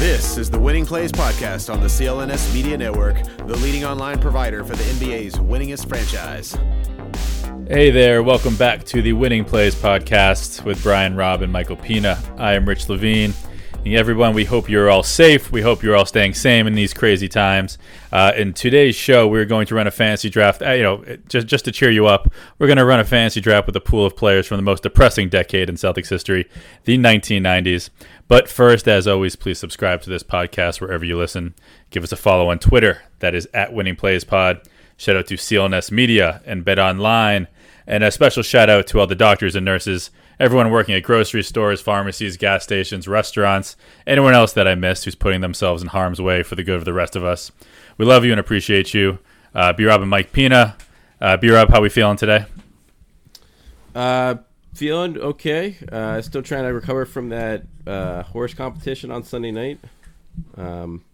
This 0.00 0.38
is 0.38 0.48
the 0.48 0.58
Winning 0.58 0.86
Plays 0.86 1.12
Podcast 1.12 1.70
on 1.70 1.80
the 1.80 1.86
CLNS 1.86 2.54
Media 2.54 2.78
Network, 2.78 3.22
the 3.46 3.54
leading 3.58 3.84
online 3.84 4.18
provider 4.18 4.64
for 4.64 4.74
the 4.74 4.82
NBA's 4.82 5.34
winningest 5.34 5.90
franchise. 5.90 6.56
Hey 7.68 7.90
there, 7.90 8.22
welcome 8.22 8.56
back 8.56 8.84
to 8.84 9.02
the 9.02 9.12
Winning 9.12 9.44
Plays 9.44 9.74
Podcast 9.74 10.64
with 10.64 10.82
Brian 10.82 11.16
Robb 11.16 11.42
and 11.42 11.52
Michael 11.52 11.76
Pina. 11.76 12.18
I 12.38 12.54
am 12.54 12.66
Rich 12.66 12.88
Levine. 12.88 13.34
Everyone, 13.86 14.34
we 14.34 14.44
hope 14.44 14.68
you're 14.68 14.90
all 14.90 15.02
safe. 15.02 15.50
We 15.50 15.62
hope 15.62 15.82
you're 15.82 15.96
all 15.96 16.04
staying 16.04 16.34
sane 16.34 16.66
in 16.66 16.74
these 16.74 16.92
crazy 16.92 17.28
times. 17.28 17.78
Uh, 18.12 18.30
in 18.36 18.52
today's 18.52 18.94
show, 18.94 19.26
we're 19.26 19.46
going 19.46 19.66
to 19.66 19.74
run 19.74 19.86
a 19.86 19.90
fantasy 19.90 20.28
draft. 20.28 20.62
Uh, 20.62 20.72
you 20.72 20.82
know, 20.82 21.04
just 21.28 21.46
just 21.46 21.64
to 21.64 21.72
cheer 21.72 21.90
you 21.90 22.06
up, 22.06 22.30
we're 22.58 22.66
going 22.66 22.76
to 22.76 22.84
run 22.84 23.00
a 23.00 23.04
fantasy 23.04 23.40
draft 23.40 23.66
with 23.66 23.74
a 23.74 23.80
pool 23.80 24.04
of 24.04 24.14
players 24.14 24.46
from 24.46 24.58
the 24.58 24.62
most 24.62 24.82
depressing 24.82 25.30
decade 25.30 25.68
in 25.68 25.76
Celtics 25.76 26.10
history, 26.10 26.48
the 26.84 26.98
1990s. 26.98 27.88
But 28.28 28.48
first, 28.48 28.86
as 28.86 29.08
always, 29.08 29.34
please 29.34 29.58
subscribe 29.58 30.02
to 30.02 30.10
this 30.10 30.22
podcast 30.22 30.80
wherever 30.80 31.04
you 31.04 31.16
listen. 31.16 31.54
Give 31.88 32.04
us 32.04 32.12
a 32.12 32.16
follow 32.16 32.50
on 32.50 32.58
Twitter. 32.58 33.02
That 33.20 33.34
is 33.34 33.48
at 33.54 33.72
Winning 33.72 33.96
Plays 33.96 34.24
Pod. 34.24 34.60
Shout 34.98 35.16
out 35.16 35.26
to 35.28 35.34
CLNS 35.34 35.90
Media 35.90 36.42
and 36.44 36.64
Bet 36.64 36.78
Online. 36.78 37.48
And 37.86 38.04
a 38.04 38.12
special 38.12 38.42
shout 38.42 38.68
out 38.68 38.86
to 38.88 39.00
all 39.00 39.06
the 39.06 39.16
doctors 39.16 39.56
and 39.56 39.64
nurses, 39.64 40.10
everyone 40.40 40.70
working 40.70 40.94
at 40.94 41.02
grocery 41.02 41.42
stores, 41.42 41.82
pharmacies, 41.82 42.38
gas 42.38 42.64
stations, 42.64 43.06
restaurants, 43.06 43.76
anyone 44.06 44.32
else 44.32 44.54
that 44.54 44.66
I 44.66 44.74
missed 44.74 45.04
who's 45.04 45.14
putting 45.14 45.42
themselves 45.42 45.82
in 45.82 45.88
harm's 45.88 46.20
way 46.20 46.42
for 46.42 46.56
the 46.56 46.64
good 46.64 46.76
of 46.76 46.86
the 46.86 46.94
rest 46.94 47.14
of 47.14 47.22
us. 47.22 47.52
We 47.98 48.06
love 48.06 48.24
you 48.24 48.32
and 48.32 48.40
appreciate 48.40 48.94
you. 48.94 49.18
Uh, 49.54 49.74
B 49.74 49.84
Rob 49.84 50.00
and 50.00 50.10
Mike 50.10 50.32
Pina. 50.32 50.76
Uh, 51.20 51.36
B 51.36 51.50
Rob, 51.50 51.68
how 51.68 51.82
we 51.82 51.90
feeling 51.90 52.16
today? 52.16 52.46
Uh, 53.94 54.36
feeling 54.74 55.18
okay. 55.18 55.76
Uh, 55.92 56.22
still 56.22 56.42
trying 56.42 56.64
to 56.64 56.72
recover 56.72 57.04
from 57.04 57.28
that 57.28 57.64
uh, 57.86 58.22
horse 58.22 58.54
competition 58.54 59.10
on 59.10 59.22
Sunday 59.22 59.50
night. 59.50 59.78
Um, 60.56 61.04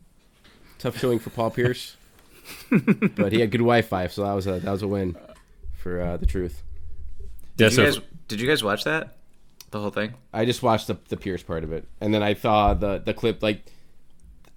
tough 0.78 0.96
showing 0.98 1.18
for 1.18 1.30
Paul 1.30 1.50
Pierce, 1.50 1.96
but 2.70 3.32
he 3.32 3.40
had 3.40 3.50
good 3.50 3.58
Wi-Fi, 3.58 4.06
so 4.08 4.22
that 4.22 4.34
was 4.34 4.46
a 4.46 4.60
that 4.60 4.70
was 4.70 4.82
a 4.82 4.88
win 4.88 5.16
for 5.74 6.00
uh, 6.00 6.16
the 6.18 6.26
truth. 6.26 6.62
Yeah, 7.56 7.70
Did 7.70 7.74
so 7.74 7.84
guys 7.84 8.00
did 8.28 8.40
you 8.40 8.46
guys 8.46 8.62
watch 8.62 8.84
that? 8.84 9.15
The 9.76 9.82
whole 9.82 9.90
thing? 9.90 10.14
I 10.32 10.46
just 10.46 10.62
watched 10.62 10.86
the 10.86 10.96
the 11.10 11.18
Pierce 11.18 11.42
part 11.42 11.62
of 11.62 11.70
it, 11.70 11.86
and 12.00 12.14
then 12.14 12.22
I 12.22 12.32
saw 12.32 12.72
the 12.72 12.96
the 12.96 13.12
clip 13.12 13.42
like 13.42 13.66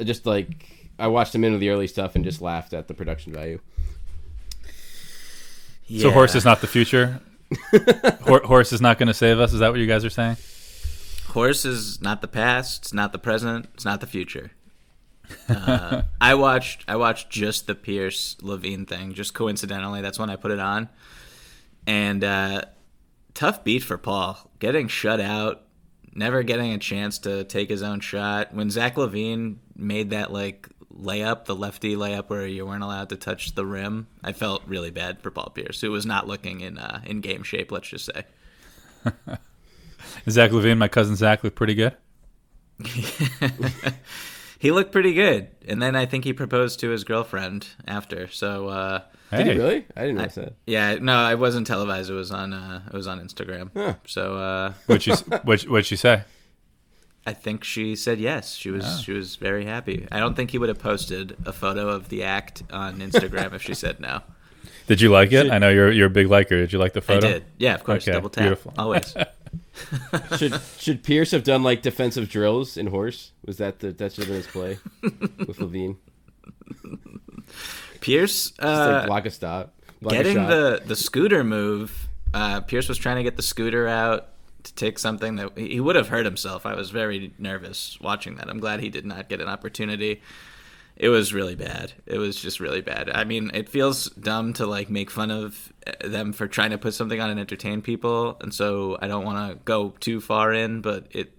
just 0.02 0.26
like 0.26 0.90
I 0.98 1.08
watched 1.08 1.36
a 1.36 1.38
minute 1.38 1.56
of 1.56 1.60
the 1.60 1.72
early 1.72 1.88
stuff 1.88 2.16
and 2.16 2.24
just 2.24 2.42
laughed 2.42 2.74
at 2.74 2.88
the 2.88 2.94
production 2.94 3.34
value. 3.34 3.60
so 6.00 6.10
horse 6.10 6.36
is 6.36 6.46
not 6.46 6.62
the 6.62 6.68
future. 6.68 7.20
Hor- 8.22 8.44
horse 8.46 8.72
is 8.72 8.80
not 8.80 8.98
going 8.98 9.08
to 9.08 9.14
save 9.14 9.40
us. 9.42 9.52
Is 9.52 9.60
that 9.60 9.72
what 9.72 9.80
you 9.82 9.88
guys 9.88 10.06
are 10.06 10.10
saying? 10.10 10.38
Horse 11.28 11.66
is 11.66 12.02
not 12.02 12.22
the 12.22 12.30
past. 12.30 12.84
It's 12.84 12.94
not 12.94 13.12
the 13.12 13.20
present. 13.20 13.68
It's 13.74 13.84
not 13.84 14.00
the 14.00 14.08
future. 14.08 14.52
Uh, 15.50 16.04
I 16.22 16.36
watched 16.36 16.86
I 16.88 16.96
watched 16.96 17.30
just 17.30 17.68
the 17.68 17.76
Pierce 17.76 18.38
LaVine 18.42 18.88
thing. 18.88 19.14
Just 19.14 19.34
coincidentally, 19.34 20.00
that's 20.00 20.18
when 20.18 20.30
I 20.30 20.38
put 20.38 20.52
it 20.52 20.60
on. 20.62 20.88
And 21.86 22.24
uh, 22.24 22.62
tough 23.34 23.64
beat 23.64 23.84
for 23.84 23.98
Paul. 23.98 24.38
Getting 24.60 24.88
shut 24.88 25.20
out, 25.20 25.64
never 26.14 26.44
getting 26.44 26.74
a 26.74 26.78
chance 26.78 27.20
to 27.20 27.44
take 27.44 27.70
his 27.70 27.84
own 27.84 28.00
shot. 28.00 28.54
When 28.54 28.70
Zach 28.70 28.96
LaVine 28.96 29.58
made 29.76 30.12
that 30.12 30.32
like 30.32 30.68
layup, 30.94 31.46
the 31.46 31.56
lefty 31.56 31.96
layup 31.96 32.30
where 32.30 32.46
you 32.46 32.66
weren't 32.66 32.84
allowed 32.84 33.10
to 33.10 33.16
touch 33.16 33.56
the 33.56 33.66
rim, 33.66 34.08
I 34.24 34.34
felt 34.34 34.64
really 34.68 34.92
bad 34.92 35.22
for 35.22 35.32
Paul 35.32 35.52
Pierce, 35.52 35.82
who 35.82 35.92
was 35.92 36.06
not 36.06 36.28
looking 36.28 36.62
in 36.62 36.78
uh, 36.78 37.02
in 37.06 37.22
game 37.22 37.44
shape. 37.44 37.72
Let's 37.72 37.90
just 37.90 38.06
say. 38.06 38.26
Zach 40.30 40.52
LaVine, 40.52 40.78
my 40.78 40.88
cousin 40.88 41.16
Zach, 41.16 41.44
looked 41.44 41.56
pretty 41.56 41.76
good. 41.76 41.96
he 44.60 44.72
looked 44.72 44.92
pretty 44.92 45.14
good, 45.14 45.50
and 45.68 45.82
then 45.82 45.96
I 45.96 46.06
think 46.06 46.24
he 46.24 46.34
proposed 46.34 46.80
to 46.82 46.90
his 46.90 47.04
girlfriend 47.04 47.68
after. 47.86 48.28
So 48.28 48.68
uh, 48.70 49.02
Did 49.32 49.46
Hey, 49.46 49.54
he 49.54 49.60
really? 49.60 49.86
I 49.96 50.02
didn't 50.02 50.16
notice 50.18 50.36
that. 50.36 50.54
yeah, 50.66 50.96
no, 51.00 51.30
it 51.30 51.38
wasn't 51.38 51.68
televised. 51.68 52.10
It 52.10 52.14
was 52.16 52.32
on 52.32 52.52
uh, 52.54 52.82
it 52.88 52.94
was 52.94 53.08
on 53.08 53.20
Instagram. 53.20 53.70
Huh. 53.76 53.96
So 54.08 54.38
uh, 54.38 54.74
what'd 54.88 55.06
you 55.06 55.16
what 55.44 55.62
what'd 55.64 55.86
she 55.86 55.96
say? 55.96 56.24
I 57.28 57.34
think 57.34 57.64
she 57.64 57.96
said 57.96 58.20
yes. 58.20 58.56
She 58.56 58.72
was 58.72 59.02
she 59.02 59.12
was 59.14 59.36
very 59.36 59.66
happy. 59.66 60.08
I 60.12 60.20
don't 60.20 60.36
think 60.36 60.50
he 60.52 60.58
would 60.58 60.70
have 60.70 60.80
posted 60.80 61.38
a 61.46 61.54
photo 61.54 61.90
of 61.90 62.10
the 62.10 62.24
act 62.24 62.64
on 62.72 63.00
Instagram 63.00 63.54
if 63.54 63.62
she 63.62 63.74
said 63.76 64.00
no. 64.00 64.22
Did 64.88 65.00
you 65.02 65.10
like 65.12 65.32
it? 65.32 65.52
I 65.52 65.60
know 65.60 65.70
you're 65.70 65.92
you're 65.92 66.08
a 66.08 66.10
big 66.10 66.28
liker. 66.28 66.58
Did 66.58 66.74
you 66.74 66.80
like 66.80 66.94
the 66.94 67.02
photo? 67.02 67.28
I 67.28 67.32
did. 67.34 67.46
Yeah, 67.60 67.76
of 67.76 67.84
course. 67.84 68.04
Okay, 68.08 68.14
Double 68.14 68.30
tap. 68.32 68.44
beautiful. 68.44 68.74
Always. 68.78 69.14
should 70.38 70.60
should 70.80 71.04
Pierce 71.04 71.30
have 71.32 71.44
done 71.44 71.62
like 71.62 71.84
defensive 71.84 72.30
drills 72.30 72.76
in 72.78 72.88
horse? 72.88 73.32
Was 73.46 73.58
that 73.58 73.78
the 73.80 73.92
that 73.92 74.14
should 74.14 74.24
have 74.24 74.28
been 74.30 74.38
his 74.38 74.48
play 74.48 74.80
with 75.46 75.58
LaVine? 75.60 75.98
Pierce 78.02 78.52
Just 78.52 78.62
like 78.62 79.04
uh, 79.04 79.06
block 79.06 79.26
a 79.26 79.32
stop, 79.32 79.74
block 80.02 80.14
getting 80.14 80.36
shot. 80.36 80.50
the 80.50 80.82
the 80.86 80.96
scooter 80.96 81.44
move. 81.44 82.08
Uh, 82.34 82.62
Pierce 82.62 82.88
was 82.88 82.98
trying 82.98 83.18
to 83.18 83.24
get 83.24 83.36
the 83.38 83.44
scooter 83.44 83.88
out 83.88 84.30
to 84.64 84.74
take 84.76 85.00
something 85.00 85.38
that 85.38 85.58
he 85.58 85.80
would 85.80 85.96
have 85.96 86.10
hurt 86.10 86.26
himself. 86.26 86.66
I 86.66 86.76
was 86.76 86.90
very 86.92 87.34
nervous 87.38 87.98
watching 88.02 88.36
that. 88.36 88.50
I'm 88.50 88.60
glad 88.60 88.82
he 88.82 88.90
did 88.90 89.06
not 89.06 89.30
get 89.30 89.42
an 89.42 89.48
opportunity. 89.48 90.22
It 90.96 91.10
was 91.10 91.34
really 91.34 91.56
bad. 91.56 91.94
It 92.06 92.18
was 92.18 92.36
just 92.36 92.60
really 92.60 92.82
bad. 92.82 93.10
I 93.10 93.24
mean, 93.24 93.52
it 93.54 93.70
feels 93.70 94.10
dumb 94.10 94.52
to 94.54 94.66
like 94.66 94.90
make 94.90 95.10
fun 95.10 95.32
of 95.32 95.72
uh, 95.88 96.08
them 96.08 96.34
for 96.34 96.46
trying 96.46 96.72
to 96.72 96.78
put 96.78 96.94
something 96.94 97.22
on 97.22 97.30
and 97.30 97.40
entertain 97.40 97.82
people, 97.82 98.38
and 98.42 98.54
so 98.54 98.98
I 99.02 99.08
don't 99.08 99.24
want 99.24 99.50
to 99.50 99.58
go 99.64 99.94
too 100.02 100.20
far 100.20 100.54
in, 100.54 100.82
but 100.82 101.08
it 101.12 101.32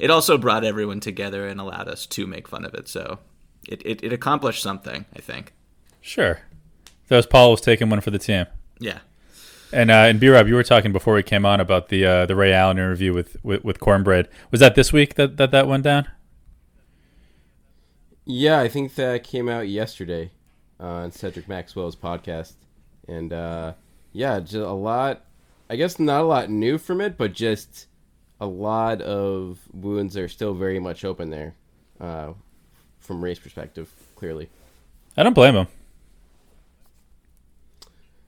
it 0.00 0.10
also 0.10 0.36
brought 0.36 0.64
everyone 0.64 0.98
together 0.98 1.46
and 1.46 1.60
allowed 1.60 1.86
us 1.88 2.06
to 2.06 2.26
make 2.26 2.48
fun 2.48 2.64
of 2.64 2.74
it. 2.74 2.88
So 2.88 3.20
it 3.68 3.82
it, 3.86 4.02
it 4.02 4.12
accomplished 4.12 4.62
something, 4.62 5.04
I 5.14 5.20
think. 5.20 5.52
Sure. 6.04 6.40
That 7.08 7.16
was 7.16 7.24
Paul 7.24 7.52
was 7.52 7.62
taking 7.62 7.88
one 7.88 8.02
for 8.02 8.10
the 8.10 8.18
team. 8.18 8.44
Yeah. 8.78 8.98
And 9.72 9.90
uh, 9.90 10.04
and 10.04 10.20
B 10.20 10.28
Rob, 10.28 10.46
you 10.46 10.54
were 10.54 10.62
talking 10.62 10.92
before 10.92 11.14
we 11.14 11.22
came 11.22 11.46
on 11.46 11.60
about 11.60 11.88
the 11.88 12.04
uh, 12.04 12.26
the 12.26 12.36
Ray 12.36 12.52
Allen 12.52 12.76
interview 12.76 13.14
with, 13.14 13.38
with 13.42 13.64
with 13.64 13.80
Cornbread. 13.80 14.28
Was 14.50 14.60
that 14.60 14.74
this 14.74 14.92
week 14.92 15.14
that 15.14 15.38
that, 15.38 15.50
that 15.52 15.66
went 15.66 15.82
down? 15.82 16.06
Yeah, 18.26 18.60
I 18.60 18.68
think 18.68 18.96
that 18.96 19.24
came 19.24 19.48
out 19.48 19.66
yesterday 19.66 20.30
on 20.78 21.10
Cedric 21.10 21.48
Maxwell's 21.48 21.96
podcast, 21.96 22.52
and 23.08 23.32
uh, 23.32 23.72
yeah, 24.12 24.40
just 24.40 24.54
a 24.54 24.72
lot. 24.72 25.24
I 25.70 25.76
guess 25.76 25.98
not 25.98 26.20
a 26.20 26.24
lot 26.24 26.50
new 26.50 26.76
from 26.76 27.00
it, 27.00 27.16
but 27.16 27.32
just 27.32 27.86
a 28.40 28.46
lot 28.46 29.00
of 29.00 29.58
wounds 29.72 30.18
are 30.18 30.28
still 30.28 30.52
very 30.52 30.78
much 30.78 31.02
open 31.02 31.30
there, 31.30 31.54
uh, 31.98 32.34
from 33.00 33.24
race 33.24 33.38
perspective. 33.38 33.90
Clearly, 34.16 34.50
I 35.16 35.22
don't 35.22 35.32
blame 35.32 35.54
him. 35.56 35.66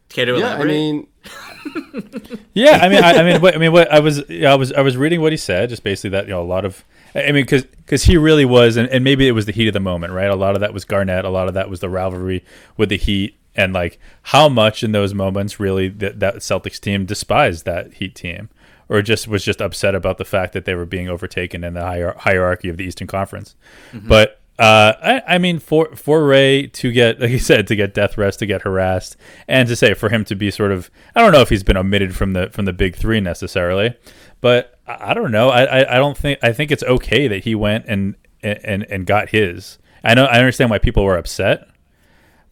Care 0.09 0.27
to 0.27 0.39
yeah. 0.39 0.57
I 0.57 0.65
mean, 0.65 1.07
Yeah, 2.55 2.79
I 2.83 2.89
mean, 2.89 3.03
I, 3.03 3.13
I 3.15 3.23
mean, 3.23 3.41
what, 3.41 3.55
I 3.55 3.59
mean, 3.59 3.73
what 3.73 3.93
I 3.93 4.01
was, 4.01 4.23
I 4.31 4.55
was, 4.55 4.73
I 4.73 4.81
was 4.81 4.97
reading 4.97 5.21
what 5.21 5.33
he 5.33 5.37
said, 5.37 5.69
just 5.69 5.83
basically 5.83 6.11
that 6.11 6.25
you 6.25 6.31
know 6.31 6.41
a 6.41 6.45
lot 6.45 6.65
of, 6.65 6.85
I 7.15 7.33
mean, 7.33 7.45
because 7.45 7.65
because 7.65 8.05
he 8.05 8.17
really 8.17 8.45
was, 8.45 8.77
and, 8.77 8.89
and 8.89 9.05
maybe 9.05 9.29
it 9.29 9.33
was 9.33 9.47
the 9.47 9.53
heat 9.53 9.69
of 9.69 9.75
the 9.75 9.81
moment, 9.81 10.13
right? 10.13 10.31
A 10.31 10.37
lot 10.37 10.55
of 10.55 10.61
that 10.61 10.73
was 10.73 10.85
Garnett, 10.85 11.25
a 11.25 11.31
lot 11.31 11.49
of 11.49 11.55
that 11.55 11.69
was 11.69 11.81
the 11.81 11.89
rivalry 11.89 12.45
with 12.77 12.89
the 12.89 12.97
Heat, 12.97 13.37
and 13.55 13.73
like 13.73 13.99
how 14.23 14.49
much 14.49 14.83
in 14.83 14.93
those 14.93 15.15
moments 15.15 15.61
really 15.61 15.89
that 15.89 16.21
that 16.21 16.37
Celtics 16.37 16.81
team 16.81 17.05
despised 17.05 17.65
that 17.65 17.95
Heat 17.95 18.15
team, 18.15 18.49
or 18.89 19.03
just 19.03 19.29
was 19.29 19.45
just 19.45 19.61
upset 19.61 19.95
about 19.95 20.19
the 20.19 20.25
fact 20.25 20.53
that 20.53 20.65
they 20.65 20.75
were 20.75 20.87
being 20.87 21.09
overtaken 21.09 21.65
in 21.65 21.75
the 21.75 21.83
hier- 21.83 22.17
hierarchy 22.19 22.69
of 22.69 22.77
the 22.77 22.85
Eastern 22.85 23.07
Conference. 23.07 23.55
Mm-hmm. 23.93 24.09
But 24.09 24.41
uh, 24.59 24.95
I, 25.03 25.35
I 25.35 25.39
mean, 25.39 25.59
for 25.59 25.95
for 25.95 26.25
Ray 26.25 26.67
to 26.69 26.91
get, 26.91 27.21
like 27.21 27.31
you 27.31 27.39
said, 27.39 27.67
to 27.67 27.77
get 27.77 27.93
death 27.93 28.17
rest, 28.17 28.39
to 28.39 28.47
get 28.47 28.63
harassed, 28.63 29.17
and 29.47 29.69
to 29.69 29.77
say 29.77 29.93
for 29.93 30.09
him 30.09 30.25
to 30.25 30.35
be 30.35 30.51
sort 30.51 30.73
of, 30.73 30.91
I 31.15 31.21
don't 31.21 31.33
know 31.33 31.43
if 31.43 31.51
he's 31.51 31.63
been 31.63 31.77
omitted 31.77 32.17
from 32.17 32.33
the 32.33 32.49
from 32.51 32.65
the 32.65 32.73
big 32.73 32.97
three 32.97 33.21
necessarily, 33.21 33.97
but 34.41 34.79
I, 34.87 35.11
I 35.11 35.15
don't 35.15 35.31
know. 35.31 35.51
I, 35.51 35.65
I 35.65 35.97
I 35.97 35.99
don't 35.99 36.17
think 36.17 36.39
I 36.43 36.53
think 36.53 36.71
it's 36.71 36.83
okay 36.85 37.29
that 37.29 37.45
he 37.45 37.55
went 37.55 37.85
and 37.87 38.15
and 38.43 38.85
and 38.85 39.07
got 39.07 39.29
his. 39.29 39.79
I 40.03 40.15
know 40.15 40.25
I 40.25 40.39
understand 40.39 40.71
why 40.71 40.79
people 40.79 41.05
were 41.05 41.19
upset, 41.19 41.69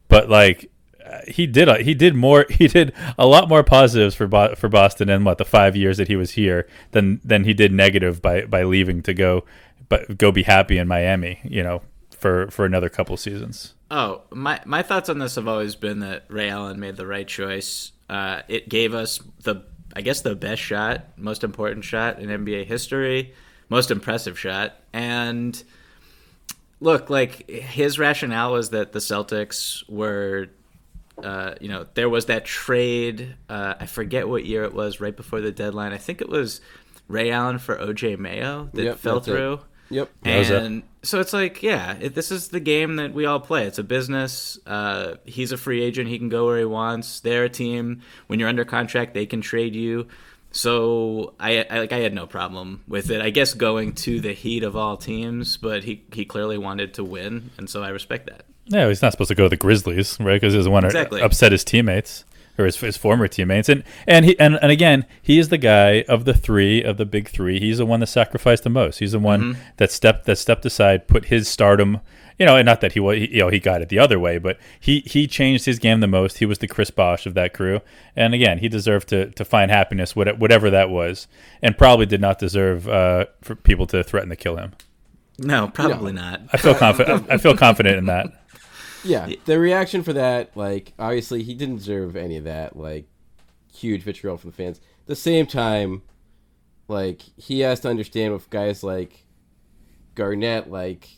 but 0.09 0.29
like 0.29 0.71
he 1.27 1.47
did 1.47 1.69
he 1.83 1.95
did 1.95 2.15
more 2.15 2.45
he 2.51 2.69
did 2.69 2.93
a 3.19 3.27
lot 3.27 3.49
more 3.49 3.63
positives 3.63 4.15
for 4.15 4.27
Bo- 4.27 4.55
for 4.57 4.69
Boston 4.69 5.09
in 5.09 5.25
what 5.25 5.39
the 5.39 5.45
5 5.45 5.77
years 5.77 5.99
that 5.99 6.09
he 6.09 6.17
was 6.17 6.33
here 6.33 6.67
than 6.93 7.21
than 7.25 7.45
he 7.45 7.55
did 7.55 7.73
negative 7.73 8.21
by 8.21 8.43
by 8.45 8.63
leaving 8.63 9.03
to 9.03 9.15
go 9.15 9.45
but 9.89 10.19
go 10.19 10.33
be 10.33 10.43
happy 10.43 10.79
in 10.79 10.89
Miami, 10.89 11.41
you 11.45 11.63
know, 11.63 11.83
for 12.25 12.51
for 12.51 12.65
another 12.65 12.89
couple 12.89 13.15
seasons. 13.19 13.75
Oh, 13.91 14.23
my 14.31 14.59
my 14.65 14.81
thoughts 14.81 15.11
on 15.11 15.19
this 15.19 15.35
have 15.35 15.47
always 15.47 15.77
been 15.77 16.01
that 16.01 16.25
Ray 16.29 16.49
Allen 16.49 16.81
made 16.81 16.97
the 16.97 17.07
right 17.07 17.29
choice. 17.29 17.93
Uh, 18.09 18.41
it 18.49 18.71
gave 18.71 18.95
us 18.95 19.21
the, 19.43 19.57
I 19.95 20.01
guess, 20.01 20.23
the 20.23 20.35
best 20.35 20.63
shot, 20.63 21.05
most 21.19 21.45
important 21.45 21.85
shot 21.85 22.21
in 22.21 22.31
NBA 22.31 22.65
history, 22.65 23.35
most 23.69 23.91
impressive 23.91 24.39
shot, 24.39 24.73
and 24.95 25.63
look, 26.81 27.11
like 27.11 27.47
his 27.51 27.99
rationale 27.99 28.53
was 28.53 28.71
that 28.71 28.93
the 28.93 29.01
Celtics 29.01 29.87
were, 29.87 30.49
uh, 31.23 31.57
you 31.61 31.69
know, 31.69 31.85
there 31.93 32.09
was 32.09 32.25
that 32.27 32.47
trade. 32.47 33.37
Uh, 33.51 33.75
I 33.79 33.85
forget 33.85 34.27
what 34.31 34.47
year 34.47 34.65
it 34.65 34.73
was, 34.73 34.99
right 34.99 35.15
before 35.15 35.43
the 35.43 35.53
deadline. 35.53 35.93
I 35.93 35.99
think 35.99 36.23
it 36.23 36.31
was 36.31 36.63
Ray 37.07 37.31
Allen 37.31 37.59
for 37.59 37.77
OJ 37.77 38.19
Mayo 38.19 38.71
that 38.73 38.83
Yep, 38.83 38.97
fell 38.99 39.21
through. 39.21 39.53
it. 39.55 39.61
Through. 39.89 39.97
Yep. 39.97 40.11
was 40.39 40.51
it. 40.51 40.63
And 40.63 40.83
so 41.03 41.21
it's 41.21 41.33
like, 41.33 41.63
yeah, 41.63 41.97
it, 42.01 42.15
this 42.15 42.31
is 42.31 42.49
the 42.49 42.61
game 42.61 42.97
that 42.97 43.13
we 43.13 43.27
all 43.27 43.41
play. 43.41 43.67
It's 43.67 43.79
a 43.79 43.85
business. 43.85 44.59
Uh, 44.67 45.15
he's 45.25 45.53
a 45.53 45.57
free 45.57 45.83
agent. 45.83 46.09
He 46.09 46.19
can 46.19 46.29
go 46.29 46.47
where 46.47 46.59
he 46.59 46.65
wants. 46.65 47.21
They're 47.21 47.45
a 47.45 47.49
team. 47.49 48.03
When 48.27 48.41
you're 48.41 48.49
under 48.49 48.65
contract, 48.65 49.15
they 49.15 49.27
can 49.27 49.41
trade 49.41 49.75
you. 49.75 50.09
So 50.53 51.35
I, 51.41 51.67
I 51.69 51.81
like 51.81 51.93
I 51.93 51.99
had 51.99 52.15
no 52.15 52.27
problem 52.29 52.85
with 52.87 53.11
it. 53.11 53.21
I 53.21 53.31
guess 53.31 53.55
going 53.55 53.93
to 53.97 54.21
the 54.21 54.33
heat 54.33 54.63
of 54.63 54.77
all 54.77 54.97
teams, 54.97 55.57
but 55.57 55.83
he 55.83 56.05
he 56.13 56.25
clearly 56.25 56.59
wanted 56.59 56.95
to 56.95 57.03
win, 57.05 57.51
and 57.59 57.69
so 57.69 57.83
I 57.83 57.89
respect 57.89 58.27
that. 58.29 58.45
Yeah, 58.67 58.87
he's 58.87 59.03
not 59.03 59.11
supposed 59.11 59.29
to 59.29 59.35
go 59.35 59.43
to 59.43 59.49
the 59.49 59.57
Grizzlies, 59.57 60.17
right? 60.21 60.41
Because 60.41 60.53
he 60.53 60.59
doesn't 60.61 60.71
want 60.71 60.85
to 60.85 60.87
Exactly. 60.89 61.21
upset 61.23 61.51
his 61.51 61.65
teammates 61.65 62.25
or 62.59 62.65
his, 62.65 62.77
his 62.77 62.97
former 62.97 63.29
teammates. 63.29 63.69
And 63.69 63.85
and 64.07 64.25
he 64.25 64.39
and, 64.39 64.59
and 64.61 64.71
again, 64.71 65.07
he 65.21 65.39
is 65.39 65.49
the 65.49 65.59
guy 65.59 66.03
of 66.03 66.25
the 66.25 66.35
three 66.35 66.83
of 66.83 66.97
the 66.97 67.07
big 67.07 67.29
three. 67.29 67.61
He's 67.61 67.79
the 67.79 67.87
one 67.87 68.01
that 68.01 68.07
sacrificed 68.07 68.65
the 68.65 68.71
most. 68.71 68.99
He's 68.99 69.13
the 69.13 69.19
one 69.19 69.59
that 69.77 69.91
stepped 69.91 70.27
that 70.27 70.37
stepped 70.37 70.65
aside, 70.65 71.09
put 71.09 71.27
his 71.27 71.49
stardom. 71.49 72.01
You 72.39 72.47
know, 72.47 72.57
and 72.57 72.67
not 72.67 72.81
that 72.81 72.95
he 72.95 73.01
was, 73.01 73.21
you 73.21 73.39
know, 73.39 73.49
he 73.49 73.61
got 73.61 73.81
it 73.81 73.91
the 73.91 74.01
other 74.01 74.19
way, 74.19 74.39
but 74.39 74.59
he 74.81 75.01
he 75.07 75.29
changed 75.29 75.67
his 75.67 75.79
game 75.79 76.01
the 76.01 76.09
most. 76.09 76.39
He 76.39 76.47
was 76.47 76.59
the 76.59 76.67
Chris 76.67 76.91
Bosh 76.91 77.27
of 77.27 77.35
that 77.35 77.55
crew, 77.55 77.81
and 78.17 78.35
again, 78.35 78.59
he 78.59 78.69
deserved 78.69 79.09
to 79.11 79.31
to 79.31 79.45
find 79.45 79.71
happiness, 79.71 80.17
whatever 80.17 80.69
that 80.69 80.91
was, 80.91 81.29
and 81.63 81.79
probably 81.79 82.07
did 82.07 82.21
not 82.21 82.41
deserve 82.41 82.89
uh, 82.89 83.27
for 83.41 83.55
people 83.55 83.87
to 83.87 84.03
threaten 84.03 84.31
to 84.31 84.37
kill 84.37 84.57
him. 84.57 84.73
No, 85.39 85.69
probably 85.69 86.13
not. 86.13 86.41
I 86.53 86.57
feel 86.57 86.75
confident. 86.75 87.27
I 87.31 87.39
feel 87.39 87.57
confident 87.57 87.99
in 87.99 88.07
that. 88.07 88.27
Yeah, 89.05 89.31
the 89.45 89.59
reaction 89.59 90.03
for 90.03 90.13
that, 90.15 90.57
like, 90.57 90.93
obviously 90.99 91.43
he 91.43 91.55
didn't 91.55 91.77
deserve 91.77 92.17
any 92.17 92.37
of 92.37 92.45
that, 92.45 92.77
like, 92.77 93.07
huge 93.73 94.03
vitriol 94.03 94.37
from 94.37 94.51
the 94.51 94.57
fans. 94.57 94.79
At 94.79 95.07
the 95.07 95.17
same 95.17 95.47
time, 95.47 96.03
like, 96.89 97.23
he 97.37 97.61
has 97.61 97.81
to 97.81 97.91
understand 97.91 98.33
with 98.33 98.51
guys 98.51 98.83
like 98.83 99.25
Garnett, 100.15 100.71
like, 100.71 101.09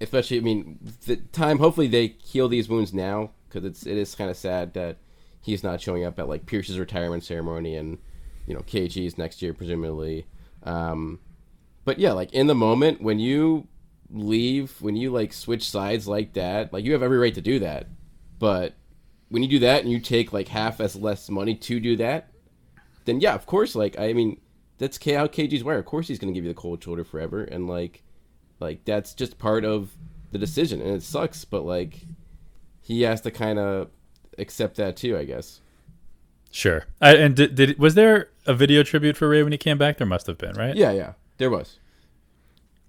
especially, 0.00 0.38
I 0.38 0.40
mean, 0.40 0.78
the 1.06 1.16
time, 1.16 1.58
hopefully 1.58 1.86
they 1.86 2.16
heal 2.24 2.48
these 2.48 2.68
wounds 2.68 2.92
now, 2.92 3.30
because 3.48 3.64
it's, 3.64 3.86
it 3.86 3.96
is 3.96 4.14
kind 4.14 4.30
of 4.30 4.36
sad 4.36 4.74
that 4.74 4.98
he's 5.40 5.62
not 5.62 5.80
showing 5.80 6.04
up 6.04 6.18
at, 6.18 6.28
like, 6.28 6.46
Pierce's 6.46 6.78
retirement 6.78 7.22
ceremony 7.22 7.76
and, 7.76 7.98
you 8.46 8.54
know, 8.54 8.60
KG's 8.60 9.18
next 9.18 9.40
year, 9.40 9.54
presumably. 9.54 10.26
Um, 10.64 11.20
but 11.84 11.98
yeah, 11.98 12.12
like, 12.12 12.32
in 12.32 12.46
the 12.46 12.54
moment, 12.54 13.02
when 13.02 13.18
you 13.18 13.68
leave 14.10 14.80
when 14.80 14.96
you 14.96 15.10
like 15.10 15.32
switch 15.32 15.68
sides 15.68 16.06
like 16.06 16.32
that 16.34 16.72
like 16.72 16.84
you 16.84 16.92
have 16.92 17.02
every 17.02 17.18
right 17.18 17.34
to 17.34 17.40
do 17.40 17.58
that 17.58 17.86
but 18.38 18.74
when 19.28 19.42
you 19.42 19.48
do 19.48 19.58
that 19.58 19.82
and 19.82 19.90
you 19.90 19.98
take 19.98 20.32
like 20.32 20.48
half 20.48 20.80
as 20.80 20.94
less 20.94 21.28
money 21.28 21.54
to 21.54 21.80
do 21.80 21.96
that 21.96 22.30
then 23.04 23.20
yeah 23.20 23.34
of 23.34 23.46
course 23.46 23.74
like 23.74 23.98
i 23.98 24.12
mean 24.12 24.40
that's 24.78 24.98
how 24.98 25.26
kg's 25.26 25.64
wire 25.64 25.78
of 25.78 25.84
course 25.84 26.06
he's 26.08 26.18
going 26.18 26.32
to 26.32 26.36
give 26.36 26.44
you 26.44 26.52
the 26.52 26.60
cold 26.60 26.82
shoulder 26.82 27.04
forever 27.04 27.42
and 27.44 27.66
like 27.66 28.02
like 28.60 28.84
that's 28.84 29.14
just 29.14 29.38
part 29.38 29.64
of 29.64 29.90
the 30.32 30.38
decision 30.38 30.80
and 30.80 30.90
it 30.90 31.02
sucks 31.02 31.44
but 31.44 31.64
like 31.64 32.06
he 32.82 33.02
has 33.02 33.20
to 33.20 33.30
kind 33.30 33.58
of 33.58 33.88
accept 34.38 34.76
that 34.76 34.96
too 34.96 35.16
i 35.16 35.24
guess 35.24 35.60
Sure. 36.54 36.84
I, 37.00 37.16
and 37.16 37.34
did, 37.34 37.56
did 37.56 37.80
was 37.80 37.96
there 37.96 38.28
a 38.46 38.54
video 38.54 38.84
tribute 38.84 39.16
for 39.16 39.28
Ray 39.28 39.42
when 39.42 39.50
he 39.50 39.58
came 39.58 39.76
back? 39.76 39.98
There 39.98 40.06
must 40.06 40.28
have 40.28 40.38
been, 40.38 40.54
right? 40.54 40.76
yeah 40.76 40.92
yeah 40.92 41.14
there 41.38 41.50
was 41.50 41.80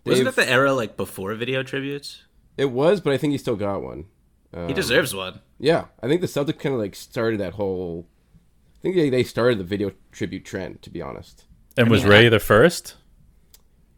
Wasn't 0.06 0.26
They've- 0.26 0.28
it 0.28 0.36
the 0.48 0.50
era 0.52 0.74
like 0.74 0.96
before 0.98 1.34
video 1.36 1.64
tributes? 1.64 2.24
it 2.58 2.72
was 2.72 3.02
but 3.02 3.12
i 3.12 3.18
think 3.18 3.32
he 3.32 3.38
still 3.38 3.58
got 3.58 3.82
one 3.84 4.06
He 4.54 4.60
um, 4.60 4.74
deserves 4.74 5.14
one. 5.14 5.42
Yeah, 5.60 5.86
I 6.02 6.08
think 6.08 6.22
the 6.22 6.28
Celtics 6.28 6.60
kind 6.60 6.74
of 6.76 6.80
like 6.82 6.96
started 6.96 7.40
that 7.42 7.54
whole. 7.54 8.08
I 8.78 8.82
think 8.82 8.96
they, 8.96 9.10
they 9.10 9.24
started 9.24 9.58
the 9.58 9.64
video 9.66 9.92
tribute 10.12 10.44
trend. 10.46 10.82
To 10.84 10.90
be 10.90 11.02
honest, 11.02 11.46
And 11.78 11.90
was 11.90 12.04
mean, 12.04 12.12
Ray 12.12 12.26
I- 12.28 12.30
the 12.30 12.40
first? 12.40 12.96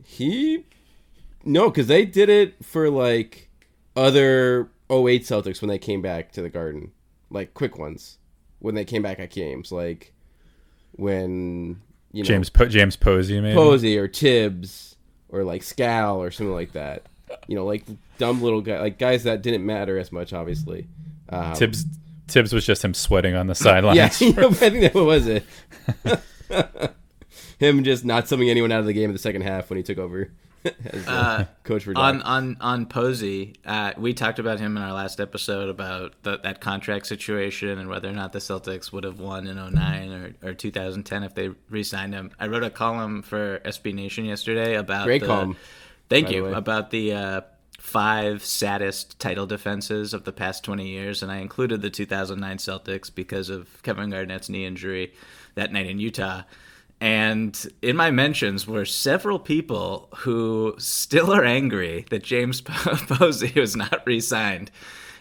he 0.04 0.66
no, 1.44 1.70
because 1.70 1.88
they 1.88 2.06
did 2.06 2.30
it 2.30 2.64
for 2.64 2.90
like 2.90 3.50
other 3.96 4.70
08 4.90 5.24
Celtics 5.24 5.62
when 5.62 5.70
they 5.70 5.78
came 5.80 6.02
back 6.02 6.32
to 6.34 6.42
the 6.42 6.50
Garden, 6.50 6.92
like 7.30 7.54
quick 7.54 7.78
ones 7.78 8.18
when 8.60 8.76
they 8.76 8.86
came 8.86 9.02
back 9.02 9.20
at 9.20 9.30
games, 9.32 9.72
like 9.72 10.14
when 10.94 11.82
you 12.12 12.24
know 12.24 12.28
James 12.28 12.50
po- 12.50 12.68
James 12.68 12.96
Posey, 12.96 13.40
maybe. 13.42 13.56
Posey 13.56 13.98
or 13.98 14.08
Thibs 14.08 14.96
or 15.30 15.44
like 15.44 15.62
Scal 15.62 16.18
or 16.18 16.32
something 16.32 16.54
like 16.54 16.74
that. 16.74 17.04
You 17.48 17.56
know, 17.56 17.66
like 17.66 17.84
dumb 18.18 18.42
little 18.42 18.62
guy, 18.62 18.80
like 18.80 18.98
guys 18.98 19.24
that 19.24 19.42
didn't 19.42 19.66
matter 19.66 19.98
as 19.98 20.12
much, 20.12 20.34
obviously. 20.34 20.88
Um, 21.30 21.56
Thibs 21.56 21.86
Thibs 22.28 22.54
was 22.54 22.66
just 22.66 22.84
him 22.84 22.94
sweating 22.94 23.36
on 23.36 23.48
the 23.48 23.56
sidelines. 23.56 23.98
Yeah, 23.98 24.28
you 24.28 24.34
know, 24.34 24.50
I 24.50 24.54
think 24.54 24.94
that 24.94 24.96
was 24.96 25.28
it. 25.28 25.46
Him 27.60 27.84
just 27.84 28.06
not 28.06 28.26
subbing 28.26 28.50
anyone 28.50 28.72
out 28.72 28.82
of 28.82 28.86
the 28.86 28.94
game 28.94 29.06
in 29.10 29.14
the 29.14 29.20
second 29.20 29.42
half 29.42 29.70
when 29.70 29.78
he 29.78 29.84
took 29.84 29.98
over 29.98 30.32
uh, 31.08 31.46
coach 31.64 31.84
for 31.84 31.98
on 31.98 32.22
on 32.22 32.58
on 32.62 32.86
Posey, 32.86 33.56
uh, 33.66 33.94
we 33.98 34.14
talked 34.14 34.40
about 34.40 34.60
him 34.60 34.78
in 34.78 34.84
our 34.84 34.94
last 34.94 35.20
episode 35.20 35.70
about 35.70 36.14
the, 36.24 36.38
that 36.40 36.62
contract 36.62 37.08
situation 37.08 37.78
and 37.78 37.90
whether 37.90 38.10
or 38.10 38.14
not 38.14 38.34
the 38.34 38.40
Celtics 38.40 38.92
would 38.92 39.04
have 39.04 39.20
won 39.20 39.48
in 39.48 39.56
09 39.56 40.36
or, 40.44 40.50
or 40.50 40.54
2010 40.54 41.24
if 41.24 41.36
they 41.36 41.50
re-signed 41.70 42.14
him. 42.14 42.32
I 42.40 42.48
wrote 42.48 42.64
a 42.64 42.70
column 42.70 43.22
for 43.22 43.60
SB 43.60 43.94
Nation 43.94 44.26
yesterday 44.26 44.76
about 44.76 45.06
Great 45.06 45.22
the, 45.22 45.28
column, 45.28 45.58
Thank 46.10 46.28
by 46.28 46.32
the 46.32 46.38
you 46.38 46.46
about 46.48 46.92
the 46.92 47.14
uh, 47.14 47.42
five 47.80 48.44
saddest 48.44 49.20
title 49.20 49.46
defenses 49.46 50.14
of 50.14 50.24
the 50.24 50.34
past 50.34 50.64
20 50.64 50.88
years, 50.88 51.24
and 51.24 51.32
I 51.32 51.38
included 51.38 51.82
the 51.82 51.90
2009 51.90 52.58
Celtics 52.58 53.14
because 53.14 53.50
of 53.50 53.82
Kevin 53.84 54.10
Garnett's 54.10 54.50
knee 54.50 54.66
injury 54.66 55.14
that 55.56 55.72
night 55.72 55.88
in 55.88 56.00
Utah. 56.00 56.44
And 57.00 57.56
in 57.84 57.96
my 57.96 58.10
mentions 58.10 58.66
were 58.68 58.84
several 58.86 59.38
people 59.38 60.10
who 60.18 60.74
still 60.80 61.32
are 61.32 61.46
angry 61.46 62.06
that 62.10 62.24
James 62.24 62.62
Posey 62.66 63.54
was 63.60 63.76
not 63.76 64.02
re-signed, 64.06 64.72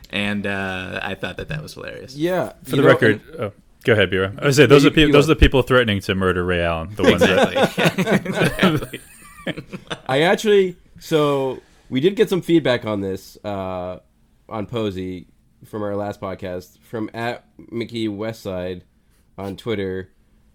and 0.09 0.47
uh, 0.47 1.00
I 1.02 1.14
thought 1.14 1.37
that 1.37 1.49
that 1.49 1.62
was 1.62 1.75
hilarious. 1.75 2.16
Yeah, 2.16 2.54
For 2.64 2.76
the 2.76 2.83
record, 2.83 3.21
oh, 3.38 3.52
go 3.85 3.92
ahead, 3.92 4.09
Bureau. 4.09 4.33
I 4.38 4.47
was 4.47 4.56
say 4.56 4.64
those 4.64 4.85
You- 4.85 4.90
are 4.90 4.92
people. 4.95 5.12
Those 5.12 5.26
are 5.28 5.35
the 5.35 5.40
people 5.40 5.61
threatening 5.61 6.00
to 6.00 6.14
murder 6.14 6.45
Ray 6.47 6.62
Allen. 6.62 6.95
The 6.95 7.02
ones 7.02 7.21
that 7.21 8.25
Exactly. 8.25 9.00
I 10.09 10.23
actually 10.23 10.76
so 10.99 11.61
we 11.90 12.00
did 12.00 12.16
get 12.16 12.28
some 12.30 12.40
feedback 12.42 12.85
on 12.87 13.00
this 13.00 13.37
uh, 13.45 13.99
on 14.49 14.64
Posey 14.66 15.26
from 15.64 15.83
our 15.83 15.95
last 15.95 16.21
podcast 16.21 16.78
from 16.80 17.11
at 17.12 17.45
Mickey 17.71 18.09
Westside 18.09 18.83
on 19.37 19.56
Twitter. 19.56 20.11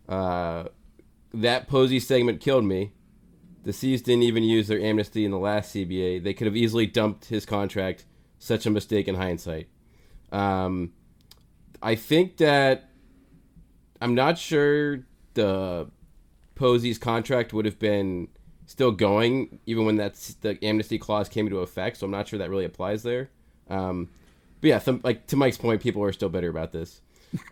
Uh, 0.09 0.65
that 1.33 1.67
Posey 1.67 1.99
segment 1.99 2.41
killed 2.41 2.65
me. 2.65 2.93
The 3.63 3.73
C's 3.73 4.01
didn't 4.01 4.23
even 4.23 4.43
use 4.43 4.67
their 4.67 4.79
amnesty 4.79 5.23
in 5.23 5.31
the 5.31 5.37
last 5.37 5.73
CBA. 5.73 6.23
They 6.23 6.33
could 6.33 6.47
have 6.47 6.55
easily 6.55 6.87
dumped 6.87 7.25
his 7.25 7.45
contract. 7.45 8.05
Such 8.39 8.65
a 8.65 8.71
mistake 8.71 9.07
in 9.07 9.15
hindsight. 9.15 9.67
Um, 10.31 10.93
I 11.81 11.95
think 11.95 12.37
that 12.37 12.89
I'm 14.01 14.15
not 14.15 14.39
sure 14.39 15.05
the 15.35 15.89
Posey's 16.55 16.97
contract 16.97 17.53
would 17.53 17.65
have 17.65 17.77
been 17.77 18.29
still 18.65 18.91
going 18.91 19.59
even 19.65 19.85
when 19.85 19.97
that's 19.97 20.35
the 20.35 20.57
amnesty 20.63 20.97
clause 20.97 21.29
came 21.29 21.45
into 21.45 21.59
effect. 21.59 21.97
So 21.97 22.05
I'm 22.05 22.11
not 22.11 22.27
sure 22.27 22.39
that 22.39 22.49
really 22.49 22.65
applies 22.65 23.03
there. 23.03 23.29
Um, 23.69 24.09
but 24.61 24.67
yeah, 24.67 24.81
like 25.03 25.27
to 25.27 25.35
Mike's 25.35 25.57
point, 25.57 25.81
people 25.81 26.03
are 26.03 26.13
still 26.13 26.29
bitter 26.29 26.49
about 26.49 26.71
this. 26.71 27.01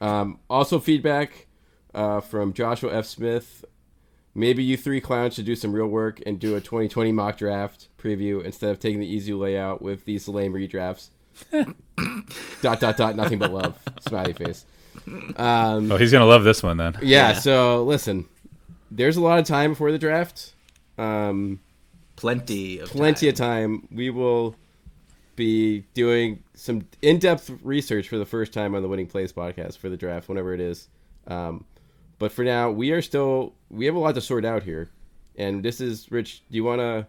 Um, 0.01 0.39
also, 0.49 0.79
feedback 0.79 1.47
uh, 1.93 2.19
from 2.21 2.53
Joshua 2.53 2.93
F. 2.93 3.05
Smith 3.05 3.65
maybe 4.35 4.63
you 4.63 4.77
three 4.77 5.01
clowns 5.01 5.33
should 5.33 5.45
do 5.45 5.55
some 5.55 5.73
real 5.73 5.87
work 5.87 6.21
and 6.25 6.39
do 6.39 6.55
a 6.55 6.61
2020 6.61 7.11
mock 7.11 7.37
draft 7.37 7.89
preview 7.97 8.41
instead 8.45 8.69
of 8.69 8.79
taking 8.79 8.99
the 8.99 9.07
easy 9.07 9.33
layout 9.33 9.81
with 9.81 10.05
these 10.05 10.27
lame 10.27 10.53
redrafts. 10.53 11.09
dot 12.61 12.79
dot 12.79 12.95
dot. 12.97 13.15
Nothing 13.15 13.39
but 13.39 13.51
love. 13.51 13.77
Smiley 14.07 14.33
face. 14.33 14.65
Um, 15.35 15.91
Oh, 15.91 15.97
he's 15.97 16.11
gonna 16.11 16.25
love 16.25 16.43
this 16.43 16.61
one 16.61 16.77
then. 16.77 16.93
yeah, 17.01 17.31
Yeah. 17.31 17.33
So 17.39 17.83
listen, 17.83 18.25
there's 18.91 19.17
a 19.17 19.21
lot 19.21 19.39
of 19.39 19.45
time 19.45 19.71
before 19.71 19.91
the 19.91 19.99
draft. 19.99 20.53
Um, 20.97 21.59
Plenty 22.15 22.79
of 22.79 22.89
plenty 22.89 23.31
time. 23.31 23.73
of 23.73 23.81
time. 23.81 23.87
We 23.91 24.09
will 24.09 24.55
be 25.37 25.85
doing 25.93 26.43
some 26.53 26.85
in-depth 27.01 27.49
research 27.63 28.09
for 28.09 28.17
the 28.17 28.25
first 28.25 28.51
time 28.51 28.75
on 28.75 28.81
the 28.81 28.89
Winning 28.89 29.07
Plays 29.07 29.31
podcast 29.31 29.77
for 29.77 29.87
the 29.89 29.95
draft, 29.95 30.27
whenever 30.27 30.53
it 30.53 30.59
is. 30.59 30.89
Um, 31.27 31.63
but 32.19 32.31
for 32.31 32.43
now, 32.43 32.69
we 32.69 32.91
are 32.91 33.01
still 33.01 33.55
we 33.69 33.85
have 33.85 33.95
a 33.95 33.99
lot 33.99 34.15
to 34.15 34.21
sort 34.21 34.45
out 34.45 34.63
here, 34.63 34.89
and 35.35 35.63
this 35.63 35.81
is 35.81 36.11
Rich. 36.11 36.43
Do 36.49 36.55
you 36.55 36.63
want 36.63 36.79
to 36.79 37.07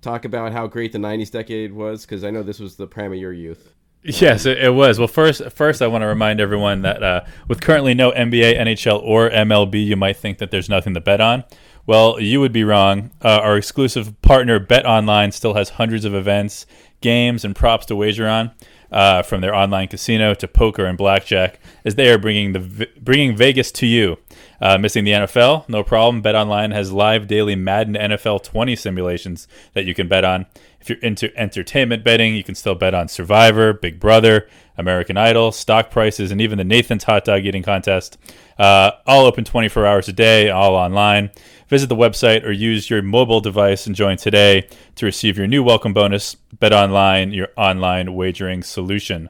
talk 0.00 0.24
about 0.24 0.52
how 0.52 0.66
great 0.66 0.92
the 0.92 0.98
'90s 0.98 1.30
decade 1.30 1.72
was? 1.72 2.04
Because 2.04 2.24
I 2.24 2.30
know 2.30 2.42
this 2.42 2.58
was 2.58 2.76
the 2.76 2.86
prime 2.86 3.12
of 3.12 3.18
your 3.18 3.32
youth. 3.32 3.74
Yes, 4.02 4.46
it, 4.46 4.72
was. 4.72 4.98
Well, 4.98 5.08
first, 5.08 5.42
first, 5.50 5.82
I 5.82 5.88
want 5.88 6.02
to 6.02 6.06
remind 6.06 6.40
everyone 6.40 6.82
that 6.82 7.02
uh, 7.02 7.24
with 7.48 7.60
currently 7.60 7.94
no 7.94 8.12
NBA, 8.12 8.56
NHL, 8.58 9.02
or 9.02 9.28
MLB, 9.28 9.84
you 9.84 9.96
might 9.96 10.16
think 10.16 10.38
that 10.38 10.50
there's 10.50 10.68
nothing 10.68 10.94
to 10.94 11.00
bet 11.00 11.20
on. 11.20 11.44
Well, 11.84 12.20
you 12.20 12.40
would 12.40 12.52
be 12.52 12.64
wrong. 12.64 13.10
Uh, 13.22 13.40
our 13.42 13.56
exclusive 13.56 14.20
partner, 14.22 14.58
Bet 14.60 14.86
Online, 14.86 15.32
still 15.32 15.54
has 15.54 15.70
hundreds 15.70 16.04
of 16.04 16.14
events, 16.14 16.64
games, 17.00 17.44
and 17.44 17.56
props 17.56 17.86
to 17.86 17.96
wager 17.96 18.28
on, 18.28 18.52
uh, 18.92 19.22
from 19.22 19.40
their 19.40 19.54
online 19.54 19.88
casino 19.88 20.32
to 20.34 20.46
poker 20.46 20.84
and 20.84 20.96
blackjack, 20.96 21.58
as 21.84 21.96
they 21.96 22.08
are 22.10 22.18
bringing 22.18 22.52
the 22.52 22.88
bringing 23.00 23.36
Vegas 23.36 23.72
to 23.72 23.86
you. 23.86 24.18
Uh, 24.60 24.76
missing 24.76 25.04
the 25.04 25.12
NFL? 25.12 25.68
No 25.68 25.82
problem. 25.82 26.20
Bet 26.20 26.34
Online 26.34 26.72
has 26.72 26.90
live 26.92 27.26
daily 27.26 27.54
Madden 27.54 27.94
NFL 27.94 28.42
20 28.42 28.74
simulations 28.74 29.46
that 29.72 29.84
you 29.84 29.94
can 29.94 30.08
bet 30.08 30.24
on. 30.24 30.46
If 30.80 30.88
you're 30.88 30.98
into 30.98 31.36
entertainment 31.36 32.04
betting, 32.04 32.34
you 32.34 32.42
can 32.42 32.54
still 32.54 32.74
bet 32.74 32.94
on 32.94 33.08
Survivor, 33.08 33.72
Big 33.72 34.00
Brother, 34.00 34.48
American 34.76 35.16
Idol, 35.16 35.52
stock 35.52 35.90
prices, 35.90 36.30
and 36.30 36.40
even 36.40 36.58
the 36.58 36.64
Nathan's 36.64 37.04
Hot 37.04 37.24
Dog 37.24 37.44
Eating 37.44 37.62
Contest. 37.62 38.18
Uh, 38.58 38.92
all 39.06 39.26
open 39.26 39.44
24 39.44 39.86
hours 39.86 40.08
a 40.08 40.12
day, 40.12 40.50
all 40.50 40.74
online. 40.74 41.30
Visit 41.68 41.88
the 41.88 41.96
website 41.96 42.44
or 42.44 42.50
use 42.50 42.88
your 42.88 43.02
mobile 43.02 43.40
device 43.40 43.86
and 43.86 43.94
join 43.94 44.16
today 44.16 44.68
to 44.94 45.06
receive 45.06 45.36
your 45.36 45.46
new 45.46 45.62
welcome 45.62 45.92
bonus. 45.92 46.34
Bet 46.58 46.72
Online, 46.72 47.32
your 47.32 47.48
online 47.56 48.14
wagering 48.14 48.62
solution. 48.62 49.28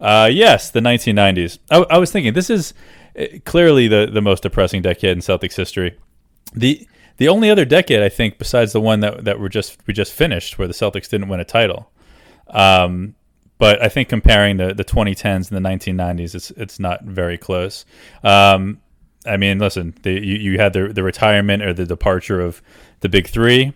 Uh, 0.00 0.28
yes, 0.30 0.70
the 0.70 0.80
1990s. 0.80 1.58
I, 1.70 1.78
I 1.90 1.98
was 1.98 2.12
thinking 2.12 2.34
this 2.34 2.50
is 2.50 2.74
clearly 3.44 3.88
the, 3.88 4.08
the 4.12 4.20
most 4.20 4.42
depressing 4.42 4.82
decade 4.82 5.10
in 5.10 5.18
Celtics 5.18 5.56
history. 5.56 5.96
The 6.54 6.86
the 7.18 7.28
only 7.28 7.50
other 7.50 7.64
decade 7.64 8.00
I 8.02 8.08
think 8.08 8.38
besides 8.38 8.72
the 8.72 8.80
one 8.80 9.00
that 9.00 9.24
that 9.24 9.40
we 9.40 9.48
just 9.48 9.78
we 9.86 9.94
just 9.94 10.12
finished 10.12 10.58
where 10.58 10.68
the 10.68 10.74
Celtics 10.74 11.08
didn't 11.08 11.28
win 11.28 11.40
a 11.40 11.44
title. 11.44 11.90
Um, 12.48 13.14
but 13.58 13.82
I 13.82 13.88
think 13.88 14.08
comparing 14.08 14.56
the, 14.56 14.72
the 14.72 14.84
2010s 14.84 15.50
and 15.50 15.64
the 15.64 15.68
1990s, 15.68 16.34
it's 16.34 16.50
it's 16.52 16.78
not 16.78 17.02
very 17.04 17.36
close. 17.36 17.84
Um, 18.22 18.80
I 19.26 19.36
mean, 19.36 19.58
listen, 19.58 19.94
the, 20.02 20.12
you, 20.12 20.36
you 20.52 20.58
had 20.58 20.72
the 20.72 20.88
the 20.88 21.02
retirement 21.02 21.62
or 21.62 21.72
the 21.72 21.84
departure 21.84 22.40
of 22.40 22.62
the 23.00 23.08
big 23.08 23.26
three. 23.26 23.72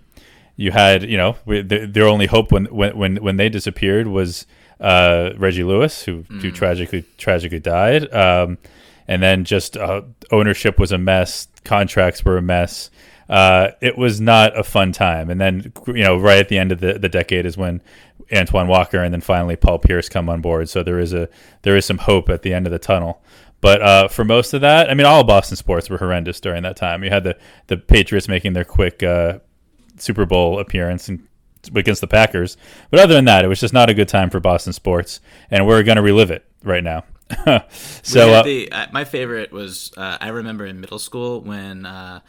You 0.54 0.70
had, 0.70 1.02
you 1.02 1.16
know, 1.16 1.36
we- 1.44 1.62
the, 1.62 1.86
their 1.86 2.06
only 2.06 2.26
hope 2.26 2.52
when 2.52 2.66
when 2.66 2.96
when, 2.96 3.16
when 3.16 3.36
they 3.38 3.48
disappeared 3.48 4.06
was 4.06 4.46
uh, 4.80 5.30
Reggie 5.36 5.64
Lewis, 5.64 6.04
who, 6.04 6.24
who 6.28 6.50
tragically 6.52 7.04
tragically 7.18 7.60
died. 7.60 8.12
Um, 8.14 8.58
and 9.08 9.22
then 9.22 9.44
just 9.44 9.76
uh, 9.76 10.02
ownership 10.30 10.78
was 10.78 10.92
a 10.92 10.98
mess, 10.98 11.48
contracts 11.64 12.24
were 12.24 12.38
a 12.38 12.42
mess. 12.42 12.90
Uh, 13.28 13.70
it 13.80 13.96
was 13.96 14.20
not 14.20 14.58
a 14.58 14.62
fun 14.62 14.92
time. 14.92 15.30
And 15.30 15.40
then, 15.40 15.72
you 15.86 16.04
know, 16.04 16.18
right 16.18 16.38
at 16.38 16.48
the 16.48 16.58
end 16.58 16.72
of 16.72 16.80
the, 16.80 16.98
the 16.98 17.08
decade 17.08 17.46
is 17.46 17.56
when 17.56 17.80
Antoine 18.34 18.68
Walker 18.68 19.02
and 19.02 19.12
then 19.12 19.20
finally 19.20 19.56
Paul 19.56 19.78
Pierce 19.78 20.08
come 20.08 20.28
on 20.28 20.40
board. 20.40 20.68
So 20.68 20.82
there 20.82 20.98
is 20.98 21.12
a 21.12 21.28
there 21.62 21.76
is 21.76 21.84
some 21.84 21.98
hope 21.98 22.28
at 22.28 22.42
the 22.42 22.52
end 22.52 22.66
of 22.66 22.72
the 22.72 22.78
tunnel. 22.78 23.22
But 23.60 23.80
uh, 23.80 24.08
for 24.08 24.24
most 24.24 24.54
of 24.54 24.60
that, 24.62 24.90
I 24.90 24.94
mean, 24.94 25.06
all 25.06 25.22
Boston 25.22 25.56
sports 25.56 25.88
were 25.88 25.98
horrendous 25.98 26.40
during 26.40 26.64
that 26.64 26.76
time. 26.76 27.04
You 27.04 27.10
had 27.10 27.24
the 27.24 27.36
the 27.68 27.76
Patriots 27.76 28.28
making 28.28 28.54
their 28.54 28.64
quick 28.64 29.02
uh, 29.02 29.38
Super 29.96 30.26
Bowl 30.26 30.58
appearance 30.58 31.08
and 31.08 31.26
against 31.74 32.00
the 32.00 32.08
Packers. 32.08 32.56
But 32.90 33.00
other 33.00 33.14
than 33.14 33.26
that, 33.26 33.44
it 33.44 33.48
was 33.48 33.60
just 33.60 33.74
not 33.74 33.88
a 33.88 33.94
good 33.94 34.08
time 34.08 34.30
for 34.30 34.40
Boston 34.40 34.72
sports, 34.72 35.20
and 35.50 35.66
we're 35.66 35.82
going 35.84 35.96
to 35.96 36.02
relive 36.02 36.30
it 36.30 36.44
right 36.64 36.82
now. 36.82 37.04
so 38.02 38.34
uh, 38.34 38.42
the, 38.42 38.70
uh, 38.72 38.86
my 38.92 39.04
favorite 39.04 39.52
was 39.52 39.92
uh, 39.96 40.18
I 40.20 40.28
remember 40.28 40.66
in 40.66 40.80
middle 40.80 40.98
school 40.98 41.40
when 41.40 41.86
uh, 41.86 42.20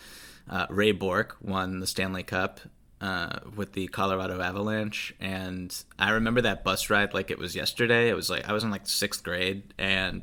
uh, 0.49 0.65
Ray 0.69 0.91
Bourque 0.91 1.37
won 1.41 1.79
the 1.79 1.87
Stanley 1.87 2.23
Cup 2.23 2.59
uh, 3.01 3.39
with 3.55 3.73
the 3.73 3.87
Colorado 3.87 4.39
Avalanche, 4.39 5.13
and 5.19 5.75
I 5.99 6.11
remember 6.11 6.41
that 6.41 6.63
bus 6.63 6.89
ride 6.89 7.13
like 7.13 7.31
it 7.31 7.37
was 7.37 7.55
yesterday. 7.55 8.09
It 8.09 8.13
was 8.13 8.29
like 8.29 8.47
I 8.47 8.53
was 8.53 8.63
in 8.63 8.71
like 8.71 8.87
sixth 8.87 9.23
grade, 9.23 9.73
and 9.77 10.21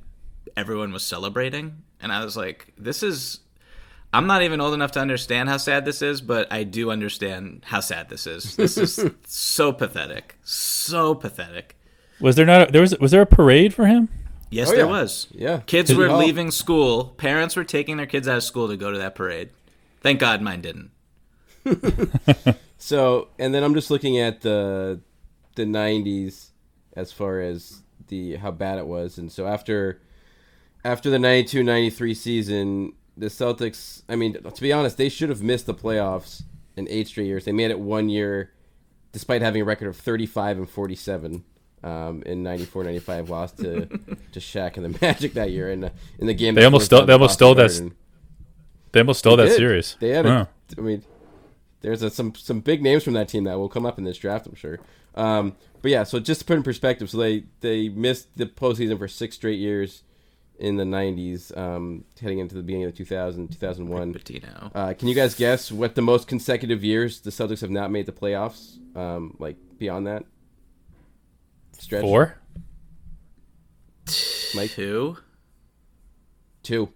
everyone 0.56 0.92
was 0.92 1.04
celebrating, 1.04 1.82
and 2.00 2.10
I 2.12 2.24
was 2.24 2.36
like, 2.36 2.72
"This 2.78 3.02
is." 3.02 3.40
I'm 4.12 4.26
not 4.26 4.42
even 4.42 4.60
old 4.60 4.74
enough 4.74 4.90
to 4.92 5.00
understand 5.00 5.48
how 5.48 5.56
sad 5.56 5.84
this 5.84 6.02
is, 6.02 6.20
but 6.20 6.52
I 6.52 6.64
do 6.64 6.90
understand 6.90 7.62
how 7.64 7.78
sad 7.78 8.08
this 8.08 8.26
is. 8.26 8.56
This 8.56 8.76
is 8.76 9.08
so 9.26 9.72
pathetic, 9.72 10.36
so 10.42 11.14
pathetic. 11.14 11.76
was 12.18 12.34
there 12.34 12.46
not 12.46 12.68
a, 12.68 12.72
there 12.72 12.80
was 12.80 12.98
was 12.98 13.12
there 13.12 13.22
a 13.22 13.26
parade 13.26 13.72
for 13.72 13.86
him? 13.86 14.08
Yes, 14.50 14.68
Oh, 14.68 14.72
there 14.72 14.84
yeah. 14.86 14.90
was. 14.90 15.28
Yeah. 15.30 15.60
Kids 15.66 15.94
were 15.94 16.12
leaving 16.12 16.50
school. 16.50 17.14
Parents 17.16 17.54
were 17.56 17.64
taking 17.64 17.96
their 17.96 18.06
kids 18.06 18.26
out 18.26 18.36
of 18.36 18.42
school 18.44 18.68
to 18.68 18.76
go 18.76 18.90
to 18.90 18.98
that 18.98 19.14
parade. 19.14 19.50
Thank 20.00 20.18
God 20.20 20.42
mine 20.42 20.60
didn't. 20.60 20.90
So, 22.82 23.28
and 23.38 23.54
then 23.54 23.62
I'm 23.62 23.74
just 23.74 23.90
looking 23.90 24.18
at 24.18 24.40
the 24.40 25.00
the 25.54 25.64
90s 25.64 26.46
as 26.96 27.12
far 27.12 27.40
as 27.40 27.82
the 28.08 28.36
how 28.36 28.50
bad 28.52 28.78
it 28.78 28.86
was. 28.86 29.18
And 29.18 29.30
so 29.30 29.46
after 29.46 30.00
after 30.82 31.10
the 31.10 31.18
92-93 31.18 32.16
season, 32.16 32.94
the 33.18 33.26
Celtics, 33.26 34.02
I 34.08 34.16
mean, 34.16 34.32
to 34.32 34.62
be 34.62 34.72
honest, 34.72 34.96
they 34.96 35.10
should 35.10 35.28
have 35.28 35.42
missed 35.42 35.66
the 35.66 35.74
playoffs 35.74 36.42
in 36.74 36.88
eight 36.88 37.08
straight 37.08 37.26
years. 37.26 37.44
They 37.44 37.52
made 37.52 37.70
it 37.70 37.78
one 37.78 38.08
year 38.08 38.50
despite 39.12 39.42
having 39.42 39.60
a 39.60 39.64
record 39.66 39.88
of 39.88 39.96
35 39.98 40.56
and 40.56 40.70
47. 40.70 41.44
Um, 41.82 42.22
in 42.26 42.42
94 42.42 42.84
95 42.84 43.30
lost 43.30 43.56
to 43.58 43.86
to 44.32 44.38
Shaq 44.40 44.76
and 44.76 44.84
the 44.94 44.98
Magic 45.00 45.32
that 45.32 45.50
year 45.50 45.70
in 45.70 45.80
the, 45.80 45.92
in 46.18 46.26
the 46.26 46.34
game 46.34 46.54
They 46.54 46.64
almost 46.66 46.84
stole- 46.86 47.06
they 47.06 47.14
almost 47.14 47.34
stole 47.34 47.54
that 47.54 47.68
Garden. 47.70 47.94
They 48.92 49.00
almost 49.00 49.20
stole 49.20 49.36
that 49.38 49.46
did. 49.46 49.56
series. 49.56 49.96
They 50.00 50.10
had, 50.10 50.26
Huh. 50.26 50.44
a, 50.76 50.80
I 50.80 50.82
mean, 50.82 51.02
there's 51.80 52.02
a, 52.02 52.10
some 52.10 52.34
some 52.34 52.60
big 52.60 52.82
names 52.82 53.02
from 53.04 53.14
that 53.14 53.28
team 53.28 53.44
that 53.44 53.58
will 53.58 53.70
come 53.70 53.86
up 53.86 53.96
in 53.98 54.04
this 54.04 54.18
draft, 54.18 54.46
I'm 54.46 54.54
sure. 54.54 54.78
Um, 55.14 55.56
but 55.80 55.90
yeah, 55.90 56.02
so 56.04 56.20
just 56.20 56.40
to 56.40 56.46
put 56.46 56.56
in 56.58 56.62
perspective, 56.62 57.08
so 57.08 57.16
they 57.16 57.44
they 57.60 57.88
missed 57.88 58.36
the 58.36 58.44
postseason 58.44 58.98
for 58.98 59.08
six 59.08 59.36
straight 59.36 59.58
years 59.58 60.02
in 60.58 60.76
the 60.76 60.84
90s, 60.84 61.56
um, 61.56 62.04
heading 62.20 62.38
into 62.40 62.54
the 62.54 62.62
beginning 62.62 62.84
of 62.84 62.92
the 62.92 62.98
2000, 62.98 63.48
2001. 63.50 64.12
Pitino. 64.12 64.70
Uh, 64.74 64.92
can 64.92 65.08
you 65.08 65.14
guys 65.14 65.34
guess 65.34 65.72
what 65.72 65.94
the 65.94 66.02
most 66.02 66.28
consecutive 66.28 66.84
years 66.84 67.20
the 67.22 67.30
Celtics 67.30 67.62
have 67.62 67.70
not 67.70 67.90
made 67.90 68.04
the 68.04 68.12
playoffs? 68.12 68.76
Um, 68.94 69.34
like 69.38 69.56
beyond 69.78 70.06
that 70.06 70.26
stretch, 71.80 72.02
Four. 72.02 72.36
Mike? 74.54 74.70
Two. 74.70 75.16
Two. 76.62 76.92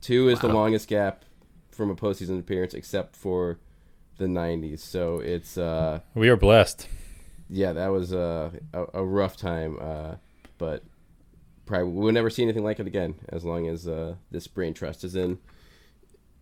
Two 0.00 0.28
is 0.28 0.40
the 0.40 0.48
longest 0.48 0.88
gap 0.88 1.24
from 1.70 1.90
a 1.90 1.94
postseason 1.96 2.38
appearance, 2.38 2.74
except 2.74 3.16
for 3.16 3.58
the 4.18 4.26
'90s. 4.26 4.80
So 4.80 5.18
it's 5.18 5.58
uh, 5.58 6.00
We 6.14 6.28
are 6.28 6.36
blessed. 6.36 6.88
yeah, 7.48 7.72
that 7.72 7.88
was 7.88 8.12
uh, 8.12 8.50
a, 8.72 8.84
a 8.94 9.04
rough 9.04 9.36
time, 9.36 9.78
uh, 9.80 10.14
but 10.58 10.84
probably 11.64 11.90
we'll 11.92 12.12
never 12.12 12.30
see 12.30 12.42
anything 12.42 12.62
like 12.64 12.78
it 12.78 12.86
again 12.86 13.16
as 13.28 13.44
long 13.44 13.66
as 13.66 13.88
uh, 13.88 14.14
this 14.30 14.46
brain 14.46 14.74
trust 14.74 15.02
is 15.04 15.16
in 15.16 15.38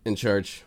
in 0.05 0.15
charge. 0.15 0.63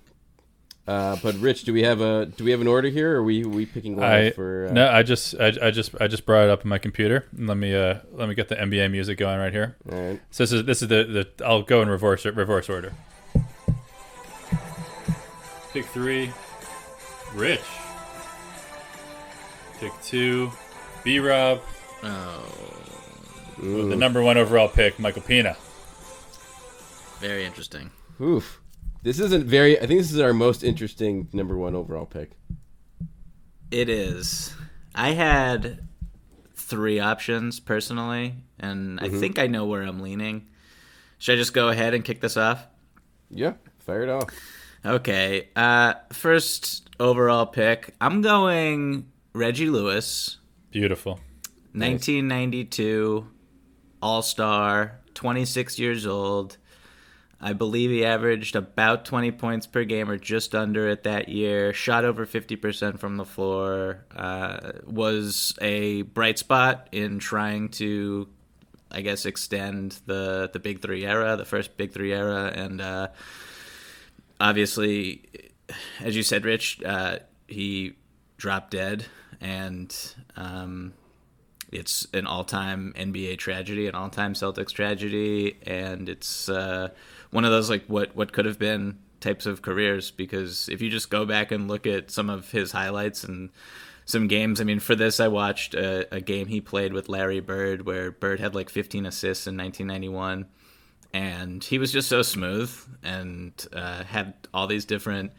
Uh, 0.88 1.16
but 1.22 1.34
Rich, 1.34 1.64
do 1.64 1.74
we 1.74 1.82
have 1.82 2.00
a 2.00 2.24
do 2.24 2.44
we 2.44 2.50
have 2.50 2.62
an 2.62 2.66
order 2.66 2.88
here? 2.88 3.12
Or 3.12 3.16
are 3.18 3.22
we 3.22 3.44
we 3.44 3.66
picking 3.66 3.94
live 3.96 4.28
I 4.28 4.30
for? 4.30 4.68
Uh, 4.68 4.72
no, 4.72 4.88
I 4.90 5.02
just 5.02 5.34
I, 5.38 5.52
I 5.60 5.70
just 5.70 5.94
I 6.00 6.08
just 6.08 6.24
brought 6.24 6.44
it 6.44 6.50
up 6.50 6.62
on 6.64 6.68
my 6.70 6.78
computer. 6.78 7.26
Let 7.36 7.58
me 7.58 7.74
uh 7.74 7.98
let 8.12 8.26
me 8.26 8.34
get 8.34 8.48
the 8.48 8.54
NBA 8.56 8.90
music 8.90 9.18
going 9.18 9.38
right 9.38 9.52
here. 9.52 9.76
All 9.92 9.98
right. 10.00 10.20
So 10.30 10.44
this 10.44 10.52
is 10.52 10.64
this 10.64 10.80
is 10.80 10.88
the, 10.88 11.28
the 11.36 11.44
I'll 11.46 11.60
go 11.62 11.82
in 11.82 11.90
reverse 11.90 12.24
reverse 12.24 12.70
order. 12.70 12.94
Pick 15.74 15.84
three, 15.84 16.32
Rich. 17.34 17.60
Pick 19.80 19.92
two, 20.02 20.50
B 21.04 21.18
Rob. 21.18 21.60
Oh, 22.02 22.42
The 23.58 23.94
number 23.94 24.22
one 24.22 24.38
overall 24.38 24.68
pick, 24.68 24.98
Michael 24.98 25.20
Pina. 25.22 25.54
very 27.20 27.44
interesting. 27.44 27.90
Oof. 28.20 28.60
This 29.02 29.20
isn't 29.20 29.44
very. 29.44 29.78
I 29.78 29.86
think 29.86 30.00
this 30.00 30.12
is 30.12 30.20
our 30.20 30.32
most 30.32 30.64
interesting 30.64 31.28
number 31.32 31.56
one 31.56 31.74
overall 31.74 32.06
pick. 32.06 32.32
It 33.70 33.88
is. 33.88 34.54
I 34.94 35.10
had 35.10 35.86
three 36.54 36.98
options 36.98 37.60
personally, 37.60 38.34
and 38.58 38.98
I 39.00 39.08
think 39.08 39.38
I 39.38 39.46
know 39.46 39.66
where 39.66 39.82
I'm 39.82 40.00
leaning. 40.00 40.48
Should 41.18 41.34
I 41.34 41.36
just 41.36 41.52
go 41.54 41.68
ahead 41.68 41.94
and 41.94 42.04
kick 42.04 42.20
this 42.20 42.36
off? 42.36 42.66
Yeah, 43.30 43.54
fire 43.78 44.02
it 44.02 44.08
off. 44.08 44.30
Okay. 44.84 45.48
Uh, 45.54 45.94
first 46.12 46.88
overall 47.00 47.46
pick. 47.46 47.94
I'm 48.00 48.22
going 48.22 49.06
Reggie 49.32 49.70
Lewis, 49.70 50.38
Beautiful. 50.70 51.20
1992 51.72 53.26
All 54.02 54.22
Star, 54.22 54.98
26 55.14 55.78
years 55.78 56.06
old. 56.06 56.56
I 57.40 57.52
believe 57.52 57.90
he 57.90 58.04
averaged 58.04 58.56
about 58.56 59.04
20 59.04 59.30
points 59.32 59.66
per 59.66 59.84
game 59.84 60.10
or 60.10 60.18
just 60.18 60.54
under 60.56 60.88
it 60.88 61.04
that 61.04 61.28
year. 61.28 61.72
Shot 61.72 62.04
over 62.04 62.26
50% 62.26 62.98
from 62.98 63.16
the 63.16 63.24
floor. 63.24 64.04
Uh, 64.14 64.72
was 64.84 65.56
a 65.60 66.02
bright 66.02 66.38
spot 66.38 66.88
in 66.90 67.20
trying 67.20 67.68
to, 67.70 68.28
I 68.90 69.02
guess, 69.02 69.24
extend 69.24 70.00
the, 70.06 70.50
the 70.52 70.58
Big 70.58 70.82
Three 70.82 71.06
era, 71.06 71.36
the 71.36 71.44
first 71.44 71.76
Big 71.76 71.92
Three 71.92 72.12
era. 72.12 72.52
And 72.52 72.80
uh, 72.80 73.08
obviously, 74.40 75.22
as 76.00 76.16
you 76.16 76.24
said, 76.24 76.44
Rich, 76.44 76.82
uh, 76.82 77.18
he 77.46 77.94
dropped 78.36 78.72
dead. 78.72 79.06
And 79.40 79.94
um, 80.36 80.92
it's 81.70 82.06
an 82.12 82.26
all-time 82.26 82.94
NBA 82.96 83.38
tragedy, 83.38 83.86
an 83.86 83.94
all-time 83.94 84.34
Celtics 84.34 84.72
tragedy, 84.72 85.58
and 85.64 86.08
it's 86.08 86.48
uh, 86.48 86.88
one 87.30 87.44
of 87.44 87.50
those 87.50 87.70
like 87.70 87.84
what 87.86 88.14
what 88.16 88.32
could 88.32 88.44
have 88.44 88.58
been 88.58 88.98
types 89.20 89.46
of 89.46 89.62
careers. 89.62 90.10
Because 90.10 90.68
if 90.68 90.80
you 90.80 90.90
just 90.90 91.10
go 91.10 91.24
back 91.24 91.50
and 91.50 91.68
look 91.68 91.86
at 91.86 92.10
some 92.10 92.30
of 92.30 92.50
his 92.50 92.72
highlights 92.72 93.24
and 93.24 93.50
some 94.04 94.26
games, 94.26 94.60
I 94.60 94.64
mean, 94.64 94.80
for 94.80 94.94
this 94.94 95.20
I 95.20 95.28
watched 95.28 95.74
a, 95.74 96.12
a 96.14 96.20
game 96.20 96.46
he 96.46 96.60
played 96.60 96.92
with 96.92 97.08
Larry 97.08 97.40
Bird, 97.40 97.84
where 97.84 98.10
Bird 98.10 98.40
had 98.40 98.54
like 98.54 98.70
15 98.70 99.06
assists 99.06 99.46
in 99.46 99.56
1991, 99.56 100.46
and 101.12 101.62
he 101.62 101.78
was 101.78 101.92
just 101.92 102.08
so 102.08 102.22
smooth 102.22 102.72
and 103.02 103.52
uh, 103.72 104.04
had 104.04 104.34
all 104.52 104.66
these 104.66 104.84
different. 104.84 105.32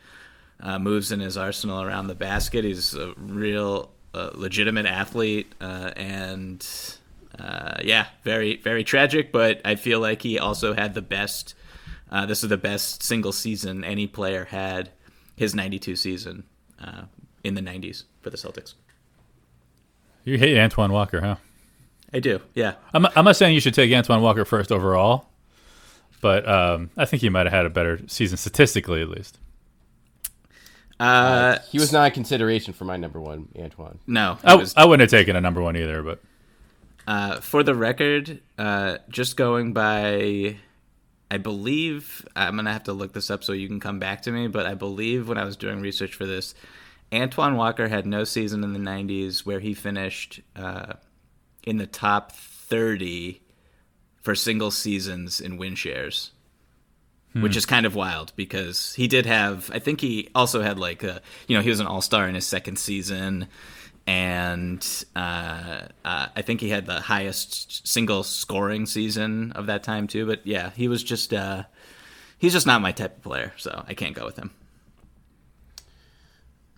Uh, 0.62 0.78
moves 0.78 1.14
in 1.14 1.22
his 1.22 1.38
arsenal 1.38 1.82
around 1.82 2.08
the 2.08 2.16
basket. 2.16 2.66
He's 2.66 2.94
a 2.94 3.14
real 3.16 3.94
a 4.14 4.32
legitimate 4.34 4.86
athlete, 4.86 5.54
uh, 5.62 5.92
and 5.96 6.66
uh, 7.38 7.78
yeah, 7.84 8.08
very 8.24 8.58
very 8.58 8.84
tragic. 8.84 9.32
But 9.32 9.62
I 9.64 9.76
feel 9.76 10.00
like 10.00 10.22
he 10.22 10.40
also 10.40 10.74
had 10.74 10.94
the 10.94 11.02
best. 11.02 11.56
Uh, 12.12 12.26
this 12.26 12.44
is 12.44 12.50
the 12.50 12.58
best 12.58 13.04
single 13.04 13.32
season 13.32 13.84
any 13.84 14.08
player 14.08 14.46
had. 14.46 14.90
His 15.36 15.56
'92 15.56 15.96
season 15.96 16.44
uh, 16.84 17.04
in 17.44 17.54
the 17.56 17.62
'90s 17.62 18.04
for 18.22 18.30
the 18.30 18.38
Celtics. 18.38 18.74
You 20.26 20.38
hate 20.38 20.58
Antoine 20.58 20.92
Walker, 20.92 21.22
huh? 21.22 21.36
I 22.14 22.20
do. 22.20 22.42
Yeah. 22.56 22.74
I'm, 22.94 23.06
I'm 23.16 23.24
not 23.26 23.36
saying 23.36 23.54
you 23.54 23.62
should 23.62 23.74
take 23.74 23.92
Antoine 23.94 24.22
Walker 24.22 24.44
first 24.44 24.72
overall, 24.72 25.28
but 26.22 26.48
um, 26.50 26.90
I 26.98 27.06
think 27.06 27.22
he 27.22 27.30
might 27.30 27.46
have 27.46 27.54
had 27.54 27.66
a 27.66 27.70
better 27.70 28.00
season 28.08 28.38
statistically, 28.38 29.02
at 29.02 29.10
least. 29.10 29.38
Uh, 31.00 31.60
he 31.70 31.80
was 31.80 31.94
not 31.94 32.08
a 32.08 32.12
consideration 32.12 32.74
for 32.74 32.84
my 32.84 32.98
number 32.98 33.22
one, 33.22 33.48
Antoine. 33.58 34.00
no, 34.06 34.38
I, 34.44 34.56
was- 34.56 34.74
I 34.76 34.86
wouldn't 34.86 35.10
have 35.10 35.18
taken 35.18 35.36
a 35.36 35.42
number 35.42 35.62
one 35.62 35.78
either, 35.78 36.04
but 36.04 36.20
Uh, 37.08 37.40
for 37.40 37.64
the 37.64 37.74
record, 37.74 38.42
uh, 38.58 38.98
just 39.10 39.38
going 39.38 39.72
by, 39.72 40.58
I 41.32 41.38
believe 41.38 42.26
I'm 42.36 42.56
gonna 42.56 42.74
have 42.74 42.84
to 42.86 42.94
look 42.94 43.14
this 43.14 43.30
up 43.30 43.44
so 43.44 43.54
you 43.54 43.68
can 43.68 43.80
come 43.80 44.00
back 44.00 44.24
to 44.24 44.32
me. 44.32 44.48
But 44.48 44.66
I 44.66 44.74
believe 44.74 45.28
when 45.28 45.38
I 45.38 45.46
was 45.46 45.56
doing 45.56 45.82
research 45.82 46.16
for 46.16 46.26
this, 46.26 46.56
Antoine 47.14 47.56
Walker 47.56 47.88
had 47.88 48.06
no 48.06 48.24
season 48.24 48.64
in 48.64 48.74
the 48.74 48.80
'90s 48.80 49.46
where 49.46 49.60
he 49.60 49.74
finished 49.74 50.42
uh, 50.56 50.94
in 51.64 51.78
the 51.78 51.88
top 51.88 52.32
30 52.32 53.42
for 54.22 54.36
single 54.36 54.72
seasons 54.72 55.40
in 55.40 55.58
win 55.58 55.76
shares. 55.76 56.32
Which 57.44 57.56
is 57.56 57.68
kind 57.68 57.86
of 57.86 57.94
wild 57.94 58.34
because 58.36 58.96
he 58.96 59.08
did 59.08 59.28
have. 59.28 59.70
I 59.72 59.78
think 59.78 60.02
he 60.02 60.30
also 60.34 60.64
had 60.64 60.80
like 60.80 61.04
a, 61.04 61.22
you 61.48 61.56
know, 61.56 61.62
he 61.62 61.70
was 61.70 61.80
an 61.80 61.86
all 61.86 62.02
star 62.02 62.28
in 62.28 62.34
his 62.34 62.48
second 62.48 62.80
season 62.80 63.48
and 64.10 65.06
uh, 65.16 65.82
uh, 66.04 66.28
I 66.36 66.42
think 66.42 66.62
he 66.62 66.70
had 66.70 66.88
the 66.88 67.00
highest 67.00 67.88
single 67.88 68.24
scoring 68.24 68.88
season 68.88 69.52
of 69.52 69.68
that 69.68 69.84
time 69.84 70.08
too. 70.08 70.26
But 70.26 70.48
yeah, 70.48 70.72
he 70.72 70.88
was 70.88 71.04
just 71.04 71.32
uh, 71.32 71.66
he's 72.40 72.54
just 72.54 72.66
not 72.66 72.82
my 72.82 72.92
type 72.92 73.18
of 73.18 73.22
player, 73.22 73.54
so 73.58 73.86
I 73.88 73.94
can't 73.94 74.16
go 74.16 74.26
with 74.26 74.36
him. 74.36 74.50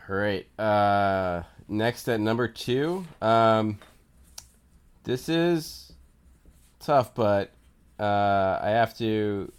All 0.10 0.15
right. 0.17 0.46
Uh, 0.60 1.44
next 1.70 2.10
at 2.10 2.20
number 2.20 2.50
two. 2.50 3.06
Um, 3.22 3.80
this 5.06 5.30
is 5.30 5.94
tough, 6.82 7.15
but 7.15 7.54
uh, 7.98 8.60
I 8.62 8.72
have 8.72 8.98
to. 8.98 9.54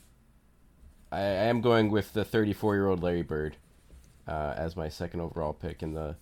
I, 1.10 1.20
I 1.20 1.44
am 1.46 1.62
going 1.62 1.90
with 1.90 2.12
the 2.12 2.22
34 2.22 2.74
year 2.74 2.86
old 2.88 3.02
Larry 3.02 3.22
Bird 3.22 3.56
uh, 4.28 4.52
as 4.58 4.76
my 4.76 4.90
second 4.90 5.20
overall 5.22 5.54
pick 5.54 5.82
in 5.82 5.94
the 5.94 6.16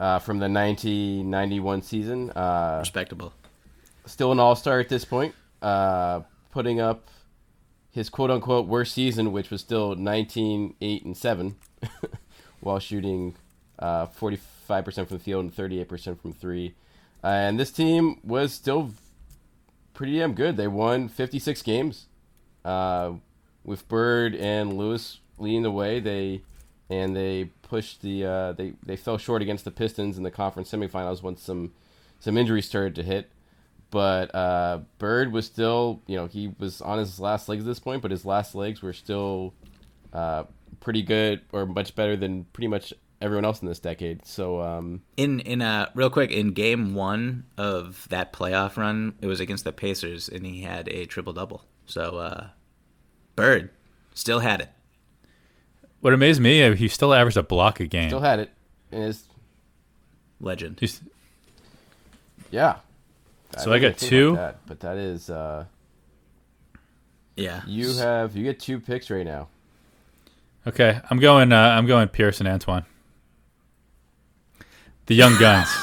uh, 0.00 0.18
from 0.18 0.38
the 0.38 0.48
1991 0.48 1.82
season. 1.82 2.30
Uh, 2.30 2.78
Respectable. 2.80 3.32
still 4.06 4.32
an 4.32 4.40
all 4.40 4.56
star 4.56 4.80
at 4.80 4.88
this 4.88 5.04
point, 5.04 5.34
uh, 5.62 6.22
putting 6.50 6.80
up 6.80 7.08
his 7.92 8.08
quote 8.08 8.30
unquote 8.30 8.66
worst 8.66 8.94
season, 8.94 9.30
which 9.30 9.50
was 9.50 9.60
still 9.60 9.94
19, 9.94 10.74
8, 10.80 11.04
and 11.04 11.16
7, 11.16 11.56
while 12.60 12.78
shooting 12.78 13.36
uh, 13.78 14.06
45% 14.06 14.40
from 14.68 15.06
the 15.08 15.18
field 15.18 15.44
and 15.44 15.54
38% 15.54 16.20
from 16.20 16.32
three. 16.32 16.74
Uh, 17.22 17.26
and 17.28 17.60
this 17.60 17.70
team 17.70 18.18
was 18.24 18.52
still 18.54 18.92
pretty 19.92 20.18
damn 20.18 20.32
good. 20.32 20.56
They 20.56 20.68
won 20.68 21.08
56 21.08 21.60
games. 21.62 22.06
Uh, 22.64 23.14
with 23.64 23.86
Bird 23.88 24.34
and 24.34 24.72
Lewis 24.72 25.18
leading 25.38 25.62
the 25.62 25.70
way, 25.70 26.00
they 26.00 26.42
and 26.90 27.16
they 27.16 27.44
pushed 27.62 28.02
the 28.02 28.24
uh, 28.24 28.52
they 28.52 28.74
they 28.84 28.96
fell 28.96 29.16
short 29.16 29.40
against 29.40 29.64
the 29.64 29.70
Pistons 29.70 30.18
in 30.18 30.24
the 30.24 30.30
conference 30.30 30.70
semifinals 30.70 31.22
once 31.22 31.42
some 31.42 31.72
some 32.18 32.36
injuries 32.36 32.66
started 32.66 32.94
to 32.96 33.02
hit. 33.02 33.30
But 33.90 34.32
uh, 34.34 34.80
Bird 34.98 35.32
was 35.32 35.46
still, 35.46 36.00
you 36.06 36.16
know, 36.16 36.26
he 36.26 36.52
was 36.58 36.80
on 36.80 36.98
his 36.98 37.18
last 37.18 37.48
legs 37.48 37.62
at 37.62 37.66
this 37.66 37.80
point, 37.80 38.02
but 38.02 38.12
his 38.12 38.24
last 38.24 38.54
legs 38.54 38.82
were 38.82 38.92
still 38.92 39.52
uh, 40.12 40.44
pretty 40.78 41.02
good 41.02 41.40
or 41.50 41.66
much 41.66 41.96
better 41.96 42.16
than 42.16 42.44
pretty 42.52 42.68
much 42.68 42.92
everyone 43.20 43.44
else 43.44 43.60
in 43.62 43.66
this 43.68 43.80
decade. 43.80 44.24
So 44.26 44.60
um, 44.60 45.02
In 45.16 45.40
in 45.40 45.60
uh 45.60 45.90
real 45.94 46.10
quick 46.10 46.30
in 46.30 46.52
game 46.52 46.94
one 46.94 47.44
of 47.58 48.06
that 48.10 48.32
playoff 48.32 48.76
run, 48.76 49.14
it 49.20 49.26
was 49.26 49.40
against 49.40 49.64
the 49.64 49.72
Pacers, 49.72 50.28
and 50.28 50.46
he 50.46 50.62
had 50.62 50.88
a 50.88 51.06
triple 51.06 51.32
double. 51.32 51.64
So 51.86 52.18
uh, 52.18 52.48
Bird 53.34 53.70
still 54.14 54.38
had 54.40 54.60
it. 54.60 54.68
What 56.00 56.12
amazed 56.12 56.40
me, 56.40 56.62
uh, 56.62 56.74
he 56.74 56.88
still 56.88 57.12
averaged 57.14 57.36
a 57.36 57.42
block 57.42 57.80
a 57.80 57.86
game. 57.86 58.08
still 58.08 58.20
had 58.20 58.38
it. 58.40 58.50
And 58.92 59.04
it's, 59.04 59.24
Legend. 60.40 60.78
He's- 60.80 61.00
yeah. 62.50 62.76
So 63.58 63.72
I 63.72 63.78
didn't 63.78 63.98
got 63.98 64.06
two? 64.08 64.30
about 64.30 64.36
that, 64.40 64.58
but 64.66 64.80
that 64.80 64.96
is 64.96 65.28
uh, 65.30 65.64
Yeah. 67.36 67.62
you 67.66 67.92
have 67.96 68.36
you 68.36 68.44
get 68.44 68.60
two 68.60 68.78
picks 68.80 69.10
right 69.10 69.24
now. 69.26 69.48
Okay, 70.66 71.00
I'm 71.10 71.18
going. 71.18 71.52
Uh, 71.52 71.56
I'm 71.58 71.86
going 71.86 72.08
Pierce 72.08 72.38
and 72.40 72.48
Antoine, 72.48 72.84
the 75.06 75.14
young 75.14 75.38
guns. 75.38 75.68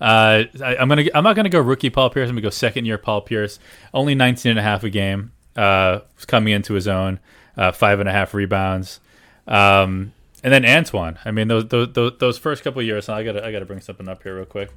uh, 0.00 0.44
I, 0.62 0.76
I'm 0.78 0.88
gonna. 0.88 1.04
I'm 1.14 1.22
not 1.22 1.36
gonna 1.36 1.48
go 1.48 1.60
rookie 1.60 1.90
Paul 1.90 2.10
Pierce. 2.10 2.28
I'm 2.28 2.34
gonna 2.34 2.42
go 2.42 2.50
second 2.50 2.86
year 2.86 2.98
Paul 2.98 3.20
Pierce. 3.20 3.58
Only 3.92 4.14
19 4.14 4.50
and 4.50 4.58
a 4.58 4.62
half 4.62 4.84
a 4.84 4.90
game. 4.90 5.32
Uh, 5.54 6.00
was 6.16 6.24
coming 6.24 6.52
into 6.52 6.74
his 6.74 6.88
own. 6.88 7.20
Uh, 7.56 7.72
five 7.72 8.00
and 8.00 8.08
a 8.08 8.12
half 8.12 8.34
rebounds. 8.34 9.00
Um, 9.46 10.12
and 10.42 10.52
then 10.52 10.64
Antoine. 10.64 11.18
I 11.24 11.30
mean, 11.30 11.48
those 11.48 11.68
those 11.68 12.18
those, 12.18 12.38
first 12.38 12.64
couple 12.64 12.82
years. 12.82 13.08
I 13.08 13.22
gotta 13.22 13.44
I 13.44 13.52
gotta 13.52 13.64
bring 13.64 13.80
something 13.80 14.08
up 14.08 14.22
here 14.22 14.36
real 14.36 14.44
quick. 14.44 14.70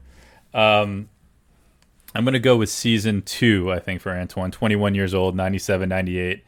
Um, 0.53 1.09
I'm 2.15 2.23
going 2.23 2.33
to 2.33 2.39
go 2.39 2.57
with 2.57 2.69
season 2.69 3.21
two, 3.21 3.71
I 3.71 3.79
think, 3.79 4.01
for 4.01 4.11
Antoine. 4.11 4.49
21 4.49 4.95
years 4.95 5.13
old, 5.13 5.35
97, 5.35 5.89
98. 5.89 6.43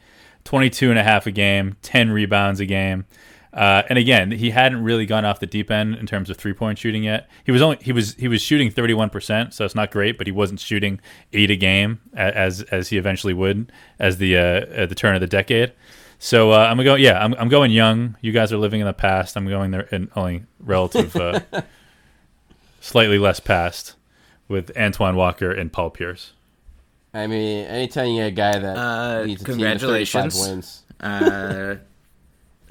22 0.45 0.89
and 0.89 0.97
a 0.97 1.03
half 1.03 1.27
a 1.27 1.31
game, 1.31 1.75
10 1.81 2.11
rebounds 2.11 2.59
a 2.59 2.65
game. 2.65 3.05
Uh, 3.53 3.83
and 3.89 3.97
again, 3.97 4.31
he 4.31 4.51
hadn't 4.51 4.83
really 4.83 5.05
gone 5.05 5.25
off 5.25 5.39
the 5.39 5.45
deep 5.45 5.71
end 5.71 5.95
in 5.95 6.05
terms 6.05 6.29
of 6.29 6.37
three 6.37 6.53
point 6.53 6.77
shooting 6.77 7.03
yet. 7.03 7.27
He 7.43 7.51
was 7.51 7.63
only 7.63 7.77
he 7.81 7.91
was 7.91 8.13
he 8.13 8.27
was 8.27 8.43
shooting 8.43 8.69
31 8.69 9.09
percent, 9.09 9.55
so 9.55 9.65
it's 9.65 9.73
not 9.73 9.89
great, 9.89 10.19
but 10.19 10.27
he 10.27 10.31
wasn't 10.31 10.59
shooting 10.59 10.99
eight 11.33 11.49
a 11.49 11.55
game 11.55 11.99
as 12.13 12.61
as 12.63 12.89
he 12.89 12.97
eventually 12.97 13.33
would 13.33 13.71
as 13.97 14.17
the 14.17 14.37
uh, 14.37 14.65
at 14.71 14.89
the 14.89 14.95
turn 14.95 15.15
of 15.15 15.21
the 15.21 15.27
decade. 15.27 15.71
So 16.21 16.51
uh, 16.51 16.57
I'm 16.57 16.75
gonna 16.77 16.83
go. 16.83 16.95
Yeah, 16.95 17.23
I'm, 17.23 17.33
I'm 17.35 17.47
going 17.49 17.71
young. 17.71 18.17
You 18.21 18.31
guys 18.33 18.51
are 18.51 18.57
living 18.57 18.81
in 18.81 18.85
the 18.87 18.93
past. 18.93 19.37
I'm 19.37 19.47
going 19.47 19.71
there 19.71 19.83
in 19.91 20.09
only 20.15 20.43
relative, 20.59 21.15
uh, 21.15 21.39
slightly 22.81 23.17
less 23.17 23.39
past 23.39 23.95
with 24.47 24.75
Antoine 24.77 25.15
Walker 25.15 25.51
and 25.51 25.71
Paul 25.71 25.89
Pierce. 25.91 26.33
I 27.13 27.27
mean, 27.27 27.65
anytime 27.65 28.07
you 28.09 28.17
get 28.21 28.27
a 28.27 28.31
guy 28.31 28.59
that 28.59 28.77
Uh, 28.77 29.21
leads 29.25 29.41
a 29.41 29.45
team 29.45 29.57
to 29.57 29.79
35 29.79 29.79
congratulations. 29.79 30.39
wins, 30.47 30.83
Uh, 30.99 31.75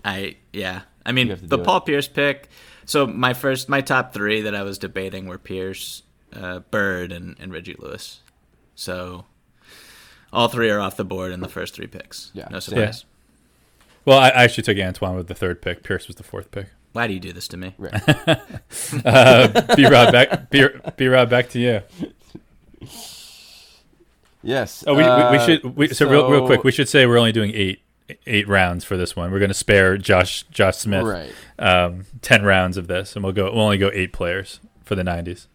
I 0.04 0.36
yeah. 0.52 0.82
I 1.06 1.12
mean 1.12 1.26
You 1.28 1.32
have 1.32 1.40
to 1.40 1.46
the 1.46 1.56
do 1.56 1.62
it. 1.62 1.64
Paul 1.64 1.80
Pierce 1.80 2.06
pick. 2.06 2.48
So 2.84 3.06
my 3.06 3.34
first, 3.34 3.68
my 3.68 3.80
top 3.80 4.12
three 4.14 4.42
that 4.42 4.54
I 4.54 4.62
was 4.62 4.78
debating 4.78 5.26
were 5.26 5.38
Pierce, 5.38 6.02
uh, 6.34 6.60
Bird, 6.70 7.12
and, 7.12 7.36
and 7.40 7.52
Reggie 7.52 7.76
Lewis. 7.78 8.20
So 8.74 9.24
all 10.32 10.48
three 10.48 10.70
are 10.70 10.80
off 10.80 10.96
the 10.96 11.04
board 11.04 11.32
in 11.32 11.40
the 11.40 11.48
first 11.48 11.74
three 11.74 11.86
picks. 11.86 12.30
Yeah. 12.34 12.48
no 12.50 12.60
surprise. 12.60 13.04
Well, 14.08 14.18
I, 14.18 14.30
I 14.30 14.44
actually 14.44 14.62
took 14.62 14.78
Antoine 14.78 15.16
with 15.16 15.26
the 15.26 15.34
third 15.34 15.60
pick. 15.60 15.82
Pierce 15.82 16.06
was 16.06 16.16
the 16.16 16.22
fourth 16.22 16.50
pick. 16.50 16.68
Why 16.94 17.06
do 17.06 17.12
you 17.12 17.20
do 17.20 17.30
this 17.34 17.46
to 17.48 17.58
me? 17.58 17.74
Uh, 19.04 19.76
B 19.76 19.86
Rob 19.86 20.12
back. 20.12 20.48
B, 20.48 20.66
B 20.96 21.08
Rob 21.08 21.28
back 21.28 21.50
to 21.50 21.58
you. 21.58 21.82
Yes. 24.42 24.82
Oh, 24.86 24.94
we, 24.94 25.02
we, 25.02 25.08
we 25.08 25.12
uh, 25.12 25.46
should. 25.46 25.76
We, 25.76 25.88
so, 25.88 26.08
real, 26.08 26.30
real 26.30 26.46
quick, 26.46 26.64
we 26.64 26.72
should 26.72 26.88
say 26.88 27.04
we're 27.04 27.18
only 27.18 27.32
doing 27.32 27.52
eight 27.54 27.82
eight 28.26 28.48
rounds 28.48 28.82
for 28.82 28.96
this 28.96 29.14
one. 29.14 29.30
We're 29.30 29.40
going 29.40 29.50
to 29.50 29.54
spare 29.54 29.98
Josh 29.98 30.44
Josh 30.44 30.78
Smith 30.78 31.04
Right. 31.04 31.32
um, 31.58 32.06
ten 32.22 32.44
rounds 32.44 32.78
of 32.78 32.88
this, 32.88 33.14
and 33.14 33.22
we'll 33.22 33.34
go. 33.34 33.52
We'll 33.52 33.60
only 33.64 33.78
go 33.78 33.90
eight 33.92 34.14
players 34.14 34.60
for 34.84 34.94
the 34.94 35.02
'90s. 35.02 35.48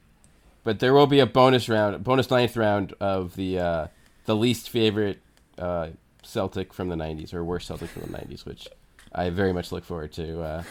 But 0.64 0.80
there 0.80 0.94
will 0.94 1.08
be 1.08 1.20
a 1.20 1.26
bonus 1.26 1.68
round, 1.68 2.04
bonus 2.04 2.30
ninth 2.30 2.56
round 2.56 2.94
of 3.00 3.36
the 3.36 3.58
uh, 3.58 3.88
the 4.26 4.36
least 4.36 4.70
favorite 4.70 5.20
uh, 5.58 5.88
Celtic 6.34 6.74
from 6.74 6.90
the 6.90 6.96
'90s 6.96 7.34
or 7.34 7.44
worst 7.44 7.68
Celtic 7.68 7.90
from 7.90 8.04
the 8.04 8.18
'90s, 8.18 8.46
which 8.46 8.68
I 9.14 9.30
very 9.30 9.54
much 9.54 9.72
look 9.72 9.86
forward 9.86 10.12
to 10.14 10.42
uh, 10.42 10.64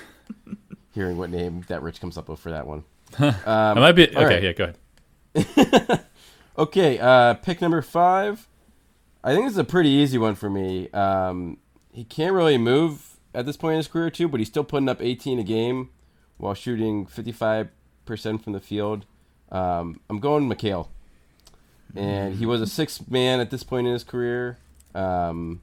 hearing 0.94 1.16
what 1.16 1.31
name 1.31 1.64
that 1.68 1.83
Rich 1.83 2.01
comes 2.01 2.18
up 2.18 2.29
with 2.29 2.40
for 2.40 2.51
that 2.51 2.66
one. 2.66 2.85
I 3.18 3.75
might 3.75 3.92
be 3.92 4.09
okay. 4.09 4.16
all 4.16 4.25
right. 4.25 4.42
Yeah, 4.42 4.53
go 4.53 4.72
ahead. 5.35 6.05
Okay, 6.59 6.98
uh, 6.98 7.35
pick 7.35 7.62
number 7.62 7.81
five. 7.81 8.46
I 9.25 9.33
think 9.33 9.46
this 9.46 9.53
is 9.53 9.59
a 9.59 9.64
pretty 9.64 9.88
easy 9.88 10.18
one 10.18 10.35
for 10.35 10.51
me. 10.51 10.90
Um, 10.90 11.59
he 11.92 12.05
can't 12.05 12.35
really 12.35 12.59
move 12.59 13.16
at 13.35 13.46
this 13.46 13.57
point 13.57 13.75
in 13.75 13.77
his 13.79 13.88
career, 13.88 14.11
too, 14.11 14.29
but 14.29 14.38
he's 14.38 14.48
still 14.48 14.64
putting 14.64 14.88
up 14.88 15.01
18 15.01 15.38
a 15.38 15.42
game 15.42 15.88
while 16.37 16.53
shooting 16.55 17.07
55% 17.07 17.70
from 18.42 18.53
the 18.53 18.61
field. 18.61 19.07
Um, 19.51 20.01
I'm 20.11 20.18
going 20.18 20.48
McHale. 20.48 20.88
And 21.94 22.37
he 22.37 22.46
was 22.46 22.61
a 22.61 22.66
sixth 22.66 23.11
man 23.11 23.40
at 23.40 23.51
this 23.51 23.62
point 23.62 23.87
in 23.87 23.92
his 23.92 24.05
career. 24.05 24.59
Um, 24.94 25.61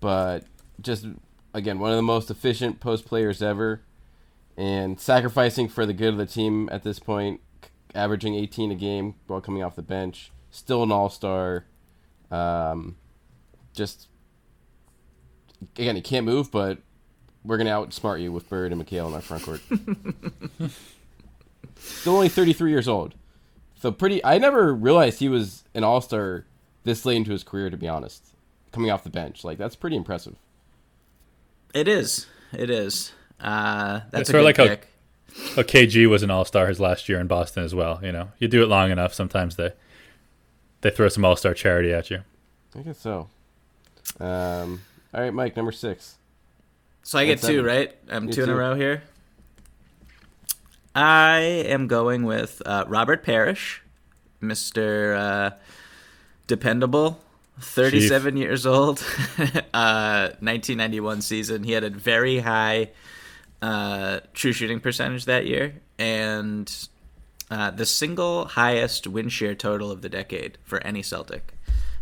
but 0.00 0.44
just, 0.80 1.06
again, 1.54 1.78
one 1.78 1.90
of 1.90 1.96
the 1.96 2.02
most 2.02 2.30
efficient 2.30 2.80
post 2.80 3.04
players 3.04 3.42
ever. 3.42 3.82
And 4.56 4.98
sacrificing 4.98 5.68
for 5.68 5.86
the 5.86 5.92
good 5.92 6.08
of 6.08 6.16
the 6.16 6.26
team 6.26 6.68
at 6.72 6.82
this 6.82 6.98
point, 6.98 7.40
averaging 7.94 8.34
18 8.34 8.72
a 8.72 8.74
game 8.74 9.14
while 9.28 9.40
coming 9.40 9.62
off 9.62 9.76
the 9.76 9.82
bench. 9.82 10.32
Still 10.50 10.82
an 10.82 10.90
all 10.90 11.08
star. 11.08 11.66
Um, 12.30 12.96
just, 13.72 14.08
again, 15.76 15.94
he 15.94 16.02
can't 16.02 16.26
move, 16.26 16.50
but 16.50 16.78
we're 17.44 17.56
going 17.56 17.66
to 17.66 17.72
outsmart 17.72 18.20
you 18.20 18.32
with 18.32 18.48
Bird 18.48 18.72
and 18.72 18.84
McHale 18.84 19.08
in 19.08 19.14
our 19.14 19.20
front 19.20 19.44
court. 19.44 19.60
Still 21.76 22.16
only 22.16 22.28
33 22.28 22.70
years 22.70 22.88
old. 22.88 23.14
So 23.80 23.92
pretty. 23.92 24.24
I 24.24 24.38
never 24.38 24.74
realized 24.74 25.20
he 25.20 25.28
was 25.28 25.64
an 25.74 25.84
all 25.84 26.00
star 26.00 26.46
this 26.84 27.04
late 27.04 27.16
into 27.16 27.30
his 27.32 27.44
career, 27.44 27.70
to 27.70 27.76
be 27.76 27.88
honest. 27.88 28.27
Coming 28.72 28.90
off 28.90 29.04
the 29.04 29.10
bench. 29.10 29.44
Like, 29.44 29.58
that's 29.58 29.76
pretty 29.76 29.96
impressive. 29.96 30.36
It 31.74 31.88
is. 31.88 32.26
It 32.52 32.70
is. 32.70 33.12
Uh, 33.40 34.00
that's 34.10 34.22
It's 34.22 34.30
a 34.30 34.32
sort 34.32 34.56
good 34.56 34.60
of 34.60 34.68
like 34.68 34.80
pick. 34.80 35.66
KG 35.66 36.06
was 36.08 36.22
an 36.22 36.30
All 36.30 36.44
Star 36.44 36.66
his 36.66 36.80
last 36.80 37.08
year 37.08 37.20
in 37.20 37.26
Boston 37.26 37.62
as 37.62 37.74
well. 37.74 38.00
You 38.02 38.12
know, 38.12 38.30
you 38.38 38.48
do 38.48 38.62
it 38.62 38.66
long 38.66 38.90
enough, 38.90 39.14
sometimes 39.14 39.56
they 39.56 39.72
they 40.80 40.90
throw 40.90 41.08
some 41.08 41.24
All 41.24 41.36
Star 41.36 41.54
charity 41.54 41.92
at 41.92 42.10
you. 42.10 42.22
I 42.76 42.80
guess 42.80 42.98
so. 42.98 43.28
Um, 44.18 44.82
all 45.14 45.20
right, 45.20 45.32
Mike, 45.32 45.56
number 45.56 45.72
six. 45.72 46.16
So 47.02 47.18
I 47.18 47.26
get 47.26 47.40
That's 47.40 47.48
two, 47.48 47.62
right? 47.62 47.94
I'm 48.10 48.26
You 48.26 48.32
two 48.32 48.42
in 48.44 48.50
a 48.50 48.54
row 48.56 48.74
here. 48.74 49.02
I 50.94 51.38
am 51.40 51.86
going 51.86 52.24
with 52.24 52.60
uh, 52.66 52.84
Robert 52.88 53.22
Parish, 53.22 53.82
Mister 54.40 55.14
uh, 55.14 55.50
Dependable, 56.46 57.20
37 57.60 58.36
years 58.36 58.66
old, 58.66 58.98
uh, 59.74 60.30
1991 60.40 61.22
season. 61.22 61.64
He 61.64 61.72
had 61.72 61.84
a 61.84 61.90
very 61.90 62.38
high 62.38 62.90
uh, 63.62 64.20
true 64.34 64.52
shooting 64.52 64.80
percentage 64.80 65.24
that 65.24 65.46
year, 65.46 65.74
and 65.98 66.88
uh, 67.50 67.70
the 67.70 67.86
single 67.86 68.46
highest 68.46 69.06
win 69.06 69.28
share 69.28 69.54
total 69.54 69.90
of 69.90 70.02
the 70.02 70.08
decade 70.08 70.58
for 70.64 70.80
any 70.86 71.02
Celtic 71.02 71.54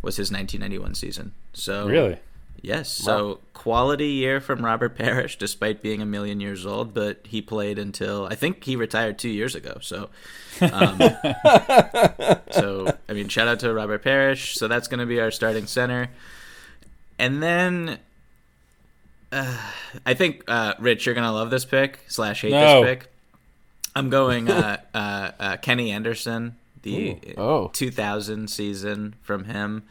was 0.02 0.16
his 0.16 0.30
1991 0.30 0.94
season. 0.94 1.32
So 1.52 1.86
Really? 1.88 2.18
Yes. 2.62 2.90
So 2.90 3.40
quality 3.52 4.08
year 4.08 4.40
from 4.40 4.64
Robert 4.64 4.96
Parish, 4.96 5.38
despite 5.38 5.82
being 5.82 6.00
a 6.02 6.06
million 6.06 6.40
years 6.40 6.66
old, 6.66 6.94
but 6.94 7.20
he 7.24 7.42
played 7.42 7.78
until 7.78 8.26
I 8.26 8.34
think 8.34 8.64
he 8.64 8.76
retired 8.76 9.18
two 9.18 9.28
years 9.28 9.54
ago. 9.54 9.78
So, 9.80 10.08
um, 10.60 10.98
so 12.50 12.96
I 13.08 13.12
mean, 13.12 13.28
shout 13.28 13.48
out 13.48 13.60
to 13.60 13.72
Robert 13.72 14.02
Parish. 14.02 14.54
So 14.56 14.68
that's 14.68 14.88
going 14.88 15.00
to 15.00 15.06
be 15.06 15.20
our 15.20 15.30
starting 15.30 15.66
center, 15.66 16.08
and 17.18 17.42
then 17.42 17.98
uh, 19.32 19.56
I 20.04 20.14
think 20.14 20.44
uh, 20.48 20.74
Rich, 20.78 21.06
you're 21.06 21.14
going 21.14 21.26
to 21.26 21.32
love 21.32 21.50
this 21.50 21.64
pick 21.64 22.00
slash 22.08 22.42
hate 22.42 22.52
No. 22.52 22.82
this 22.82 22.90
pick. 22.90 23.12
I'm 23.94 24.10
going 24.10 24.50
uh, 24.50 24.78
uh, 24.94 25.30
uh, 25.40 25.56
Kenny 25.56 25.90
Anderson, 25.90 26.56
the 26.82 27.12
Ooh. 27.12 27.34
Oh. 27.38 27.70
2000 27.72 28.48
season 28.48 29.14
from 29.22 29.44
him. 29.44 29.84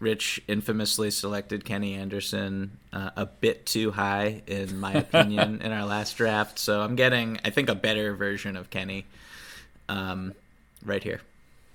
Rich 0.00 0.40
infamously 0.48 1.10
selected 1.10 1.64
Kenny 1.64 1.94
Anderson 1.94 2.78
uh, 2.92 3.10
a 3.16 3.26
bit 3.26 3.66
too 3.66 3.90
high, 3.90 4.42
in 4.46 4.80
my 4.80 4.94
opinion, 4.94 5.60
in 5.64 5.72
our 5.72 5.84
last 5.84 6.16
draft. 6.16 6.58
So 6.58 6.80
I'm 6.80 6.96
getting, 6.96 7.38
I 7.44 7.50
think, 7.50 7.68
a 7.68 7.74
better 7.74 8.14
version 8.16 8.56
of 8.56 8.70
Kenny 8.70 9.04
um, 9.90 10.34
right 10.84 11.02
here. 11.02 11.20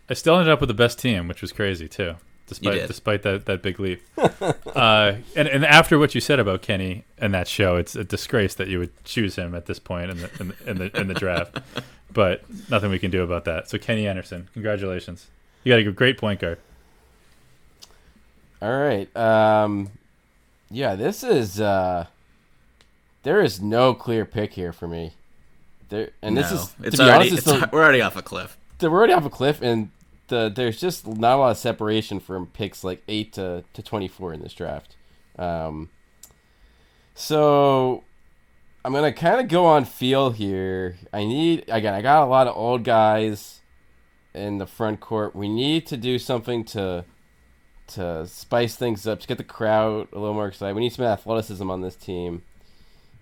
I 0.09 0.15
still 0.15 0.35
ended 0.35 0.51
up 0.51 0.59
with 0.59 0.69
the 0.69 0.75
best 0.75 0.99
team, 0.99 1.27
which 1.27 1.41
was 1.41 1.51
crazy 1.51 1.87
too, 1.87 2.15
despite 2.47 2.87
despite 2.87 3.23
that, 3.23 3.45
that 3.45 3.61
big 3.61 3.79
leap. 3.79 4.01
uh, 4.17 5.13
and 5.35 5.47
and 5.47 5.65
after 5.65 5.97
what 5.97 6.15
you 6.15 6.21
said 6.21 6.39
about 6.39 6.61
Kenny 6.61 7.03
and 7.17 7.33
that 7.33 7.47
show, 7.47 7.75
it's 7.75 7.95
a 7.95 8.03
disgrace 8.03 8.55
that 8.55 8.67
you 8.67 8.79
would 8.79 9.03
choose 9.03 9.35
him 9.35 9.55
at 9.55 9.67
this 9.67 9.79
point 9.79 10.11
in 10.11 10.17
the 10.17 10.29
in 10.39 10.47
the 10.47 10.69
in 10.69 10.77
the, 10.77 10.99
in 10.99 11.07
the 11.07 11.13
draft. 11.13 11.59
But 12.13 12.45
nothing 12.69 12.91
we 12.91 12.99
can 12.99 13.11
do 13.11 13.23
about 13.23 13.43
that. 13.43 13.69
So 13.69 13.77
Kenny 13.77 14.07
Anderson, 14.07 14.47
congratulations, 14.53 15.27
you 15.65 15.73
got 15.73 15.79
a 15.79 15.91
great 15.91 16.17
point 16.17 16.39
guard. 16.39 16.59
All 18.61 18.77
right. 18.77 19.15
Um, 19.15 19.91
yeah, 20.69 20.95
this 20.95 21.23
is. 21.23 21.59
Uh, 21.59 22.07
there 23.25 23.41
is 23.41 23.59
no 23.59 23.93
clear 23.93 24.23
pick 24.23 24.53
here 24.53 24.71
for 24.71 24.87
me. 24.87 25.13
There 25.89 26.11
and 26.21 26.37
this 26.37 26.51
is 26.51 26.75
it's 26.83 26.97
to 26.97 27.03
be 27.03 27.09
already, 27.09 27.29
honest, 27.29 27.47
it's, 27.47 27.47
it's 27.47 27.59
the, 27.59 27.69
we're 27.73 27.83
already 27.83 28.01
off 28.01 28.15
a 28.15 28.21
cliff. 28.21 28.57
we're 28.81 28.89
already 28.89 29.13
off 29.13 29.25
a 29.25 29.29
cliff, 29.29 29.61
and 29.61 29.89
the 30.27 30.51
there's 30.55 30.79
just 30.79 31.07
not 31.07 31.35
a 31.35 31.39
lot 31.39 31.51
of 31.51 31.57
separation 31.57 32.19
from 32.19 32.47
picks 32.47 32.83
like 32.83 33.03
eight 33.07 33.33
to 33.33 33.63
to 33.73 33.81
twenty 33.81 34.07
four 34.07 34.31
in 34.31 34.41
this 34.41 34.53
draft. 34.53 34.95
Um, 35.37 35.89
so 37.13 38.03
I'm 38.83 38.93
gonna 38.93 39.11
kind 39.13 39.41
of 39.41 39.47
go 39.47 39.65
on 39.65 39.85
feel 39.85 40.29
here. 40.29 40.97
I 41.11 41.25
need 41.25 41.65
again. 41.67 41.93
I 41.93 42.01
got 42.01 42.23
a 42.23 42.27
lot 42.27 42.47
of 42.47 42.55
old 42.55 42.83
guys 42.83 43.61
in 44.35 44.59
the 44.59 44.67
front 44.67 44.99
court. 44.99 45.35
We 45.35 45.49
need 45.49 45.87
to 45.87 45.97
do 45.97 46.19
something 46.19 46.63
to 46.65 47.05
to 47.87 48.27
spice 48.27 48.75
things 48.75 49.07
up 49.07 49.19
to 49.19 49.27
get 49.27 49.37
the 49.37 49.43
crowd 49.43 50.07
a 50.11 50.19
little 50.19 50.33
more 50.33 50.47
excited. 50.47 50.75
We 50.75 50.81
need 50.81 50.93
some 50.93 51.05
athleticism 51.05 51.69
on 51.69 51.81
this 51.81 51.95
team, 51.95 52.43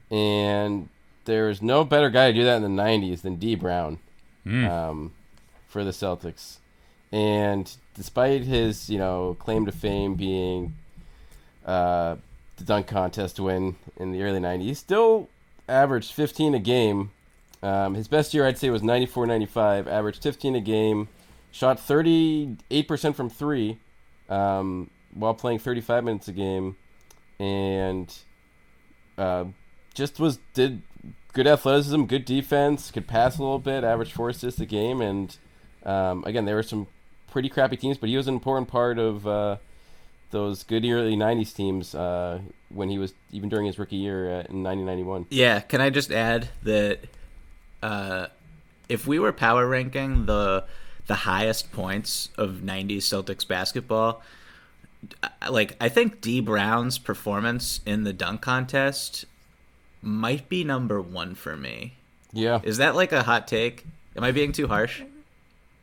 and 0.09 0.89
there's 1.25 1.61
no 1.61 1.83
better 1.83 2.09
guy 2.09 2.31
to 2.31 2.37
do 2.37 2.43
that 2.43 2.61
in 2.61 2.75
the 2.75 2.81
'90s 2.81 3.21
than 3.21 3.35
Dee 3.35 3.55
Brown 3.55 3.99
um, 4.69 5.13
for 5.67 5.83
the 5.83 5.91
Celtics. 5.91 6.57
And 7.11 7.71
despite 7.93 8.43
his, 8.43 8.89
you 8.89 8.97
know, 8.97 9.37
claim 9.39 9.65
to 9.65 9.71
fame 9.71 10.15
being 10.15 10.73
uh, 11.65 12.15
the 12.57 12.63
dunk 12.63 12.87
contest 12.87 13.39
win 13.39 13.75
in 13.97 14.11
the 14.11 14.23
early 14.23 14.39
90s, 14.39 14.61
he 14.61 14.73
still 14.73 15.29
averaged 15.69 16.11
15 16.11 16.55
a 16.55 16.59
game. 16.59 17.11
Um, 17.61 17.93
his 17.93 18.07
best 18.07 18.33
year, 18.33 18.45
I'd 18.47 18.57
say, 18.57 18.69
was 18.69 18.83
94 18.83 19.27
95, 19.27 19.87
averaged 19.87 20.23
15 20.23 20.55
a 20.55 20.61
game, 20.61 21.07
shot 21.51 21.77
38% 21.77 23.15
from 23.15 23.29
three 23.29 23.77
um, 24.29 24.89
while 25.13 25.33
playing 25.33 25.59
35 25.59 26.03
minutes 26.03 26.27
a 26.27 26.31
game, 26.31 26.75
and 27.39 28.15
uh, 29.17 29.45
just 29.93 30.19
was 30.19 30.39
did 30.53 30.81
good 31.33 31.47
athleticism, 31.47 32.03
good 32.03 32.25
defense, 32.25 32.91
could 32.91 33.07
pass 33.07 33.37
a 33.37 33.41
little 33.41 33.59
bit, 33.59 33.83
average 33.83 34.13
four 34.13 34.29
assists 34.29 34.59
a 34.59 34.65
game, 34.65 35.01
and 35.01 35.37
um, 35.85 36.23
again, 36.25 36.45
there 36.45 36.55
were 36.55 36.63
some 36.63 36.87
pretty 37.31 37.49
crappy 37.49 37.77
teams, 37.77 37.97
but 37.97 38.09
he 38.09 38.17
was 38.17 38.27
an 38.27 38.33
important 38.33 38.67
part 38.67 38.99
of 38.99 39.27
uh, 39.27 39.57
those 40.31 40.63
good 40.63 40.85
early 40.85 41.15
'90s 41.15 41.53
teams 41.53 41.95
uh, 41.95 42.39
when 42.69 42.89
he 42.89 42.97
was 42.97 43.13
even 43.31 43.49
during 43.49 43.65
his 43.65 43.77
rookie 43.77 43.97
year 43.97 44.25
in 44.25 44.63
1991. 44.63 45.27
Yeah, 45.29 45.59
can 45.59 45.81
I 45.81 45.89
just 45.89 46.11
add 46.11 46.49
that 46.63 46.99
uh, 47.81 48.27
if 48.87 49.07
we 49.07 49.19
were 49.19 49.33
power 49.33 49.67
ranking 49.67 50.25
the 50.25 50.65
the 51.07 51.15
highest 51.15 51.71
points 51.71 52.29
of 52.37 52.61
'90s 52.63 52.97
Celtics 53.03 53.47
basketball, 53.47 54.21
like 55.49 55.75
I 55.81 55.89
think 55.89 56.21
Dee 56.21 56.39
Brown's 56.39 56.97
performance 56.97 57.81
in 57.85 58.03
the 58.03 58.13
dunk 58.13 58.41
contest 58.41 59.25
might 60.01 60.49
be 60.49 60.63
number 60.63 61.01
one 61.01 61.35
for 61.35 61.55
me. 61.55 61.93
Yeah, 62.31 62.59
Is 62.63 62.77
that 62.77 62.95
like 62.95 63.11
a 63.11 63.23
hot 63.23 63.47
take? 63.47 63.85
Am 64.15 64.23
I 64.23 64.31
being 64.31 64.51
too 64.51 64.67
harsh? 64.67 65.01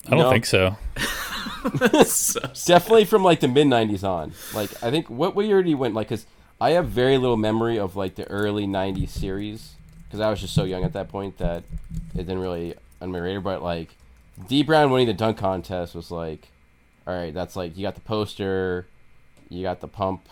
I 0.06 0.10
don't 0.10 0.18
No. 0.20 0.30
think 0.30 0.46
so. 0.46 0.76
So- 2.04 2.40
definitely 2.66 3.04
from 3.04 3.22
like 3.22 3.40
the 3.40 3.48
mid 3.48 3.66
'90s 3.66 4.02
on. 4.04 4.32
Like 4.54 4.70
I 4.82 4.90
think 4.90 5.08
what 5.10 5.34
what 5.34 5.46
year 5.46 5.62
did 5.62 5.68
he 5.68 5.74
win? 5.74 5.94
Like, 5.94 6.08
cause 6.08 6.26
I 6.60 6.70
have 6.70 6.88
very 6.88 7.18
little 7.18 7.36
memory 7.36 7.78
of 7.78 7.96
like 7.96 8.14
the 8.14 8.26
early 8.28 8.66
'90s 8.66 9.10
series 9.10 9.72
because 10.04 10.20
I 10.20 10.30
was 10.30 10.40
just 10.40 10.54
so 10.54 10.64
young 10.64 10.84
at 10.84 10.92
that 10.94 11.08
point 11.08 11.38
that 11.38 11.62
it 12.14 12.18
didn't 12.26 12.38
really 12.40 12.74
on 13.00 13.10
my 13.12 13.18
radar. 13.18 13.40
But 13.40 13.62
like 13.62 13.94
Dee 14.48 14.62
Brown 14.62 14.90
winning 14.90 15.06
the 15.08 15.12
dunk 15.14 15.38
contest 15.38 15.94
was 15.94 16.10
like, 16.10 16.48
all 17.06 17.14
right, 17.14 17.32
that's 17.34 17.56
like 17.56 17.76
you 17.76 17.82
got 17.82 17.94
the 17.94 18.00
poster, 18.00 18.86
you 19.48 19.62
got 19.62 19.80
the 19.80 19.88
pump 19.88 20.28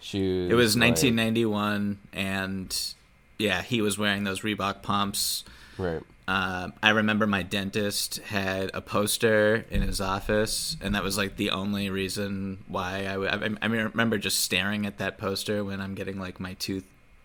shoes. 0.00 0.50
It 0.50 0.54
was 0.54 0.76
like- 0.76 0.90
1991, 0.90 1.98
and 2.12 2.94
yeah, 3.38 3.62
he 3.62 3.80
was 3.80 3.98
wearing 3.98 4.24
those 4.24 4.40
Reebok 4.40 4.82
pumps. 4.82 5.44
right? 5.78 6.02
Um, 6.28 6.74
I 6.80 6.90
remember 6.90 7.26
my 7.26 7.42
dentist 7.42 8.18
had 8.18 8.70
a 8.72 8.80
poster 8.80 9.64
in 9.68 9.82
his 9.82 10.00
office, 10.00 10.76
and 10.80 10.94
that 10.94 11.02
was 11.02 11.18
like 11.18 11.36
the 11.36 11.50
only 11.50 11.90
reason 11.90 12.58
why 12.68 12.98
I, 13.00 13.12
w- 13.14 13.28
I, 13.28 13.34
I 13.34 13.68
mean, 13.68 13.80
I 13.80 13.82
remember 13.84 14.16
just 14.16 14.38
staring 14.40 14.86
at 14.86 14.98
that 14.98 15.18
poster 15.18 15.64
when 15.64 15.80
I'm 15.80 15.94
getting 15.96 16.20
like 16.20 16.38
my 16.38 16.52
tooth 16.54 16.84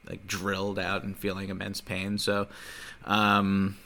like 0.09 0.25
drilled 0.25 0.79
out 0.79 1.03
and 1.03 1.15
feeling 1.15 1.49
immense 1.49 1.81
pain. 1.81 2.17
So, 2.17 2.47
um, 3.03 3.77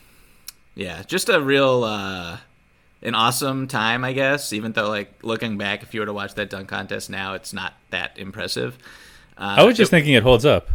yeah, 0.79 1.03
just 1.03 1.29
a 1.29 1.39
real 1.41 1.83
uh, 1.83 2.37
an 3.01 3.15
awesome 3.15 3.67
time, 3.67 4.03
I 4.03 4.13
guess. 4.13 4.53
Even 4.53 4.71
though 4.71 4.87
like 4.89 5.13
looking 5.23 5.57
back, 5.57 5.83
if 5.83 5.93
you 5.93 5.99
were 5.99 6.05
to 6.05 6.13
watch 6.13 6.33
that 6.35 6.49
dunk 6.49 6.69
contest 6.69 7.09
now, 7.09 7.33
it's 7.33 7.53
not 7.53 7.73
that 7.91 8.17
impressive. 8.17 8.77
Uh, 9.37 9.55
I 9.59 9.63
was 9.63 9.77
just 9.77 9.89
it- 9.89 9.95
thinking 9.95 10.13
it 10.13 10.23
holds 10.23 10.45
up. 10.45 10.69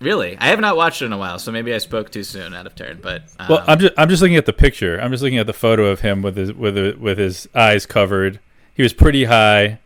really. 0.00 0.36
I 0.38 0.46
have 0.48 0.60
not 0.60 0.76
watched 0.76 1.02
it 1.02 1.06
in 1.06 1.12
a 1.12 1.18
while, 1.18 1.38
so 1.38 1.50
maybe 1.52 1.72
I 1.74 1.78
spoke 1.78 2.10
too 2.10 2.22
soon, 2.22 2.54
out 2.54 2.66
of 2.66 2.74
turn. 2.74 2.98
But 3.02 3.22
um, 3.38 3.46
Well, 3.48 3.64
I'm 3.66 3.78
just 3.78 3.94
I'm 3.98 4.08
just 4.08 4.22
looking 4.22 4.36
at 4.36 4.46
the 4.46 4.52
picture. 4.52 4.98
I'm 5.00 5.10
just 5.10 5.22
looking 5.22 5.38
at 5.38 5.46
the 5.46 5.52
photo 5.52 5.86
of 5.86 6.00
him 6.00 6.22
with 6.22 6.36
his 6.36 6.52
with 6.52 6.76
with 6.98 7.18
his 7.18 7.48
eyes 7.54 7.86
covered. 7.86 8.38
He 8.74 8.82
was 8.82 8.92
pretty 8.92 9.24
high. 9.24 9.78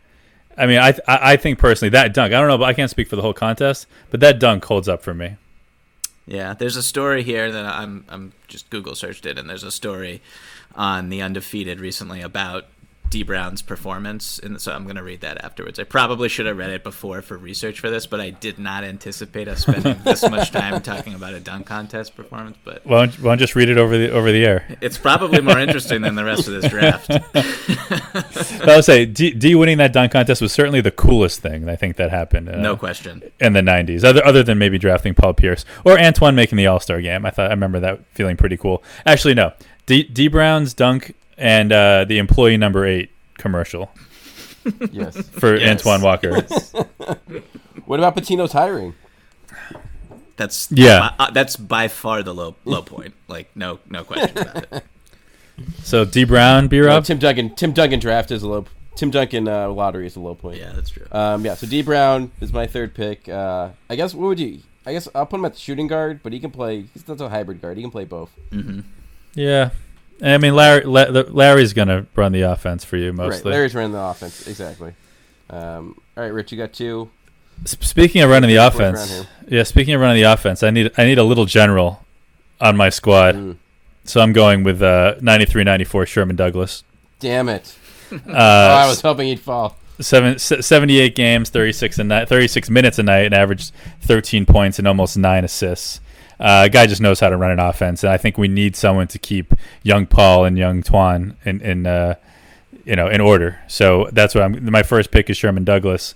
I 0.57 0.65
mean, 0.65 0.79
I 0.79 0.89
I 1.07 1.33
I 1.33 1.37
think 1.37 1.59
personally 1.59 1.89
that 1.91 2.13
dunk. 2.13 2.33
I 2.33 2.39
don't 2.39 2.47
know, 2.49 2.57
but 2.57 2.65
I 2.65 2.73
can't 2.73 2.89
speak 2.91 3.07
for 3.07 3.15
the 3.15 3.21
whole 3.21 3.33
contest. 3.33 3.87
But 4.09 4.19
that 4.19 4.37
dunk 4.39 4.65
holds 4.65 4.89
up 4.89 5.01
for 5.01 5.13
me. 5.13 5.37
Yeah, 6.31 6.53
there's 6.53 6.77
a 6.77 6.83
story 6.83 7.23
here 7.23 7.51
that 7.51 7.65
I'm 7.65 8.05
I'm 8.07 8.31
just 8.47 8.69
Google 8.69 8.95
searched 8.95 9.25
it, 9.25 9.37
and 9.37 9.49
there's 9.49 9.65
a 9.65 9.71
story 9.71 10.21
on 10.73 11.09
the 11.09 11.21
undefeated 11.21 11.81
recently 11.81 12.21
about 12.21 12.67
Dee 13.11 13.23
Brown's 13.23 13.61
performance, 13.61 14.39
and 14.39 14.59
so 14.59 14.71
I'm 14.71 14.87
gonna 14.87 15.03
read 15.03 15.21
that 15.21 15.43
afterwards. 15.43 15.77
I 15.79 15.83
probably 15.83 16.29
should 16.29 16.45
have 16.47 16.57
read 16.57 16.69
it 16.71 16.81
before 16.83 17.21
for 17.21 17.37
research 17.37 17.79
for 17.79 17.89
this, 17.91 18.07
but 18.07 18.19
I 18.19 18.29
did 18.31 18.57
not 18.57 18.83
anticipate 18.83 19.47
us 19.47 19.61
spending 19.61 19.97
this 20.03 20.27
much 20.29 20.49
time 20.51 20.81
talking 20.81 21.13
about 21.13 21.33
a 21.33 21.39
dunk 21.41 21.65
contest 21.67 22.15
performance. 22.15 22.57
But 22.63 22.85
Why 22.87 23.05
don't, 23.05 23.19
why 23.19 23.31
don't 23.31 23.39
just 23.39 23.55
read 23.55 23.69
it 23.69 23.77
over 23.77 23.97
the 23.97 24.09
over 24.11 24.31
the 24.31 24.43
air? 24.45 24.77
it's 24.81 24.97
probably 24.97 25.41
more 25.41 25.59
interesting 25.59 26.01
than 26.01 26.15
the 26.15 26.23
rest 26.25 26.47
of 26.47 26.53
this 26.59 26.71
draft. 26.71 27.09
I 28.67 28.75
would 28.75 28.85
say 28.85 29.05
D, 29.05 29.31
D 29.31 29.55
winning 29.55 29.77
that 29.79 29.93
dunk 29.93 30.13
contest 30.13 30.41
was 30.41 30.51
certainly 30.51 30.81
the 30.81 30.91
coolest 30.91 31.41
thing 31.41 31.67
I 31.69 31.75
think 31.75 31.97
that 31.97 32.09
happened. 32.09 32.49
Uh, 32.49 32.57
No 32.57 32.75
question. 32.77 33.21
in 33.39 33.53
the 33.53 33.61
'90s, 33.61 34.03
other 34.03 34.25
other 34.25 34.41
than 34.43 34.57
maybe 34.57 34.77
drafting 34.79 35.13
Paul 35.13 35.33
Pierce 35.33 35.65
or 35.83 35.99
Antoine 35.99 36.35
making 36.35 36.57
the 36.57 36.67
All 36.67 36.79
Star 36.79 37.01
game. 37.01 37.25
I 37.25 37.29
thought 37.31 37.47
I 37.47 37.53
remember 37.53 37.79
that 37.81 38.05
feeling 38.13 38.37
pretty 38.37 38.57
cool. 38.57 38.83
Actually, 39.05 39.33
no, 39.33 39.51
D, 39.85 40.03
Dee 40.03 40.27
Brown's 40.29 40.73
dunk 40.73 41.13
and 41.41 41.73
uh, 41.73 42.05
the 42.05 42.17
employee 42.19 42.55
number 42.57 42.85
eight 42.85 43.09
commercial 43.37 43.91
Yes. 44.91 45.17
for 45.31 45.57
Yes. 45.57 45.69
Antoine 45.85 46.01
Walker. 46.01 46.41
what 47.85 47.99
about 47.99 48.15
Pitino's 48.15 48.53
hiring? 48.53 48.93
That's 50.37 50.71
Yeah. 50.71 51.11
uh, 51.19 51.31
that's 51.31 51.55
by 51.55 51.87
far 51.87 52.23
the 52.23 52.33
low 52.33 52.55
low 52.65 52.81
point. 52.81 53.13
Like 53.27 53.49
no 53.55 53.79
no 53.89 54.03
question 54.03 54.37
about 54.37 54.67
it. 54.71 54.83
So 55.83 56.05
Dee 56.05 56.23
Brown, 56.23 56.69
B 56.69 56.79
Uh, 56.81 56.85
Rob. 56.85 57.05
Tim 57.05 57.19
Duncan. 57.19 57.53
Tim 57.53 57.71
Duncan 57.71 57.99
draft 57.99 58.31
is 58.31 58.41
a 58.41 58.47
low. 58.47 58.65
Tim 58.95 59.11
Duncan 59.11 59.47
uh, 59.47 59.69
lottery 59.69 60.07
is 60.07 60.15
a 60.15 60.19
low 60.19 60.33
point. 60.33 60.57
Yeah, 60.57 60.71
that's 60.73 60.89
true. 60.89 61.05
Um, 61.11 61.45
yeah. 61.45 61.53
So 61.53 61.67
Dee 61.67 61.83
Brown 61.83 62.31
is 62.41 62.51
my 62.51 62.65
third 62.65 62.95
pick. 62.95 63.29
Uh, 63.29 63.69
I 63.87 63.95
guess 63.95 64.15
what 64.15 64.27
would 64.29 64.39
you? 64.39 64.61
I 64.87 64.93
guess 64.93 65.07
I'll 65.13 65.27
put 65.27 65.37
him 65.39 65.45
at 65.45 65.53
the 65.53 65.59
shooting 65.59 65.85
guard, 65.85 66.21
but 66.23 66.33
he 66.33 66.39
can 66.39 66.49
play. 66.49 66.85
He's 66.93 67.07
not 67.07 67.21
a 67.21 67.29
hybrid 67.29 67.61
guard. 67.61 67.77
He 67.77 67.83
can 67.83 67.91
play 67.91 68.05
both. 68.05 68.31
Yeah, 69.35 69.69
I 70.21 70.37
mean 70.37 70.55
Larry, 70.55 70.83
La- 70.83 71.09
Larry's 71.09 71.73
gonna 71.73 72.05
run 72.15 72.31
the 72.31 72.41
offense 72.41 72.85
for 72.85 72.97
you 72.97 73.07
Right. 73.07 73.15
mostly. 73.29 73.51
Larry's 73.51 73.73
running 73.75 73.91
the 73.93 73.99
offense. 74.01 74.47
Exactly. 74.47 74.93
Um, 75.49 75.99
all 76.15 76.23
right, 76.23 76.31
Rich, 76.33 76.51
you 76.51 76.57
got 76.57 76.73
two. 76.73 77.09
Speaking 77.65 78.21
of 78.21 78.29
running 78.29 78.49
the 78.49 78.55
offense, 78.55 79.25
yeah. 79.47 79.63
Speaking 79.63 79.93
of 79.93 80.01
running 80.01 80.21
the 80.21 80.31
offense, 80.31 80.63
I 80.63 80.69
need 80.71 80.91
I 80.97 81.05
need 81.05 81.17
a 81.17 81.23
little 81.23 81.45
general 81.45 82.03
on 82.59 82.75
my 82.77 82.89
squad. 82.89 83.35
Mm. 83.35 83.57
So 84.03 84.19
I'm 84.21 84.33
going 84.33 84.63
with 84.63 84.81
uh, 84.81 85.15
93-94 85.21 86.07
Sherman 86.07 86.35
Douglas. 86.35 86.83
Damn 87.19 87.49
it! 87.49 87.75
Uh, 88.11 88.17
oh, 88.27 88.33
I 88.33 88.87
was 88.89 88.99
hoping 88.99 89.27
he'd 89.29 89.39
fall. 89.39 89.77
seven, 90.01 90.37
78 90.37 91.15
games, 91.15 91.49
36 91.49 91.97
a 91.99 92.03
night, 92.03 92.27
36 92.27 92.69
minutes 92.69 92.99
a 92.99 93.03
night, 93.03 93.25
and 93.25 93.33
averaged 93.33 93.71
13 94.01 94.45
points 94.45 94.79
and 94.79 94.85
almost 94.85 95.17
nine 95.17 95.45
assists. 95.45 96.00
Uh, 96.41 96.67
guy 96.67 96.87
just 96.87 96.99
knows 97.01 97.19
how 97.19 97.29
to 97.29 97.37
run 97.37 97.51
an 97.51 97.59
offense, 97.59 98.03
and 98.03 98.11
I 98.11 98.17
think 98.17 98.35
we 98.37 98.47
need 98.47 98.75
someone 98.75 99.07
to 99.09 99.19
keep 99.19 99.53
young 99.83 100.07
Paul 100.07 100.43
and 100.45 100.57
young 100.57 100.81
Tuan 100.81 101.37
in, 101.45 101.61
in 101.61 101.85
uh, 101.85 102.15
you 102.83 102.95
know, 102.95 103.07
in 103.07 103.21
order. 103.21 103.59
So 103.67 104.09
that's 104.11 104.33
what 104.33 104.43
I'm. 104.43 104.71
My 104.71 104.81
first 104.83 105.11
pick 105.11 105.29
is 105.29 105.37
Sherman 105.37 105.63
Douglas, 105.63 106.15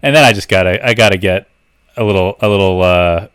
and 0.00 0.14
then 0.14 0.24
I 0.24 0.32
just 0.32 0.48
gotta, 0.48 0.86
I 0.86 0.94
gotta 0.94 1.18
get 1.18 1.48
a 1.96 2.04
little, 2.04 2.36
a 2.40 2.48
little, 2.48 2.82
uh, 2.82 3.26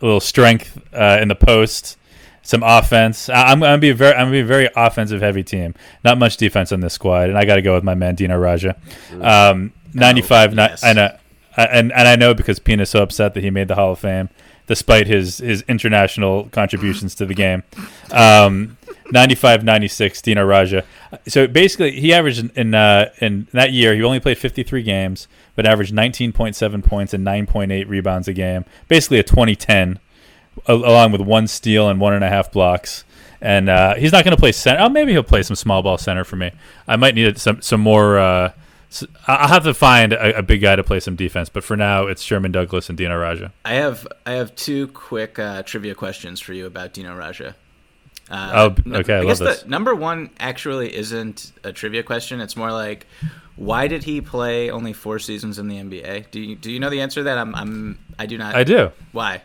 a 0.00 0.04
little 0.04 0.20
strength 0.20 0.80
uh, 0.94 1.18
in 1.20 1.28
the 1.28 1.34
post. 1.34 1.98
Some 2.42 2.62
offense. 2.62 3.28
I- 3.28 3.46
I'm 3.50 3.58
gonna 3.58 3.78
be 3.78 3.90
a 3.90 3.94
very, 3.94 4.12
I'm 4.14 4.26
gonna 4.26 4.30
be 4.30 4.40
a 4.40 4.44
very 4.44 4.68
offensive 4.76 5.20
heavy 5.20 5.42
team. 5.42 5.74
Not 6.04 6.18
much 6.18 6.36
defense 6.36 6.70
on 6.70 6.78
this 6.78 6.92
squad, 6.94 7.28
and 7.30 7.36
I 7.36 7.44
got 7.44 7.56
to 7.56 7.62
go 7.62 7.74
with 7.74 7.82
my 7.82 7.96
man 7.96 8.14
Dino 8.14 8.40
Radja. 8.40 8.76
Um, 9.20 9.72
95. 9.92 10.52
ni- 10.52 10.56
yes. 10.58 10.84
I 10.84 10.92
know, 10.92 11.16
I- 11.56 11.64
and 11.64 11.90
and 11.92 12.06
I 12.06 12.14
know 12.14 12.32
because 12.34 12.60
Pina's 12.60 12.90
so 12.90 13.02
upset 13.02 13.34
that 13.34 13.42
he 13.42 13.50
made 13.50 13.66
the 13.66 13.74
Hall 13.74 13.90
of 13.90 13.98
Fame, 13.98 14.28
despite 14.66 15.06
his 15.06 15.38
his 15.38 15.62
international 15.68 16.48
contributions 16.50 17.14
to 17.16 17.26
the 17.26 17.34
game. 17.34 17.62
Um, 18.10 18.76
95, 19.12 19.64
96, 19.64 20.22
Dino 20.22 20.46
Radja. 20.46 20.84
So 21.28 21.46
basically, 21.46 21.92
he 21.92 22.12
averaged 22.12 22.56
in 22.56 22.74
uh, 22.74 23.10
in 23.20 23.46
that 23.52 23.72
year. 23.72 23.94
He 23.94 24.02
only 24.02 24.20
played 24.20 24.38
53 24.38 24.82
games, 24.82 25.28
but 25.54 25.66
averaged 25.66 25.94
19.7 25.94 26.84
points 26.84 27.14
and 27.14 27.24
9.8 27.26 27.88
rebounds 27.88 28.28
a 28.28 28.32
game. 28.32 28.64
Basically, 28.88 29.18
a 29.18 29.22
2010 29.22 30.00
along 30.66 31.12
with 31.12 31.20
one 31.20 31.46
steal 31.46 31.88
and 31.88 32.00
one 32.00 32.14
and 32.14 32.24
a 32.24 32.28
half 32.28 32.50
blocks. 32.50 33.04
And 33.40 33.68
uh, 33.68 33.94
he's 33.94 34.12
not 34.12 34.24
going 34.24 34.34
to 34.34 34.40
play 34.40 34.52
center. 34.52 34.80
Oh, 34.80 34.88
maybe 34.88 35.12
he'll 35.12 35.22
play 35.22 35.42
some 35.42 35.56
small 35.56 35.82
ball 35.82 35.98
center 35.98 36.24
for 36.24 36.36
me. 36.36 36.52
I 36.88 36.96
might 36.96 37.14
need 37.14 37.38
some 37.38 37.60
some 37.62 37.80
more. 37.80 38.18
Uh, 38.18 38.52
s- 38.90 39.04
I- 39.26 39.36
I'll 39.36 39.48
have 39.48 39.64
to 39.64 39.74
find 39.74 40.12
a, 40.12 40.38
a 40.38 40.42
big 40.42 40.60
guy 40.62 40.76
to 40.76 40.82
play 40.84 41.00
some 41.00 41.16
defense. 41.16 41.48
But 41.48 41.64
for 41.64 41.76
now, 41.76 42.06
it's 42.06 42.22
Sherman 42.22 42.52
Douglas 42.52 42.88
and 42.88 42.96
Dino 42.98 43.14
Radja. 43.20 43.52
I 43.64 43.74
have 43.74 44.06
I 44.24 44.32
have 44.32 44.54
two 44.56 44.88
quick 44.88 45.38
uh, 45.38 45.62
trivia 45.62 45.94
questions 45.94 46.40
for 46.40 46.52
you 46.52 46.66
about 46.66 46.92
Dino 46.92 47.16
Radja. 47.16 47.54
Uh, 48.28 48.50
Oh, 48.88 48.96
okay, 48.98 49.18
I 49.18 49.24
guess 49.24 49.40
love 49.40 49.48
this. 49.50 49.62
the 49.62 49.68
number 49.68 49.94
one 49.94 50.30
actually 50.40 50.94
isn't 50.96 51.52
a 51.62 51.72
trivia 51.72 52.02
question. 52.02 52.40
It's 52.40 52.56
more 52.56 52.72
like, 52.72 53.06
why 53.54 53.86
did 53.86 54.02
he 54.02 54.20
play 54.20 54.68
only 54.68 54.92
four 54.92 55.20
seasons 55.20 55.60
in 55.60 55.68
the 55.68 55.76
NBA? 55.76 56.30
Do 56.32 56.40
you 56.40 56.56
do 56.56 56.72
you 56.72 56.80
know 56.80 56.90
the 56.90 57.00
answer 57.02 57.20
to 57.20 57.24
that? 57.24 57.38
I'm 57.38 57.54
I'm 57.54 57.98
I 58.18 58.26
do 58.26 58.36
not. 58.36 58.54
I 58.56 58.64
do. 58.64 58.90
Why? 59.12 59.42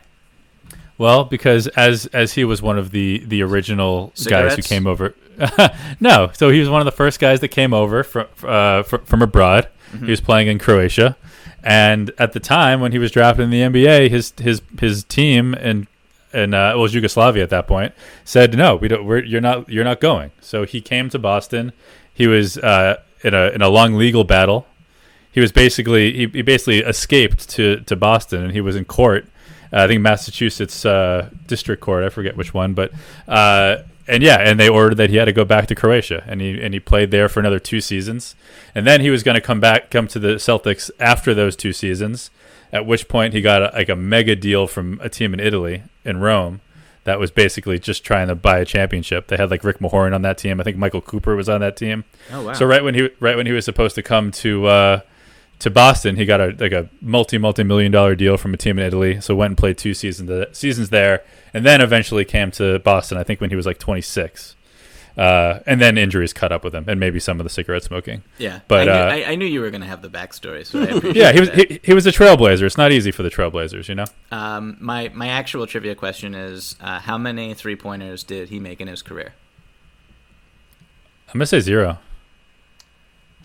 Well, 0.98 1.24
because 1.26 1.68
as 1.70 2.06
as 2.08 2.34
he 2.34 2.44
was 2.44 2.62
one 2.62 2.78
of 2.78 2.92
the 2.92 3.24
the 3.26 3.42
original 3.44 4.14
guys 4.28 4.56
who 4.56 4.62
came 4.62 4.86
over. 4.88 5.16
no, 6.00 6.32
so 6.34 6.50
he 6.50 6.60
was 6.60 6.70
one 6.70 6.82
of 6.82 6.86
the 6.86 6.92
first 6.92 7.20
guys 7.20 7.40
that 7.40 7.50
came 7.50 7.74
over 7.74 8.04
from 8.04 8.28
uh, 8.44 8.84
from 8.84 9.22
abroad. 9.22 9.68
Mm-hmm. 9.92 10.06
He 10.06 10.12
was 10.12 10.22
playing 10.22 10.48
in 10.48 10.60
Croatia, 10.60 11.18
and 11.64 12.12
at 12.18 12.34
the 12.34 12.40
time 12.40 12.82
when 12.82 12.92
he 12.92 13.00
was 13.00 13.12
drafted 13.12 13.44
in 13.44 13.50
the 13.50 13.62
NBA, 13.62 14.10
his 14.10 14.34
his 14.40 14.62
his 14.80 15.04
team 15.04 15.54
and 15.54 15.88
and 16.34 16.56
uh, 16.56 16.74
it 16.76 16.80
was 16.80 16.94
Yugoslavia 16.94 17.44
at 17.44 17.50
that 17.50 17.68
point 17.68 17.94
said 18.24 18.58
no, 18.58 18.76
we 18.76 18.88
don't. 18.88 19.06
We're, 19.06 19.24
you're 19.24 19.42
not 19.42 19.68
you're 19.70 19.84
not 19.84 20.00
going. 20.00 20.32
So 20.40 20.66
he 20.66 20.82
came 20.82 21.10
to 21.10 21.20
Boston. 21.20 21.74
He 22.14 22.28
was 22.28 22.58
uh, 22.58 22.98
in 23.24 23.34
a 23.34 23.50
in 23.50 23.62
a 23.62 23.70
long 23.70 23.96
legal 23.96 24.24
battle. 24.24 24.66
He 25.32 25.40
was 25.40 25.52
basically 25.52 26.14
he, 26.14 26.28
he 26.28 26.42
basically 26.42 26.80
escaped 26.80 27.50
to 27.50 27.82
to 27.82 27.96
Boston, 27.96 28.44
and 28.44 28.52
he 28.52 28.62
was 28.62 28.76
in 28.76 28.86
court. 28.86 29.26
Uh, 29.74 29.84
I 29.84 29.88
think 29.88 30.02
Massachusetts 30.02 30.86
uh, 30.86 31.30
District 31.48 31.82
Court. 31.82 32.04
I 32.04 32.10
forget 32.10 32.36
which 32.36 32.54
one, 32.54 32.74
but 32.74 32.92
uh, 33.28 33.78
and 34.12 34.22
yeah, 34.22 34.38
and 34.40 34.60
they 34.60 34.68
ordered 34.68 34.96
that 34.96 35.10
he 35.10 35.16
had 35.16 35.26
to 35.26 35.32
go 35.32 35.46
back 35.46 35.68
to 35.68 35.76
Croatia, 35.76 36.22
and 36.28 36.42
he 36.42 36.62
and 36.62 36.74
he 36.74 36.82
played 36.82 37.12
there 37.12 37.30
for 37.30 37.40
another 37.40 37.60
two 37.60 37.80
seasons, 37.80 38.36
and 38.76 38.86
then 38.86 39.00
he 39.00 39.10
was 39.10 39.24
going 39.24 39.36
to 39.36 39.42
come 39.42 39.62
back, 39.62 39.90
come 39.90 40.06
to 40.10 40.20
the 40.20 40.36
Celtics 40.36 40.92
after 41.00 41.34
those 41.34 41.56
two 41.56 41.72
seasons. 41.72 42.30
At 42.74 42.86
which 42.86 43.08
point 43.08 43.34
he 43.34 43.42
got 43.42 43.62
a, 43.62 43.72
like 43.74 43.90
a 43.90 43.96
mega 43.96 44.36
deal 44.36 44.68
from 44.68 45.00
a 45.02 45.10
team 45.10 45.34
in 45.34 45.40
Italy 45.40 45.84
in 46.06 46.20
Rome 46.20 46.62
that 47.04 47.20
was 47.20 47.32
basically 47.32 47.80
just 47.80 48.04
trying 48.04 48.28
to 48.28 48.36
buy 48.36 48.60
a 48.60 48.66
championship. 48.66 49.28
They 49.28 49.38
had 49.38 49.50
like 49.50 49.64
Rick 49.64 49.80
Mahorn 49.80 50.14
on 50.14 50.22
that 50.22 50.38
team. 50.38 50.60
I 50.60 50.64
think 50.64 50.78
Michael 50.78 51.02
Cooper 51.02 51.36
was 51.36 51.50
on 51.50 51.62
that 51.62 51.78
team. 51.78 52.04
Oh 52.32 52.46
wow. 52.46 52.54
So 52.54 52.66
right 52.66 52.84
when 52.84 52.96
he 52.96 53.10
right 53.22 53.38
when 53.38 53.46
he 53.46 53.54
was 53.54 53.64
supposed 53.64 53.96
to 53.96 54.04
come 54.04 54.32
to 54.32 54.66
uh, 54.66 55.00
to 55.62 55.70
Boston, 55.70 56.16
he 56.18 56.26
got 56.26 56.40
a 56.42 56.56
like 56.60 56.72
a 56.72 56.90
multi 57.02 57.38
multi 57.38 57.64
million 57.64 57.92
dollar 57.92 58.16
deal 58.16 58.38
from 58.38 58.54
a 58.54 58.58
team 58.58 58.78
in 58.80 58.86
Italy. 58.86 59.22
So 59.22 59.36
went 59.36 59.52
and 59.52 59.58
played 59.58 59.78
two 59.78 59.94
seasons 59.94 60.58
seasons 60.58 60.90
there, 60.90 61.24
and 61.54 61.66
then 61.66 61.82
eventually 61.82 62.26
came 62.26 62.52
to 62.52 62.80
Boston. 62.80 63.18
I 63.18 63.24
think 63.24 63.40
when 63.42 63.50
he 63.50 63.56
was 63.56 63.66
like 63.66 63.80
26, 63.80 64.56
Uh, 65.18 65.60
and 65.66 65.82
then 65.82 65.98
injuries 65.98 66.32
caught 66.34 66.52
up 66.54 66.64
with 66.64 66.74
him, 66.74 66.86
and 66.88 66.98
maybe 67.00 67.20
some 67.20 67.40
of 67.40 67.44
the 67.44 67.50
cigarette 67.50 67.84
smoking. 67.84 68.24
Yeah, 68.38 68.62
But, 68.70 68.80
I 68.80 68.86
knew, 68.86 68.92
uh, 68.92 69.28
I, 69.28 69.32
I 69.32 69.36
knew 69.36 69.46
you 69.46 69.60
were 69.60 69.70
going 69.70 69.82
to 69.82 69.88
have 69.88 70.02
the 70.02 70.10
backstory, 70.10 70.66
so 70.66 70.80
I 70.80 70.84
appreciate 70.98 71.16
Yeah, 71.18 71.32
he 71.34 71.40
was 71.42 71.50
that. 71.50 71.70
he, 71.72 71.80
he 71.84 71.94
was 71.94 72.08
a 72.08 72.12
trailblazer. 72.12 72.64
It's 72.64 72.78
not 72.78 72.92
easy 72.94 73.12
for 73.12 73.22
the 73.22 73.30
trailblazers, 73.30 73.90
you 73.90 73.96
know. 73.96 74.06
Um, 74.32 74.78
my 74.80 75.10
my 75.14 75.28
actual 75.28 75.68
trivia 75.68 75.96
question 75.96 76.34
is, 76.34 76.78
uh, 76.80 77.00
how 77.02 77.18
many 77.18 77.54
three 77.54 77.76
pointers 77.76 78.24
did 78.24 78.50
he 78.50 78.60
make 78.60 78.80
in 78.80 78.88
his 78.88 79.02
career? 79.02 79.34
I'm 81.28 81.34
gonna 81.34 81.46
say 81.46 81.60
zero. 81.60 82.00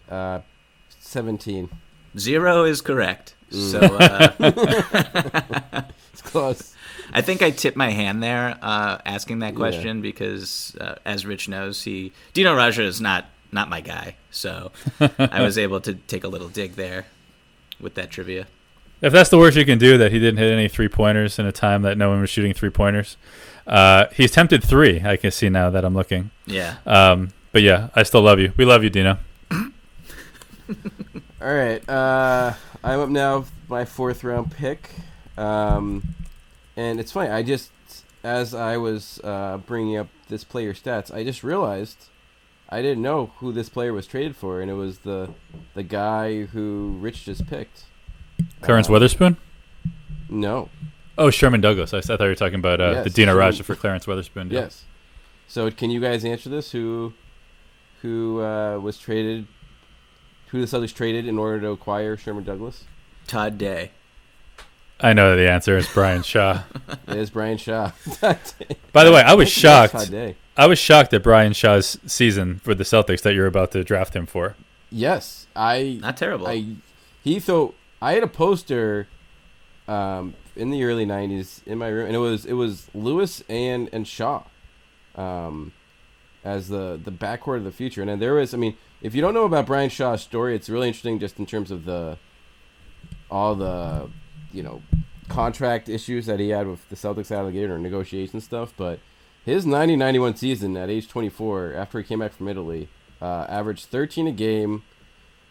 Uh, 0.08 0.40
17. 1.00 1.68
Zero 2.18 2.64
is 2.64 2.80
correct. 2.80 3.34
Mm. 3.50 3.70
So 3.70 3.80
uh, 5.72 5.82
It's 6.12 6.22
close. 6.22 6.74
I 7.12 7.20
think 7.20 7.42
I 7.42 7.50
tipped 7.50 7.76
my 7.76 7.90
hand 7.90 8.22
there 8.22 8.58
uh, 8.60 8.98
asking 9.06 9.38
that 9.40 9.54
question 9.54 10.02
because, 10.02 10.76
uh, 10.80 10.96
as 11.04 11.24
Rich 11.24 11.48
knows, 11.48 11.82
he 11.82 12.12
Dino 12.32 12.56
Radja 12.56 12.84
is 12.84 13.00
not 13.00 13.26
not 13.52 13.68
my 13.68 13.80
guy. 13.80 14.16
So 14.30 14.72
I 15.00 15.42
was 15.42 15.56
able 15.66 15.80
to 15.82 15.94
take 15.94 16.24
a 16.24 16.28
little 16.28 16.48
dig 16.48 16.74
there 16.74 17.06
with 17.80 17.94
that 17.94 18.10
trivia. 18.10 18.46
If 19.00 19.12
that's 19.12 19.30
the 19.30 19.38
worst 19.38 19.56
you 19.56 19.64
can 19.64 19.78
do, 19.78 19.98
that 19.98 20.10
he 20.10 20.18
didn't 20.18 20.38
hit 20.38 20.50
any 20.50 20.68
three 20.68 20.88
pointers 20.88 21.38
in 21.38 21.46
a 21.46 21.52
time 21.52 21.82
that 21.82 21.98
no 21.98 22.08
one 22.08 22.20
was 22.20 22.30
shooting 22.30 22.54
three 22.54 22.70
pointers. 22.70 23.16
Uh, 23.66 24.06
he's 24.14 24.30
tempted 24.30 24.64
three. 24.64 25.02
I 25.04 25.16
can 25.16 25.30
see 25.30 25.48
now 25.48 25.70
that 25.70 25.84
I'm 25.84 25.94
looking. 25.94 26.30
Yeah. 26.46 26.76
Um, 26.86 27.32
but 27.52 27.62
yeah, 27.62 27.88
I 27.94 28.02
still 28.04 28.22
love 28.22 28.38
you. 28.38 28.52
We 28.56 28.64
love 28.64 28.82
you, 28.82 28.90
Dino. 28.90 29.18
All 31.40 31.54
right. 31.54 31.86
Uh, 31.88 32.54
I'm 32.82 33.00
up 33.00 33.08
now. 33.08 33.38
with 33.38 33.52
My 33.68 33.84
fourth 33.84 34.24
round 34.24 34.52
pick. 34.52 34.90
Um, 35.36 36.02
and 36.76 36.98
it's 37.00 37.12
funny. 37.12 37.30
I 37.30 37.42
just, 37.42 37.70
as 38.24 38.54
I 38.54 38.76
was 38.76 39.20
uh, 39.22 39.58
bringing 39.66 39.96
up 39.96 40.08
this 40.28 40.44
player 40.44 40.72
stats, 40.74 41.12
I 41.14 41.24
just 41.24 41.42
realized 41.44 41.96
I 42.68 42.82
didn't 42.82 43.02
know 43.02 43.32
who 43.38 43.52
this 43.52 43.68
player 43.68 43.92
was 43.92 44.06
traded 44.06 44.34
for, 44.36 44.60
and 44.60 44.70
it 44.70 44.74
was 44.74 44.98
the 45.00 45.30
the 45.74 45.82
guy 45.82 46.44
who 46.46 46.96
Rich 47.00 47.24
just 47.24 47.46
picked. 47.46 47.84
Clarence 48.62 48.88
Uh, 48.88 48.92
Witherspoon. 48.94 49.36
No. 50.28 50.68
Oh, 51.18 51.30
Sherman 51.30 51.60
Douglas. 51.60 51.94
I, 51.94 51.98
I 51.98 52.00
thought 52.00 52.20
you 52.20 52.26
were 52.28 52.34
talking 52.34 52.58
about 52.58 52.80
uh, 52.80 52.90
Yes, 52.92 53.04
the 53.04 53.10
Dino 53.10 53.32
Sherman- 53.32 53.52
Radja 53.52 53.64
for 53.64 53.76
Clarence 53.76 54.06
Witherspoon. 54.06 54.48
deal. 54.48 54.62
Yes. 54.62 54.84
So 55.48 55.70
can 55.70 55.90
you 55.90 56.00
guys 56.00 56.24
answer 56.24 56.48
this? 56.48 56.72
Who, 56.72 57.12
who 58.02 58.42
uh, 58.42 58.78
was 58.80 58.98
traded? 58.98 59.46
Who 60.48 60.60
the 60.60 60.66
Celtics 60.66 60.94
traded 60.94 61.26
in 61.26 61.38
order 61.38 61.60
to 61.60 61.70
acquire 61.70 62.16
Sherman 62.16 62.44
Douglas? 62.44 62.84
Todd 63.26 63.58
Day. 63.58 63.90
I 65.00 65.12
know 65.12 65.36
the 65.36 65.50
answer 65.50 65.76
is 65.76 65.88
Brian 65.92 66.22
Shaw. 66.22 66.62
It 67.08 67.16
is 67.16 67.30
Brian 67.30 67.58
Shaw. 67.58 67.92
By 68.92 69.04
the 69.04 69.12
way, 69.12 69.22
I 69.22 69.34
was 69.34 69.48
shocked. 69.48 69.92
Todd 69.92 70.10
Day. 70.10 70.36
I 70.56 70.66
was 70.66 70.78
shocked 70.78 71.12
at 71.12 71.22
Brian 71.22 71.52
Shaw's 71.52 71.98
season 72.06 72.60
for 72.60 72.74
the 72.74 72.84
Celtics 72.84 73.22
that 73.22 73.34
you're 73.34 73.46
about 73.46 73.72
to 73.72 73.84
draft 73.84 74.16
him 74.16 74.26
for. 74.26 74.56
Yes, 74.90 75.46
I 75.54 75.98
Not 76.00 76.16
terrible. 76.16 76.46
I 76.46 76.76
he 77.22 77.40
thought 77.40 77.74
I 78.00 78.12
had 78.12 78.22
a 78.22 78.28
poster 78.28 79.08
um, 79.86 80.34
in 80.54 80.70
the 80.70 80.84
early 80.84 81.04
'90s 81.04 81.66
in 81.66 81.78
my 81.78 81.88
room, 81.88 82.06
and 82.06 82.14
it 82.14 82.20
was 82.20 82.46
it 82.46 82.54
was 82.54 82.88
Lewis 82.94 83.42
and 83.48 83.88
and 83.92 84.06
Shaw 84.06 84.44
um, 85.16 85.72
as 86.46 86.68
the 86.68 86.98
the 87.02 87.10
backcourt 87.10 87.58
of 87.58 87.64
the 87.64 87.72
future. 87.72 88.02
And 88.02 88.22
there 88.22 88.34
was, 88.34 88.54
I 88.54 88.56
mean, 88.56 88.76
if 89.02 89.14
you 89.14 89.20
don't 89.20 89.34
know 89.34 89.44
about 89.44 89.66
Brian 89.66 89.90
Shaw's 89.90 90.22
story, 90.22 90.54
it's 90.54 90.70
really 90.70 90.86
interesting 90.86 91.18
just 91.18 91.38
in 91.38 91.44
terms 91.44 91.70
of 91.70 91.84
the 91.84 92.16
all 93.30 93.56
the 93.56 94.08
you 94.52 94.62
know 94.62 94.80
contract 95.28 95.88
issues 95.88 96.26
that 96.26 96.38
he 96.38 96.50
had 96.50 96.68
with 96.68 96.88
the 96.88 96.94
Celtics 96.94 97.32
out 97.32 97.46
of 97.46 97.52
the 97.52 97.78
negotiation 97.78 98.40
stuff. 98.40 98.72
But 98.76 99.00
his 99.44 99.66
90-91 99.66 100.38
season 100.38 100.76
at 100.76 100.88
age 100.88 101.08
24, 101.08 101.74
after 101.74 101.98
he 101.98 102.04
came 102.04 102.20
back 102.20 102.32
from 102.32 102.46
Italy, 102.46 102.88
uh, 103.20 103.46
averaged 103.48 103.86
13 103.86 104.28
a 104.28 104.32
game 104.32 104.84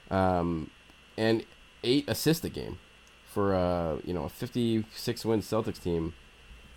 um, 0.10 0.72
and 1.18 1.44
eight 1.84 2.06
assists 2.08 2.46
a 2.46 2.50
game 2.50 2.78
for 3.26 3.54
uh, 3.54 3.98
you 4.06 4.14
know 4.14 4.24
a 4.24 4.30
56 4.30 5.26
win 5.26 5.42
Celtics 5.42 5.84
team, 5.84 6.14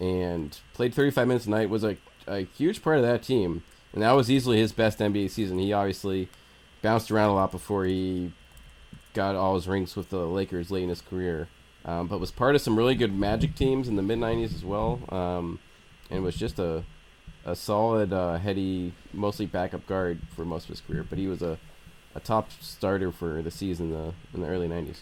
and 0.01 0.59
played 0.75 0.93
35 0.93 1.29
minutes 1.29 1.47
a 1.47 1.51
night. 1.51 1.71
Was 1.71 1.85
a 1.85 1.97
a 2.27 2.41
huge 2.41 2.83
part 2.83 2.97
of 2.99 3.03
that 3.03 3.23
team, 3.23 3.63
and 3.93 4.03
that 4.03 4.13
was 4.13 4.31
easily 4.31 4.59
his 4.59 4.73
best 4.73 4.99
NBA 4.99 5.31
season. 5.31 5.59
He 5.59 5.73
obviously 5.73 6.29
bounced 6.83 7.11
around 7.11 7.31
a 7.31 7.35
lot 7.35 7.51
before 7.51 7.85
he 7.85 8.33
got 9.15 9.35
all 9.35 9.55
his 9.55 9.67
rings 9.67 9.97
with 9.97 10.11
the 10.11 10.27
Lakers 10.27 10.71
late 10.71 10.85
in 10.85 10.89
his 10.89 11.01
career, 11.01 11.49
um, 11.85 12.07
but 12.07 12.21
was 12.21 12.31
part 12.31 12.55
of 12.55 12.61
some 12.61 12.77
really 12.77 12.95
good 12.95 13.15
Magic 13.15 13.55
teams 13.55 13.89
in 13.89 13.97
the 13.97 14.03
mid 14.03 14.19
90s 14.19 14.55
as 14.55 14.65
well, 14.65 15.01
um, 15.09 15.59
and 16.11 16.23
was 16.23 16.37
just 16.37 16.59
a 16.59 16.85
a 17.45 17.57
solid, 17.57 18.13
uh, 18.13 18.37
heady, 18.37 18.93
mostly 19.13 19.47
backup 19.47 19.87
guard 19.87 20.21
for 20.35 20.45
most 20.45 20.65
of 20.65 20.69
his 20.71 20.81
career. 20.81 21.05
But 21.09 21.19
he 21.19 21.27
was 21.27 21.43
a 21.43 21.59
a 22.15 22.21
top 22.21 22.51
starter 22.61 23.13
for 23.13 23.43
the 23.43 23.51
season 23.51 23.95
uh, 23.95 24.13
in 24.35 24.41
the 24.41 24.49
early 24.49 24.69
'90s. 24.69 24.99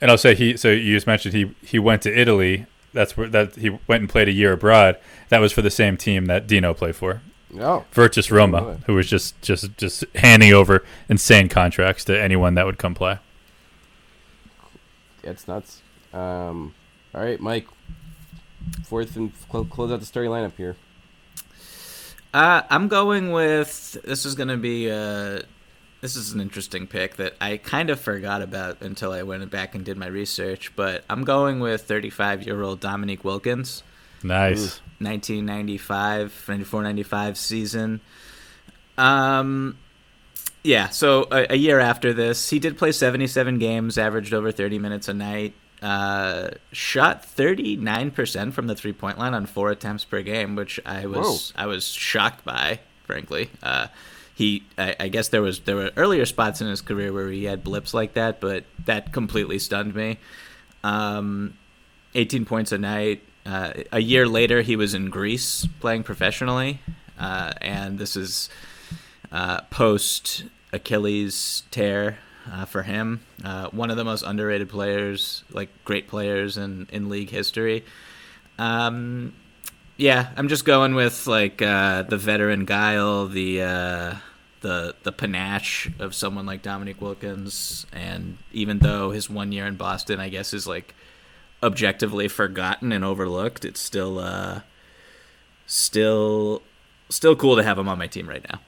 And 0.00 0.10
I'll 0.10 0.18
say 0.18 0.34
he. 0.34 0.56
So 0.56 0.70
you 0.70 0.94
just 0.94 1.06
mentioned 1.06 1.34
he 1.34 1.54
he 1.62 1.78
went 1.78 2.02
to 2.02 2.18
Italy. 2.18 2.66
That's 2.92 3.16
where 3.16 3.28
that 3.28 3.56
he 3.56 3.70
went 3.86 4.00
and 4.02 4.08
played 4.08 4.28
a 4.28 4.32
year 4.32 4.52
abroad. 4.52 4.98
That 5.28 5.38
was 5.38 5.52
for 5.52 5.62
the 5.62 5.70
same 5.70 5.96
team 5.96 6.26
that 6.26 6.46
Dino 6.46 6.74
played 6.74 6.96
for, 6.96 7.22
Oh, 7.58 7.84
Virtus 7.92 8.30
Roma, 8.30 8.60
really? 8.62 8.78
who 8.86 8.94
was 8.94 9.08
just 9.08 9.40
just 9.40 9.76
just 9.76 10.04
handing 10.16 10.52
over 10.52 10.84
insane 11.08 11.48
contracts 11.48 12.04
to 12.06 12.20
anyone 12.20 12.54
that 12.54 12.66
would 12.66 12.78
come 12.78 12.94
play. 12.94 13.18
it's 15.22 15.46
nuts. 15.46 15.80
Um, 16.12 16.74
all 17.14 17.22
right, 17.22 17.40
Mike. 17.40 17.66
Fourth 18.84 19.14
and 19.16 19.32
cl- 19.50 19.64
close 19.66 19.92
out 19.92 20.00
the 20.00 20.06
story 20.06 20.26
lineup 20.26 20.56
here. 20.56 20.76
Uh, 22.34 22.62
I'm 22.68 22.88
going 22.88 23.30
with 23.30 23.92
this 24.04 24.26
is 24.26 24.34
going 24.34 24.48
to 24.48 24.56
be 24.56 24.90
uh 24.90 25.42
this 26.00 26.16
is 26.16 26.32
an 26.32 26.40
interesting 26.40 26.86
pick 26.86 27.16
that 27.16 27.34
I 27.40 27.56
kind 27.56 27.90
of 27.90 27.98
forgot 28.00 28.42
about 28.42 28.82
until 28.82 29.12
I 29.12 29.22
went 29.22 29.48
back 29.50 29.74
and 29.74 29.84
did 29.84 29.96
my 29.96 30.06
research. 30.06 30.72
But 30.76 31.04
I'm 31.08 31.24
going 31.24 31.60
with 31.60 31.82
35 31.82 32.42
year 32.44 32.60
old 32.62 32.80
Dominique 32.80 33.24
Wilkins, 33.24 33.82
Nice. 34.26 34.80
1995, 34.98 36.44
94, 36.48 36.82
95 36.82 37.38
season. 37.38 38.00
Um, 38.96 39.76
yeah. 40.62 40.88
So 40.88 41.28
a, 41.30 41.52
a 41.54 41.56
year 41.56 41.80
after 41.80 42.12
this, 42.12 42.50
he 42.50 42.58
did 42.58 42.78
play 42.78 42.92
77 42.92 43.58
games, 43.58 43.98
averaged 43.98 44.32
over 44.32 44.50
30 44.50 44.78
minutes 44.78 45.08
a 45.08 45.14
night. 45.14 45.54
Uh, 45.82 46.48
shot 46.72 47.22
39% 47.22 48.52
from 48.52 48.66
the 48.66 48.74
three 48.74 48.94
point 48.94 49.18
line 49.18 49.34
on 49.34 49.44
four 49.44 49.70
attempts 49.70 50.04
per 50.04 50.22
game, 50.22 50.56
which 50.56 50.80
I 50.86 51.04
was 51.06 51.52
I 51.54 51.66
was 51.66 51.86
shocked 51.86 52.44
by, 52.44 52.80
frankly. 53.04 53.50
Uh, 53.62 53.88
he 54.34 54.64
I, 54.78 54.96
I 54.98 55.08
guess 55.08 55.28
there 55.28 55.42
was 55.42 55.60
there 55.60 55.76
were 55.76 55.90
earlier 55.96 56.24
spots 56.24 56.62
in 56.62 56.66
his 56.66 56.80
career 56.80 57.12
where 57.12 57.30
he 57.30 57.44
had 57.44 57.62
blips 57.62 57.92
like 57.92 58.14
that, 58.14 58.40
but 58.40 58.64
that 58.86 59.12
completely 59.12 59.58
stunned 59.58 59.94
me. 59.94 60.18
Um, 60.82 61.56
18 62.14 62.46
points 62.46 62.72
a 62.72 62.78
night. 62.78 63.22
Uh, 63.46 63.72
a 63.92 64.00
year 64.00 64.26
later, 64.26 64.62
he 64.62 64.74
was 64.74 64.92
in 64.92 65.08
Greece 65.08 65.68
playing 65.78 66.02
professionally, 66.02 66.80
uh, 67.18 67.52
and 67.60 67.98
this 67.98 68.16
is 68.16 68.50
uh, 69.30 69.60
post 69.70 70.44
Achilles 70.72 71.62
tear 71.70 72.18
uh, 72.52 72.64
for 72.64 72.82
him. 72.82 73.20
Uh, 73.44 73.68
one 73.68 73.90
of 73.90 73.96
the 73.96 74.04
most 74.04 74.22
underrated 74.22 74.68
players, 74.68 75.44
like 75.52 75.68
great 75.84 76.08
players 76.08 76.56
in, 76.56 76.88
in 76.90 77.08
league 77.08 77.30
history. 77.30 77.84
Um, 78.58 79.32
yeah, 79.96 80.30
I'm 80.36 80.48
just 80.48 80.64
going 80.64 80.96
with 80.96 81.28
like 81.28 81.62
uh, 81.62 82.02
the 82.02 82.16
veteran 82.16 82.64
guile, 82.64 83.28
the 83.28 83.58
the 84.60 84.96
the 85.04 85.12
panache 85.12 85.88
of 86.00 86.14
someone 86.14 86.46
like 86.46 86.62
Dominique 86.62 87.00
Wilkins, 87.00 87.86
and 87.92 88.38
even 88.52 88.80
though 88.80 89.12
his 89.12 89.30
one 89.30 89.52
year 89.52 89.66
in 89.66 89.76
Boston, 89.76 90.18
I 90.18 90.30
guess, 90.30 90.52
is 90.52 90.66
like 90.66 90.94
objectively 91.62 92.28
forgotten 92.28 92.92
and 92.92 93.04
overlooked, 93.04 93.64
it's 93.64 93.80
still 93.80 94.18
uh, 94.18 94.60
still 95.66 96.62
still 97.08 97.36
cool 97.36 97.56
to 97.56 97.62
have 97.62 97.78
him 97.78 97.88
on 97.88 97.98
my 97.98 98.06
team 98.06 98.28
right 98.28 98.44
now. 98.50 98.60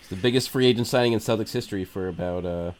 It's 0.00 0.08
the 0.08 0.16
biggest 0.16 0.50
free 0.50 0.66
agent 0.66 0.86
signing 0.86 1.12
in 1.12 1.18
Celtics 1.20 1.52
history 1.52 1.84
for 1.84 2.08
about 2.08 2.44
uh, 2.44 2.72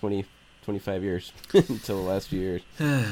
20, 0.00 0.24
25 0.64 1.02
years 1.02 1.32
until 1.54 1.96
the 2.02 2.08
last 2.08 2.28
few 2.28 2.40
years. 2.40 2.62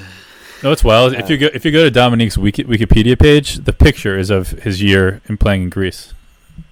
No, 0.63 0.73
it's 0.73 0.85
wild. 0.85 1.15
if 1.15 1.31
you 1.31 1.39
go 1.39 1.49
if 1.55 1.65
you 1.65 1.73
go 1.73 1.85
to 1.85 1.91
Dominique's 1.91 2.37
Wiki, 2.37 2.65
Wikipedia 2.65 3.19
page, 3.19 3.55
the 3.65 3.73
picture 3.73 4.19
is 4.19 4.29
of 4.29 4.51
his 4.51 4.83
year 4.83 5.23
in 5.27 5.39
playing 5.39 5.63
in 5.63 5.71
Greece. 5.71 6.13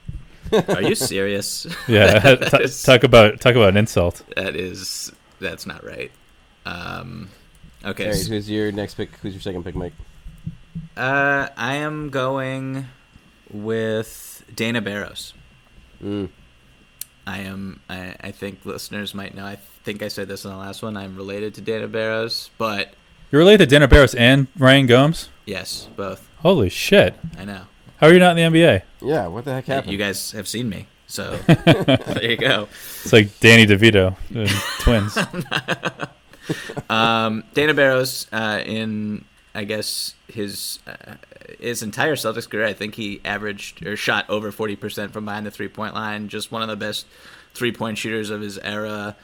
Are 0.69 0.83
you 0.83 0.95
serious? 0.95 1.67
Yeah, 1.87 2.19
That 2.19 2.51
ta- 2.51 2.57
is- 2.59 2.83
talk 2.83 3.03
about 3.03 3.41
talk 3.41 3.55
about 3.55 3.71
an 3.71 3.79
insult. 3.79 4.23
that 4.37 4.55
is 4.57 5.11
that's 5.41 5.65
not 5.65 5.83
right. 5.87 6.13
Um, 6.69 7.29
okay, 7.85 8.05
All 8.05 8.11
right, 8.11 8.19
s- 8.21 8.27
who's 8.27 8.51
your 8.51 8.71
next 8.73 8.95
pick? 8.95 9.11
Who's 9.23 9.33
your 9.35 9.41
second 9.41 9.65
pick, 9.65 9.75
Mike? 9.75 9.93
uh, 10.97 11.49
I 11.57 11.75
am 11.77 12.11
going 12.11 12.87
with 13.51 14.45
Dana 14.55 14.81
Barros. 14.81 15.33
Mm. 16.03 16.29
I 17.27 17.39
am. 17.41 17.81
I, 17.89 18.15
I 18.21 18.31
think 18.31 18.65
listeners 18.65 19.15
might 19.15 19.35
know. 19.35 19.45
I 19.45 19.57
think 19.85 20.03
I 20.03 20.09
said 20.09 20.29
this 20.29 20.45
in 20.45 20.51
the 20.51 20.57
last 20.57 20.83
one. 20.83 20.97
I'm 20.97 21.17
related 21.17 21.55
to 21.55 21.61
Dana 21.61 21.87
Barros, 21.89 22.51
but 22.59 22.95
You're 23.31 23.39
related 23.41 23.69
to 23.69 23.75
Dana 23.75 23.89
Barros 23.89 24.15
and 24.15 24.47
Ryan 24.59 24.87
Gomes. 24.87 25.29
yes, 25.47 25.89
both. 25.97 26.29
Holy 26.39 26.69
shit! 26.69 27.15
I 27.39 27.45
know. 27.45 27.63
How 27.99 28.07
are 28.07 28.13
you 28.13 28.19
not 28.21 28.39
in 28.39 28.53
the 28.53 28.59
NBA? 28.61 28.83
Yeah, 29.03 29.27
what 29.27 29.45
the 29.45 29.53
heck 29.55 29.67
happened? 29.67 29.93
You 29.93 29.99
guys 29.99 30.31
have 30.33 30.47
seen 30.47 30.69
me, 30.69 30.87
so 31.07 31.37
there 31.47 32.31
you 32.31 32.37
go. 32.37 32.69
It's 33.03 33.13
like 33.13 33.39
Danny 33.41 33.67
DeVito, 33.67 34.17
twins. 34.81 35.19
Um, 36.91 37.45
Dana 37.53 37.75
Barros, 37.75 38.27
uh, 38.33 38.63
in 38.65 39.25
I 39.55 39.65
guess 39.65 40.15
his 40.29 40.79
uh, 40.87 41.17
his 41.59 41.83
entire 41.83 42.15
Celtics 42.15 42.49
career, 42.49 42.67
I 42.67 42.73
think 42.73 42.95
he 42.95 43.21
averaged 43.25 43.85
or 43.85 43.97
shot 43.97 44.29
over 44.31 44.53
forty 44.53 44.77
percent 44.77 45.13
from 45.13 45.25
behind 45.25 45.47
the 45.47 45.51
three 45.51 45.69
point 45.69 45.95
line. 45.95 46.29
Just 46.29 46.53
one 46.53 46.63
of 46.63 46.69
the 46.69 46.77
best 46.77 47.07
three 47.55 47.73
point 47.73 47.99
shooters 47.99 48.31
of 48.31 48.41
his 48.41 48.59
era. 48.59 49.17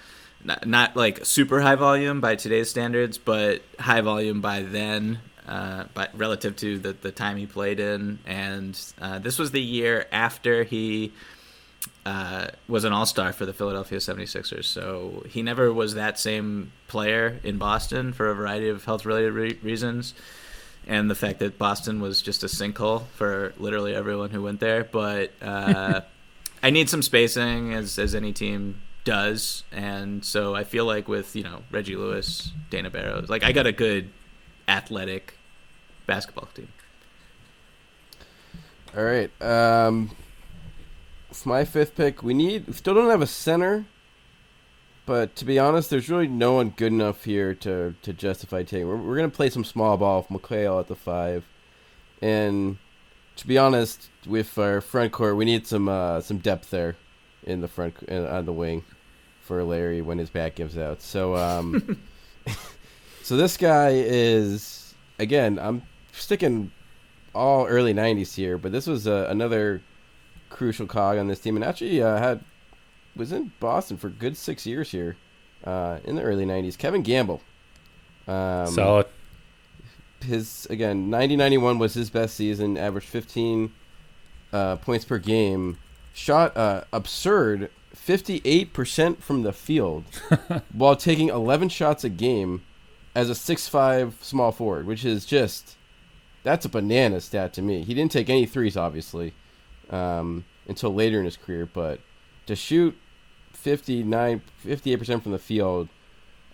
Not, 0.42 0.66
not 0.66 0.96
like 0.96 1.24
super 1.24 1.60
high 1.62 1.76
volume 1.76 2.20
by 2.20 2.34
today's 2.36 2.68
standards, 2.68 3.16
but 3.16 3.62
high 3.78 4.02
volume 4.02 4.40
by 4.40 4.62
then. 4.62 5.20
Uh, 5.46 5.84
but 5.94 6.10
relative 6.18 6.56
to 6.56 6.78
the, 6.78 6.94
the 6.94 7.12
time 7.12 7.36
he 7.36 7.46
played 7.46 7.78
in, 7.78 8.18
and 8.24 8.78
uh, 9.00 9.18
this 9.18 9.38
was 9.38 9.50
the 9.50 9.60
year 9.60 10.06
after 10.10 10.64
he 10.64 11.12
uh, 12.06 12.48
was 12.68 12.84
an 12.84 12.92
all 12.92 13.06
star 13.06 13.32
for 13.32 13.46
the 13.46 13.52
Philadelphia 13.52 13.98
76ers. 13.98 14.64
So 14.64 15.24
he 15.28 15.42
never 15.42 15.72
was 15.72 15.94
that 15.94 16.18
same 16.18 16.72
player 16.86 17.40
in 17.42 17.58
Boston 17.58 18.12
for 18.12 18.28
a 18.28 18.34
variety 18.34 18.68
of 18.68 18.84
health 18.84 19.06
related 19.06 19.32
re- 19.32 19.58
reasons. 19.62 20.14
And 20.86 21.10
the 21.10 21.14
fact 21.14 21.38
that 21.38 21.56
Boston 21.56 22.00
was 22.00 22.20
just 22.20 22.42
a 22.42 22.46
sinkhole 22.46 23.06
for 23.14 23.54
literally 23.56 23.94
everyone 23.94 24.30
who 24.30 24.42
went 24.42 24.60
there. 24.60 24.84
But 24.84 25.32
uh, 25.40 26.02
I 26.62 26.70
need 26.70 26.90
some 26.90 27.00
spacing, 27.00 27.72
as, 27.72 27.98
as 27.98 28.14
any 28.14 28.32
team 28.34 28.82
does. 29.04 29.64
And 29.72 30.22
so 30.24 30.54
I 30.54 30.64
feel 30.64 30.84
like 30.84 31.08
with, 31.08 31.34
you 31.34 31.42
know, 31.42 31.62
Reggie 31.70 31.96
Lewis, 31.96 32.52
Dana 32.68 32.90
Barros, 32.90 33.30
like 33.30 33.44
I 33.44 33.52
got 33.52 33.66
a 33.66 33.72
good 33.72 34.10
athletic 34.68 35.38
basketball 36.06 36.48
team. 36.54 36.68
All 38.94 39.02
right. 39.02 39.30
Um, 39.42 40.10
for 41.34 41.48
my 41.48 41.64
fifth 41.64 41.94
pick, 41.94 42.22
we 42.22 42.34
need 42.34 42.66
we 42.66 42.72
still 42.72 42.94
don't 42.94 43.10
have 43.10 43.22
a 43.22 43.26
center, 43.26 43.86
but 45.06 45.36
to 45.36 45.44
be 45.44 45.58
honest, 45.58 45.90
there's 45.90 46.08
really 46.08 46.28
no 46.28 46.54
one 46.54 46.70
good 46.70 46.92
enough 46.92 47.24
here 47.24 47.54
to 47.56 47.94
to 48.02 48.12
justify 48.12 48.62
taking. 48.62 48.88
We're, 48.88 48.96
we're 48.96 49.16
gonna 49.16 49.28
play 49.28 49.50
some 49.50 49.64
small 49.64 49.96
ball 49.96 50.26
with 50.28 50.42
McHale 50.42 50.80
at 50.80 50.88
the 50.88 50.96
five, 50.96 51.44
and 52.22 52.78
to 53.36 53.46
be 53.46 53.58
honest, 53.58 54.08
with 54.26 54.56
our 54.58 54.80
front 54.80 55.12
court, 55.12 55.36
we 55.36 55.44
need 55.44 55.66
some 55.66 55.88
uh, 55.88 56.20
some 56.20 56.38
depth 56.38 56.70
there 56.70 56.96
in 57.42 57.60
the 57.60 57.68
front 57.68 57.96
uh, 58.10 58.26
on 58.26 58.46
the 58.46 58.52
wing 58.52 58.84
for 59.40 59.62
Larry 59.62 60.00
when 60.00 60.18
his 60.18 60.30
back 60.30 60.54
gives 60.54 60.78
out. 60.78 61.02
So 61.02 61.36
um, 61.36 62.00
so 63.22 63.36
this 63.36 63.56
guy 63.56 63.90
is 63.92 64.94
again. 65.18 65.58
I'm 65.58 65.82
sticking 66.12 66.72
all 67.34 67.66
early 67.66 67.92
'90s 67.92 68.34
here, 68.34 68.56
but 68.58 68.72
this 68.72 68.86
was 68.86 69.06
uh, 69.06 69.26
another 69.28 69.82
crucial 70.54 70.86
cog 70.86 71.18
on 71.18 71.26
this 71.26 71.40
team, 71.40 71.56
and 71.56 71.64
actually 71.64 72.00
uh, 72.02 72.16
had 72.16 72.42
was 73.16 73.32
in 73.32 73.52
Boston 73.60 73.96
for 73.96 74.06
a 74.06 74.10
good 74.10 74.36
six 74.36 74.66
years 74.66 74.90
here 74.90 75.16
uh, 75.64 75.98
in 76.04 76.16
the 76.16 76.22
early 76.22 76.46
'90s. 76.46 76.78
Kevin 76.78 77.02
Gamble, 77.02 77.42
um, 78.26 78.68
Solid. 78.68 79.06
his 80.22 80.66
again 80.70 81.10
90-91 81.10 81.78
was 81.78 81.94
his 81.94 82.08
best 82.08 82.36
season. 82.36 82.78
Averaged 82.78 83.08
15 83.08 83.72
uh, 84.52 84.76
points 84.76 85.04
per 85.04 85.18
game. 85.18 85.78
Shot 86.14 86.56
uh, 86.56 86.84
absurd 86.92 87.70
58% 87.96 89.18
from 89.18 89.42
the 89.42 89.52
field 89.52 90.04
while 90.72 90.94
taking 90.94 91.28
11 91.28 91.68
shots 91.70 92.04
a 92.04 92.08
game 92.08 92.62
as 93.16 93.28
a 93.28 93.34
six-five 93.34 94.16
small 94.20 94.52
forward, 94.52 94.86
which 94.86 95.04
is 95.04 95.26
just 95.26 95.76
that's 96.44 96.64
a 96.64 96.68
banana 96.68 97.20
stat 97.20 97.52
to 97.54 97.62
me. 97.62 97.82
He 97.82 97.94
didn't 97.94 98.12
take 98.12 98.30
any 98.30 98.46
threes, 98.46 98.76
obviously, 98.76 99.34
um, 99.94 100.44
until 100.66 100.92
later 100.92 101.18
in 101.18 101.24
his 101.24 101.36
career, 101.36 101.68
but 101.72 102.00
to 102.46 102.56
shoot 102.56 102.96
59, 103.52 104.42
58% 104.64 105.22
from 105.22 105.32
the 105.32 105.38
field 105.38 105.88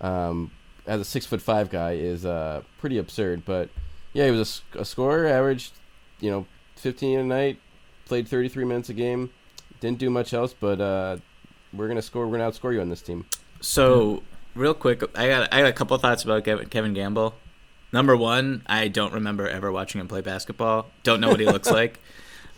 um, 0.00 0.50
as 0.86 1.00
a 1.00 1.04
six 1.04 1.26
foot 1.26 1.40
five 1.40 1.70
guy 1.70 1.92
is 1.92 2.26
uh, 2.26 2.62
pretty 2.78 2.98
absurd. 2.98 3.44
But 3.44 3.70
yeah, 4.12 4.26
he 4.26 4.30
was 4.30 4.62
a 4.74 4.84
scorer, 4.84 5.26
averaged 5.26 5.72
you 6.20 6.30
know 6.30 6.46
15 6.76 7.18
a 7.18 7.24
night, 7.24 7.58
played 8.04 8.28
33 8.28 8.64
minutes 8.64 8.90
a 8.90 8.94
game, 8.94 9.30
didn't 9.80 9.98
do 9.98 10.10
much 10.10 10.34
else. 10.34 10.54
But 10.58 10.80
uh, 10.80 11.16
we're 11.72 11.88
gonna 11.88 12.02
score. 12.02 12.26
We're 12.26 12.38
gonna 12.38 12.50
outscore 12.50 12.74
you 12.74 12.80
on 12.80 12.90
this 12.90 13.02
team. 13.02 13.26
So, 13.60 14.22
real 14.54 14.74
quick, 14.74 15.02
I 15.16 15.28
got 15.28 15.52
I 15.52 15.60
got 15.60 15.68
a 15.68 15.72
couple 15.72 15.96
thoughts 15.98 16.24
about 16.24 16.44
Kevin 16.44 16.94
Gamble. 16.94 17.34
Number 17.92 18.16
one, 18.16 18.62
I 18.66 18.88
don't 18.88 19.12
remember 19.12 19.48
ever 19.48 19.72
watching 19.72 20.00
him 20.00 20.08
play 20.08 20.20
basketball. 20.20 20.90
Don't 21.02 21.20
know 21.20 21.28
what 21.28 21.40
he 21.40 21.46
looks 21.46 21.70
like. 21.72 21.98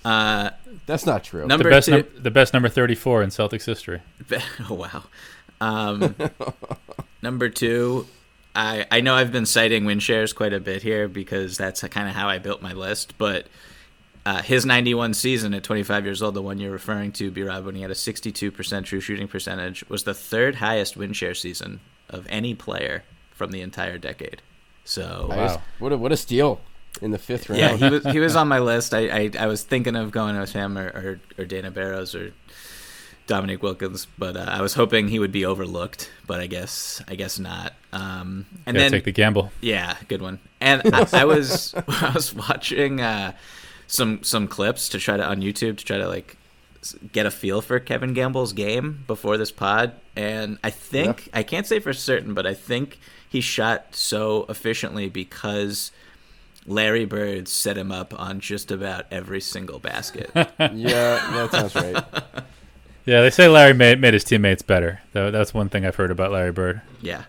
Uh, 0.04 0.50
That's 0.86 1.06
not 1.06 1.24
true. 1.24 1.42
The 1.42 1.46
number 1.48 1.70
best, 1.70 1.86
two, 1.86 1.98
num- 1.98 2.06
the 2.18 2.30
best 2.30 2.52
number 2.52 2.68
34 2.68 3.22
in 3.22 3.30
Celtics 3.30 3.64
history. 3.66 4.00
oh 4.70 4.74
wow. 4.74 5.04
Um, 5.60 6.16
number 7.22 7.48
two, 7.48 8.06
I 8.54 8.86
I 8.90 9.00
know 9.00 9.14
I've 9.14 9.32
been 9.32 9.46
citing 9.46 9.84
win 9.84 10.00
shares 10.00 10.32
quite 10.32 10.52
a 10.52 10.60
bit 10.60 10.82
here 10.82 11.08
because 11.08 11.56
that's 11.56 11.82
kind 11.82 12.08
of 12.08 12.14
how 12.14 12.28
I 12.28 12.38
built 12.38 12.62
my 12.62 12.72
list. 12.72 13.16
But 13.16 13.46
uh, 14.26 14.42
his 14.42 14.64
91 14.66 15.14
season 15.14 15.54
at 15.54 15.64
25 15.64 16.04
years 16.04 16.22
old, 16.22 16.34
the 16.34 16.42
one 16.42 16.58
you're 16.58 16.70
referring 16.70 17.12
to, 17.12 17.30
B 17.30 17.42
Rob, 17.42 17.64
when 17.64 17.74
he 17.74 17.82
had 17.82 17.90
a 17.90 17.94
62% 17.94 18.84
true 18.84 19.00
shooting 19.00 19.26
percentage, 19.28 19.88
was 19.88 20.04
the 20.04 20.14
third 20.14 20.56
highest 20.56 20.96
win 20.96 21.12
share 21.12 21.34
season 21.34 21.80
of 22.08 22.26
any 22.28 22.54
player 22.54 23.04
from 23.34 23.50
the 23.50 23.60
entire 23.62 23.98
decade. 23.98 24.42
So 24.84 25.26
Nice. 25.28 25.58
What 25.78 25.92
a 25.92 25.96
what 25.98 26.10
a 26.12 26.16
steal 26.16 26.60
in 27.00 27.10
the 27.10 27.18
fifth 27.18 27.48
round. 27.48 27.60
yeah, 27.60 27.76
he 27.76 27.88
was 27.88 28.04
he 28.04 28.20
was 28.20 28.36
on 28.42 28.48
my 28.48 28.58
list. 28.58 28.94
I, 28.94 29.08
I, 29.08 29.30
I 29.38 29.46
was 29.46 29.62
thinking 29.62 29.96
of 29.96 30.10
going 30.10 30.38
with 30.38 30.52
him 30.52 30.76
or, 30.76 30.86
or, 30.86 31.20
or 31.38 31.44
Dana 31.44 31.70
Barros 31.70 32.14
or 32.14 32.32
Dominique 33.26 33.62
Wilkins, 33.62 34.06
but 34.18 34.36
uh, 34.36 34.46
I 34.48 34.60
was 34.60 34.74
hoping 34.74 35.08
he 35.08 35.18
would 35.18 35.32
be 35.32 35.44
overlooked. 35.46 36.10
But 36.26 36.40
I 36.40 36.46
guess 36.46 37.02
I 37.08 37.14
guess 37.14 37.38
not. 37.38 37.72
Um, 37.92 38.46
and 38.66 38.76
Gotta 38.76 38.78
then 38.78 38.90
take 38.90 39.04
the 39.04 39.12
gamble. 39.12 39.52
yeah, 39.60 39.96
good 40.08 40.22
one. 40.22 40.38
And 40.60 40.82
I, 40.92 41.06
I 41.20 41.24
was 41.24 41.74
I 41.88 42.12
was 42.14 42.34
watching 42.34 43.00
uh, 43.00 43.32
some 43.86 44.22
some 44.22 44.48
clips 44.48 44.88
to 44.90 44.98
try 44.98 45.16
to 45.16 45.24
on 45.24 45.40
YouTube 45.40 45.78
to 45.78 45.84
try 45.84 45.98
to 45.98 46.08
like 46.08 46.36
get 47.12 47.26
a 47.26 47.30
feel 47.30 47.62
for 47.62 47.78
Kevin 47.78 48.12
Gamble's 48.12 48.52
game 48.52 49.04
before 49.06 49.36
this 49.36 49.52
pod, 49.52 49.92
and 50.16 50.58
I 50.64 50.70
think 50.70 51.28
I 51.32 51.44
can't 51.44 51.66
say 51.66 51.78
for 51.78 51.92
certain, 51.92 52.34
but 52.34 52.44
I 52.44 52.54
think 52.54 52.98
he 53.28 53.40
shot 53.40 53.94
so 53.94 54.46
efficiently 54.48 55.08
because 55.08 55.92
Larry 56.66 57.04
Bird 57.04 57.48
set 57.48 57.76
him 57.76 57.90
up 57.90 58.18
on 58.18 58.40
just 58.40 58.70
about 58.70 59.06
every 59.10 59.40
single 59.40 59.78
basket. 59.78 60.30
yeah, 60.34 60.48
that 60.58 61.48
sounds 61.50 61.74
right. 61.74 62.04
Yeah, 63.04 63.20
they 63.20 63.30
say 63.30 63.48
Larry 63.48 63.74
made, 63.74 64.00
made 64.00 64.14
his 64.14 64.22
teammates 64.22 64.62
better. 64.62 65.00
Though 65.12 65.32
that's 65.32 65.52
one 65.52 65.68
thing 65.68 65.84
I've 65.84 65.96
heard 65.96 66.12
about 66.12 66.30
Larry 66.30 66.52
Bird. 66.52 66.82
yeah, 67.00 67.24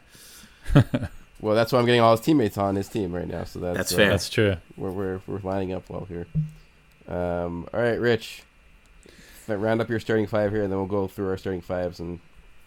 Well, 1.42 1.56
that's 1.56 1.74
why 1.74 1.80
I'm 1.80 1.86
getting 1.88 2.00
all 2.00 2.12
his 2.16 2.20
teammates 2.24 2.60
on 2.60 2.76
his 2.76 2.88
team 2.88 3.12
right 3.12 3.28
now. 3.28 3.44
So 3.44 3.60
that's 3.60 3.78
That's 3.78 3.94
uh, 3.94 3.98
fair. 3.98 4.10
That's 4.10 4.30
true. 4.30 4.56
We're, 4.78 4.92
we're 4.92 5.22
we're 5.26 5.40
lining 5.40 5.74
up 5.74 5.90
well 5.90 6.06
here. 6.08 6.28
Um, 7.08 7.68
all 7.74 7.82
right, 7.82 8.00
Rich. 8.00 8.44
Round 9.48 9.82
up 9.82 9.90
your 9.90 10.00
starting 10.00 10.28
five 10.28 10.52
here, 10.52 10.62
and 10.62 10.72
then 10.72 10.78
we'll 10.78 10.88
go 10.88 11.08
through 11.08 11.30
our 11.30 11.38
starting 11.38 11.62
fives 11.62 12.00
and 12.00 12.20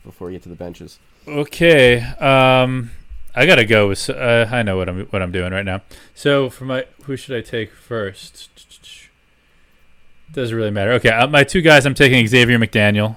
before 0.05 0.27
we 0.27 0.33
get 0.35 0.43
to 0.43 0.49
the 0.49 0.57
benches. 0.57 0.99
Okay. 1.29 2.01
Um, 2.01 2.91
I 3.37 3.45
gotta 3.47 3.65
go 3.67 3.89
with. 3.89 4.09
Uh, 4.09 4.47
I 4.51 4.63
know 4.63 4.77
what 4.79 4.89
I'm 4.89 5.01
what 5.07 5.21
I'm 5.23 5.31
doing 5.31 5.53
right 5.53 5.65
now. 5.65 5.83
So 6.15 6.49
for 6.49 6.65
my, 6.65 6.87
who 7.03 7.17
should 7.17 7.37
I 7.37 7.43
take 7.43 7.73
first? 7.73 8.49
Doesn't 10.33 10.57
really 10.57 10.71
matter. 10.71 10.93
Okay, 10.93 11.11
uh, 11.11 11.27
my 11.27 11.45
two 11.45 11.61
guys. 11.61 11.87
I'm 11.87 11.95
taking 11.95 12.27
Xavier 12.27 12.59
McDaniel, 12.59 13.17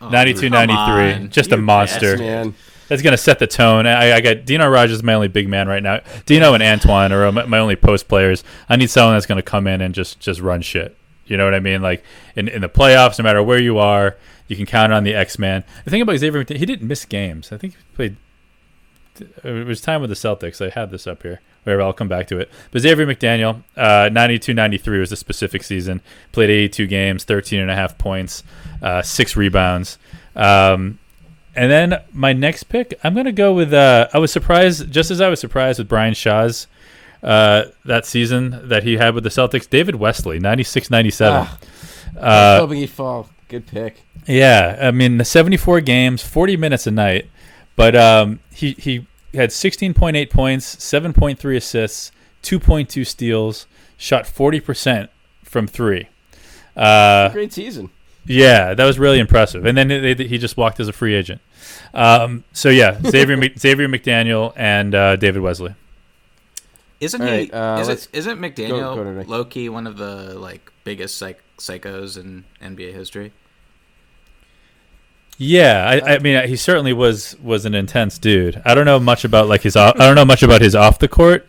Oh, 0.00 0.08
92, 0.08 0.50
come 0.50 0.66
93. 0.66 1.12
on, 1.24 1.30
Just 1.30 1.52
a 1.52 1.56
monster. 1.56 2.52
That's 2.88 3.00
gonna 3.00 3.16
set 3.16 3.38
the 3.38 3.46
tone. 3.46 3.86
I, 3.86 4.16
I 4.16 4.20
got 4.20 4.44
Dino 4.44 4.68
Rogers 4.68 4.96
is 4.96 5.02
my 5.02 5.14
only 5.14 5.28
big 5.28 5.48
man 5.48 5.66
right 5.68 5.82
now. 5.82 6.00
Dino 6.26 6.52
and 6.52 6.62
Antoine 6.62 7.12
are 7.12 7.30
my, 7.32 7.44
my 7.46 7.58
only 7.58 7.76
post 7.76 8.08
players. 8.08 8.44
I 8.68 8.76
need 8.76 8.90
someone 8.90 9.14
that's 9.14 9.24
gonna 9.26 9.40
come 9.42 9.66
in 9.66 9.80
and 9.80 9.94
just 9.94 10.18
just 10.20 10.40
run 10.40 10.60
shit. 10.62 10.96
You 11.26 11.36
know 11.36 11.44
what 11.44 11.54
I 11.54 11.60
mean? 11.60 11.80
Like 11.80 12.02
in, 12.36 12.48
in 12.48 12.60
the 12.60 12.68
playoffs, 12.68 13.18
no 13.18 13.22
matter 13.22 13.42
where 13.42 13.58
you 13.60 13.78
are, 13.78 14.16
you 14.48 14.56
can 14.56 14.66
count 14.66 14.92
on 14.92 15.04
the 15.04 15.14
X 15.14 15.38
Man. 15.38 15.64
The 15.84 15.90
thing 15.90 16.02
about 16.02 16.18
Xavier, 16.18 16.44
he 16.46 16.66
didn't 16.66 16.86
miss 16.86 17.04
games. 17.06 17.52
I 17.52 17.56
think 17.56 17.74
he 17.74 17.78
played. 17.94 18.16
It 19.44 19.66
was 19.66 19.80
time 19.80 20.00
with 20.00 20.10
the 20.10 20.16
Celtics. 20.16 20.64
I 20.64 20.70
had 20.70 20.90
this 20.90 21.06
up 21.06 21.22
here. 21.22 21.40
Whatever, 21.64 21.82
I'll 21.82 21.92
come 21.92 22.08
back 22.08 22.26
to 22.28 22.38
it. 22.38 22.50
But 22.70 22.80
Xavier 22.82 23.06
McDaniel, 23.06 23.62
uh, 23.76 24.08
92-93 24.10 24.98
was 24.98 25.10
the 25.10 25.16
specific 25.16 25.62
season. 25.62 26.00
Played 26.32 26.50
82 26.50 26.86
games, 26.88 27.24
13 27.24 27.60
and 27.60 27.70
a 27.70 27.74
half 27.74 27.96
points, 27.98 28.42
uh, 28.82 29.02
six 29.02 29.36
rebounds. 29.36 29.98
Um, 30.34 30.98
and 31.54 31.70
then 31.70 32.00
my 32.12 32.32
next 32.32 32.64
pick, 32.64 32.98
I'm 33.04 33.14
going 33.14 33.26
to 33.26 33.32
go 33.32 33.52
with. 33.52 33.72
Uh, 33.72 34.08
I 34.12 34.18
was 34.18 34.32
surprised, 34.32 34.90
just 34.90 35.10
as 35.10 35.20
I 35.20 35.28
was 35.28 35.38
surprised 35.40 35.78
with 35.78 35.88
Brian 35.88 36.14
Shaw's 36.14 36.66
uh, 37.22 37.64
that 37.84 38.06
season 38.06 38.68
that 38.68 38.82
he 38.82 38.96
had 38.96 39.14
with 39.14 39.22
the 39.24 39.30
Celtics. 39.30 39.68
David 39.68 39.96
Wesley, 39.96 40.38
96 40.40 40.90
97. 40.90 41.34
Ah. 41.36 41.58
I 42.14 42.14
was 42.16 42.22
Uh, 42.24 42.58
hoping 42.60 42.78
he'd 42.78 42.90
fall. 42.90 43.28
Good 43.48 43.66
pick. 43.66 44.00
yeah, 44.26 44.78
I 44.80 44.90
mean 44.92 45.18
the 45.18 45.24
74 45.26 45.82
games, 45.82 46.22
40 46.22 46.56
minutes 46.56 46.86
a 46.86 46.90
night, 46.90 47.26
but 47.76 47.94
um, 47.96 48.40
he 48.52 48.72
he 48.72 49.06
had 49.34 49.50
16.8 49.50 50.30
points, 50.30 50.76
7.3 50.76 51.56
assists, 51.56 52.12
2.2 52.42 53.06
steals, 53.06 53.66
shot 53.96 54.24
40% 54.24 55.08
from 55.44 55.66
three. 55.66 56.08
Uh, 56.76 57.30
Great 57.30 57.52
season. 57.52 57.90
yeah, 58.26 58.74
that 58.74 58.84
was 58.84 58.98
really 58.98 59.18
impressive. 59.18 59.64
And 59.66 59.76
then 59.76 59.88
they, 59.88 60.14
they- 60.14 60.26
he 60.26 60.38
just 60.38 60.56
walked 60.56 60.80
as 60.80 60.88
a 60.88 60.92
free 60.92 61.14
agent. 61.14 61.40
Um, 61.94 62.44
so 62.52 62.68
yeah, 62.68 62.98
Xavier 63.06 63.38
Xavier 63.58 63.88
McDaniel 63.88 64.52
and 64.56 64.94
uh, 64.94 65.16
David 65.16 65.42
Wesley. 65.42 65.74
Isn't 67.00 67.20
All 67.20 67.26
he? 67.26 67.32
right, 67.32 67.54
uh, 67.54 67.78
is 67.80 67.88
it, 67.88 68.08
isn't 68.12 68.38
McDaniel 68.38 69.16
Nick. 69.16 69.28
low 69.28 69.44
key 69.44 69.68
one 69.68 69.86
of 69.88 69.96
the 69.96 70.38
like 70.38 70.70
biggest 70.84 71.16
psych- 71.18 71.42
psychos 71.58 72.16
in 72.16 72.44
NBA 72.62 72.92
history? 72.94 73.32
Yeah, 75.44 76.00
I, 76.04 76.14
I 76.14 76.18
mean, 76.18 76.46
he 76.46 76.56
certainly 76.56 76.92
was 76.92 77.36
was 77.42 77.64
an 77.64 77.74
intense 77.74 78.18
dude. 78.18 78.60
I 78.64 78.74
don't 78.74 78.84
know 78.84 79.00
much 79.00 79.24
about 79.24 79.48
like 79.48 79.62
his. 79.62 79.74
off- 79.76 79.96
I 79.98 80.06
don't 80.06 80.14
know 80.14 80.24
much 80.24 80.42
about 80.42 80.60
his 80.60 80.74
off 80.74 80.98
the 80.98 81.08
court 81.08 81.48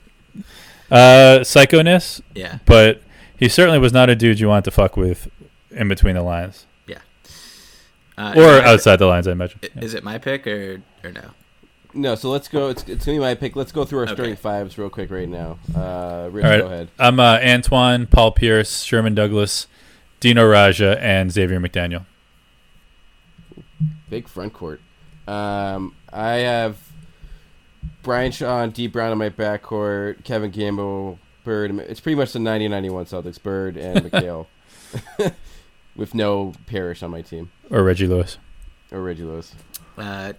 uh, 0.89 1.39
psychoness, 1.41 2.21
Yeah. 2.33 2.59
but 2.65 3.01
he 3.37 3.47
certainly 3.49 3.79
was 3.79 3.93
not 3.93 4.09
a 4.09 4.15
dude 4.15 4.39
you 4.39 4.47
want 4.47 4.65
to 4.65 4.71
fuck 4.71 4.95
with 4.97 5.29
in 5.71 5.87
between 5.87 6.15
the 6.15 6.23
lines 6.23 6.65
Uh, 8.15 8.31
or 8.35 8.41
is 8.43 8.47
it 8.59 8.61
my 8.63 8.67
outside 8.69 8.95
the 8.97 9.07
lines. 9.07 9.27
I 9.27 9.31
imagine. 9.31 9.59
pick- 9.59 9.71
Is 9.81 9.93
it 9.95 10.03
my 10.03 10.17
pick 10.19 10.45
or 10.45 10.81
or 11.03 11.11
no? 11.11 11.31
No, 11.95 12.13
so 12.15 12.29
let's 12.29 12.47
go. 12.47 12.69
It's, 12.69 12.83
it's 12.87 13.05
gonna 13.05 13.17
be 13.17 13.21
my 13.21 13.33
pick. 13.35 13.55
Let's 13.55 13.71
go 13.71 13.85
through 13.85 13.99
our 13.99 14.05
Okay. 14.05 14.13
starting 14.13 14.35
fives 14.35 14.77
real 14.77 14.89
quick 14.91 15.09
right 15.11 15.27
now. 15.29 15.57
Uh, 15.75 16.29
Rich, 16.31 16.45
All 16.45 16.51
right, 16.51 16.59
go 16.61 16.65
ahead. 16.67 16.89
I'm 16.99 17.19
uh, 17.19 17.39
Antoine, 17.43 18.05
Paul 18.07 18.31
Pierce, 18.31 18.83
Sherman 18.83 19.13
Douglas, 19.15 19.65
Dino 20.19 20.43
Radja, 20.47 20.97
and 20.99 21.31
Xavier 21.31 21.59
McDaniel. 21.59 22.05
Big 24.13 24.27
front 24.27 24.53
court. 24.53 24.79
Um, 25.27 25.95
I 26.11 26.33
have 26.35 26.77
Brian 28.03 28.31
Shaw 28.31 28.61
and 28.61 28.71
Dee 28.73 28.87
Brown 28.87 29.11
on 29.11 29.17
my 29.17 29.29
backcourt. 29.29 30.23
Kevin 30.23 30.51
Gamble, 30.51 31.17
Bird. 31.43 31.71
It's 31.79 31.99
pretty 31.99 32.15
much 32.15 32.31
the 32.33 32.39
90-91 32.39 32.91
Celtics. 33.09 33.41
Bird 33.41 33.75
and 33.75 34.01
McHale, 34.11 34.45
with 35.95 36.13
no 36.13 36.53
Parish 36.67 37.01
on 37.01 37.09
my 37.11 37.21
team 37.21 37.51
Or 37.71 37.83
Reggie 37.83 38.05
Lewis. 38.07 38.37
or 38.91 39.01
Reggie 39.01 39.23
Lewis. 39.23 39.55
Uh, 39.97 40.33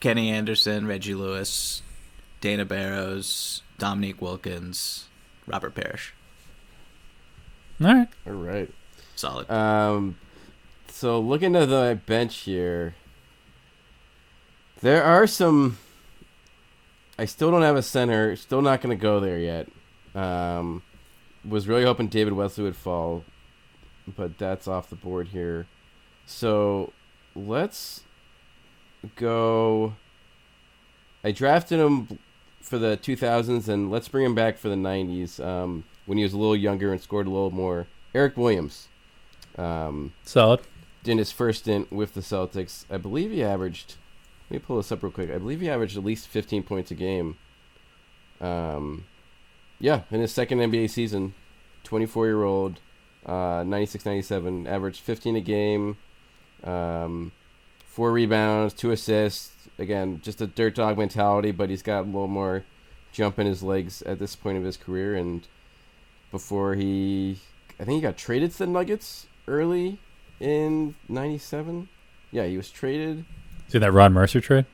Kenny 0.00 0.30
Anderson, 0.30 0.86
Reggie 0.88 1.14
Lewis, 1.14 1.82
Dana 2.40 2.64
Barros, 2.64 3.62
Dominique 3.78 4.20
Wilkins, 4.20 5.06
Robert 5.46 5.74
Parish. 5.76 6.12
All 7.80 7.86
right. 7.94 8.08
All 8.26 8.32
right. 8.32 8.70
Solid. 9.14 9.48
Um, 9.50 10.16
so 10.88 11.20
looking 11.20 11.54
at 11.56 11.68
the 11.68 11.98
bench 12.06 12.38
here, 12.38 12.94
there 14.82 15.02
are 15.02 15.26
some. 15.26 15.78
I 17.18 17.24
still 17.24 17.50
don't 17.50 17.62
have 17.62 17.76
a 17.76 17.82
center. 17.82 18.36
Still 18.36 18.62
not 18.62 18.80
going 18.80 18.96
to 18.96 19.00
go 19.00 19.20
there 19.20 19.38
yet. 19.38 19.68
Um, 20.14 20.82
was 21.48 21.66
really 21.66 21.84
hoping 21.84 22.08
David 22.08 22.34
Wesley 22.34 22.64
would 22.64 22.76
fall, 22.76 23.24
but 24.16 24.38
that's 24.38 24.68
off 24.68 24.90
the 24.90 24.96
board 24.96 25.28
here. 25.28 25.66
So 26.26 26.92
let's 27.34 28.02
go. 29.16 29.94
I 31.24 31.32
drafted 31.32 31.78
him 31.78 32.18
for 32.60 32.78
the 32.78 32.96
2000s, 32.96 33.68
and 33.68 33.90
let's 33.90 34.08
bring 34.08 34.24
him 34.24 34.34
back 34.34 34.58
for 34.58 34.68
the 34.68 34.74
90s 34.74 35.44
um, 35.44 35.84
when 36.06 36.18
he 36.18 36.24
was 36.24 36.32
a 36.32 36.38
little 36.38 36.56
younger 36.56 36.92
and 36.92 37.00
scored 37.00 37.26
a 37.26 37.30
little 37.30 37.50
more. 37.50 37.86
Eric 38.14 38.36
Williams. 38.36 38.88
Um, 39.56 40.12
Solid. 40.24 40.60
in 41.04 41.18
his 41.18 41.30
first 41.30 41.60
stint 41.60 41.92
with 41.92 42.14
the 42.14 42.20
Celtics, 42.20 42.84
I 42.90 42.96
believe 42.96 43.30
he 43.30 43.42
averaged. 43.44 43.96
Let 44.52 44.60
me 44.60 44.66
pull 44.66 44.76
this 44.76 44.92
up 44.92 45.02
real 45.02 45.10
quick. 45.10 45.30
I 45.30 45.38
believe 45.38 45.62
he 45.62 45.70
averaged 45.70 45.96
at 45.96 46.04
least 46.04 46.28
15 46.28 46.62
points 46.64 46.90
a 46.90 46.94
game. 46.94 47.38
Um, 48.38 49.06
yeah, 49.80 50.02
in 50.10 50.20
his 50.20 50.30
second 50.30 50.58
NBA 50.58 50.90
season, 50.90 51.32
24 51.84 52.26
year 52.26 52.42
old, 52.42 52.78
uh, 53.24 53.64
96 53.66 54.04
97, 54.04 54.66
averaged 54.66 55.00
15 55.00 55.36
a 55.36 55.40
game, 55.40 55.96
um, 56.64 57.32
four 57.86 58.12
rebounds, 58.12 58.74
two 58.74 58.90
assists. 58.90 59.54
Again, 59.78 60.20
just 60.22 60.42
a 60.42 60.46
dirt 60.46 60.74
dog 60.74 60.98
mentality, 60.98 61.50
but 61.50 61.70
he's 61.70 61.82
got 61.82 62.00
a 62.00 62.02
little 62.02 62.28
more 62.28 62.66
jump 63.10 63.38
in 63.38 63.46
his 63.46 63.62
legs 63.62 64.02
at 64.02 64.18
this 64.18 64.36
point 64.36 64.58
of 64.58 64.64
his 64.64 64.76
career. 64.76 65.16
And 65.16 65.48
before 66.30 66.74
he, 66.74 67.38
I 67.80 67.84
think 67.84 67.96
he 67.96 68.00
got 68.02 68.18
traded 68.18 68.50
to 68.52 68.58
the 68.58 68.66
Nuggets 68.66 69.28
early 69.48 69.98
in 70.40 70.94
97. 71.08 71.88
Yeah, 72.30 72.44
he 72.44 72.58
was 72.58 72.70
traded. 72.70 73.24
See 73.72 73.78
that 73.78 73.90
Ron 73.92 74.12
Mercer 74.12 74.40
trade? 74.42 74.66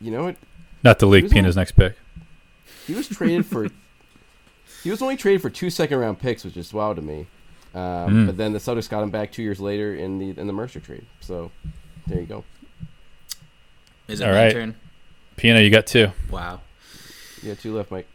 You 0.00 0.12
know 0.12 0.22
what? 0.24 0.36
Not 0.84 1.00
the 1.00 1.06
league 1.06 1.24
Who's 1.24 1.32
Pina's 1.32 1.56
on- 1.56 1.60
next 1.62 1.72
pick. 1.72 1.96
He 2.86 2.94
was 2.94 3.08
traded 3.08 3.44
for. 3.46 3.68
he 4.84 4.90
was 4.90 5.02
only 5.02 5.16
traded 5.16 5.42
for 5.42 5.50
two 5.50 5.70
second 5.70 5.98
round 5.98 6.20
picks, 6.20 6.44
which 6.44 6.56
is 6.56 6.72
wild 6.72 6.96
to 6.96 7.02
me. 7.02 7.26
Um, 7.74 7.80
Mm. 7.82 8.26
But 8.26 8.36
then 8.36 8.52
the 8.52 8.58
Celtics 8.60 8.88
got 8.88 9.02
him 9.02 9.10
back 9.10 9.32
two 9.32 9.42
years 9.42 9.60
later 9.60 9.94
in 9.94 10.18
the 10.18 10.30
in 10.40 10.46
the 10.46 10.52
Mercer 10.52 10.78
trade. 10.80 11.04
So 11.20 11.50
there 12.06 12.20
you 12.20 12.26
go. 12.26 12.44
Is 14.08 14.20
it 14.20 14.24
all 14.28 14.32
my 14.34 14.44
right. 14.44 14.52
turn? 14.52 14.74
Pina, 15.36 15.60
you 15.60 15.70
got 15.70 15.86
two. 15.86 16.10
Wow. 16.30 16.60
Yeah, 17.42 17.54
two 17.54 17.74
left, 17.76 17.90
Mike. 17.90 18.06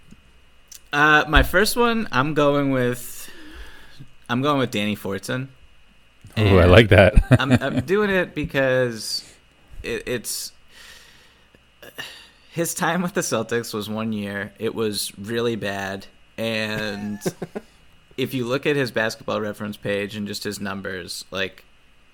Uh, 0.93 1.25
my 1.27 1.43
first 1.43 1.75
one, 1.75 2.07
I'm 2.11 2.33
going 2.33 2.71
with, 2.71 3.29
I'm 4.29 4.41
going 4.41 4.59
with 4.59 4.71
Danny 4.71 4.95
Fortson. 4.95 5.47
Oh, 6.37 6.57
I 6.57 6.65
like 6.65 6.89
that. 6.89 7.15
I'm, 7.39 7.51
I'm 7.53 7.79
doing 7.85 8.09
it 8.09 8.35
because 8.35 9.23
it, 9.85 10.03
it's 10.07 10.51
his 12.51 12.73
time 12.73 13.01
with 13.01 13.13
the 13.13 13.21
Celtics 13.21 13.73
was 13.73 13.89
one 13.89 14.13
year. 14.13 14.53
It 14.59 14.73
was 14.73 15.11
really 15.17 15.55
bad, 15.55 16.07
and 16.37 17.19
if 18.17 18.33
you 18.33 18.45
look 18.45 18.65
at 18.65 18.75
his 18.75 18.91
basketball 18.91 19.41
reference 19.41 19.77
page 19.77 20.15
and 20.15 20.27
just 20.27 20.43
his 20.43 20.59
numbers, 20.59 21.25
like 21.31 21.65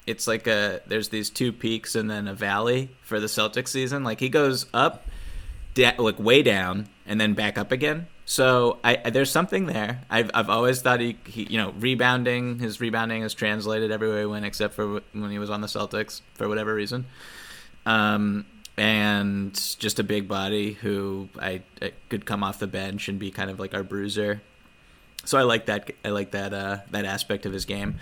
it's 0.08 0.28
like 0.28 0.48
a 0.48 0.82
there's 0.88 1.10
these 1.10 1.30
two 1.30 1.52
peaks 1.52 1.96
and 1.96 2.10
then 2.10 2.28
a 2.28 2.34
valley 2.34 2.90
for 3.04 3.20
the 3.20 3.28
Celtics 3.28 3.70
season. 3.70 4.04
Like 4.04 4.20
he 4.20 4.30
goes 4.30 4.66
up, 4.74 5.06
da- 5.74 5.96
like 5.98 6.20
way 6.20 6.42
down, 6.42 6.88
and 7.06 7.22
then 7.22 7.34
back 7.34 7.58
up 7.58 7.72
again. 7.72 8.08
So 8.26 8.80
I, 8.84 8.98
I 9.06 9.10
there's 9.10 9.32
something 9.32 9.66
there. 9.66 10.02
I've 10.10 10.32
I've 10.34 10.50
always 10.50 10.82
thought 10.82 11.02
he, 11.02 11.18
he 11.26 11.44
you 11.44 11.58
know 11.58 11.74
rebounding 11.78 12.60
his 12.60 12.80
rebounding 12.82 13.24
is 13.24 13.34
translated 13.34 13.92
everywhere 13.92 14.22
he 14.22 14.26
went 14.26 14.46
except 14.46 14.74
for 14.74 15.02
when 15.12 15.32
he 15.32 15.40
was 15.40 15.50
on 15.50 15.62
the 15.62 15.68
Celtics 15.68 16.22
for 16.34 16.48
whatever 16.48 16.74
reason. 16.74 17.06
Um, 17.86 18.46
and 18.78 19.54
just 19.80 20.00
a 20.00 20.04
big 20.04 20.28
body 20.28 20.74
who 20.74 21.30
I, 21.40 21.62
I 21.82 21.92
could 22.10 22.26
come 22.26 22.44
off 22.44 22.60
the 22.60 22.68
bench 22.68 23.08
and 23.10 23.20
be 23.20 23.30
kind 23.32 23.50
of 23.50 23.60
like 23.60 23.74
our 23.74 23.84
bruiser. 23.84 24.42
So 25.26 25.38
I 25.38 25.44
like 25.44 25.68
that. 25.68 25.92
I 26.04 26.10
like 26.10 26.32
that. 26.32 26.54
Uh, 26.54 26.78
that 26.90 27.06
aspect 27.06 27.46
of 27.46 27.54
his 27.54 27.66
game. 27.66 28.00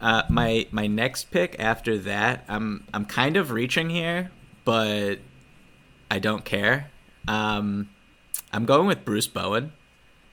Uh, 0.00 0.22
my 0.30 0.66
my 0.70 0.86
next 0.86 1.30
pick 1.30 1.56
after 1.58 1.98
that, 1.98 2.44
I'm 2.48 2.84
I'm 2.94 3.04
kind 3.04 3.36
of 3.36 3.50
reaching 3.50 3.90
here, 3.90 4.30
but 4.64 5.16
I 6.10 6.20
don't 6.20 6.44
care. 6.44 6.90
Um, 7.28 7.90
I'm 8.52 8.64
going 8.64 8.86
with 8.86 9.04
Bruce 9.04 9.26
Bowen, 9.26 9.72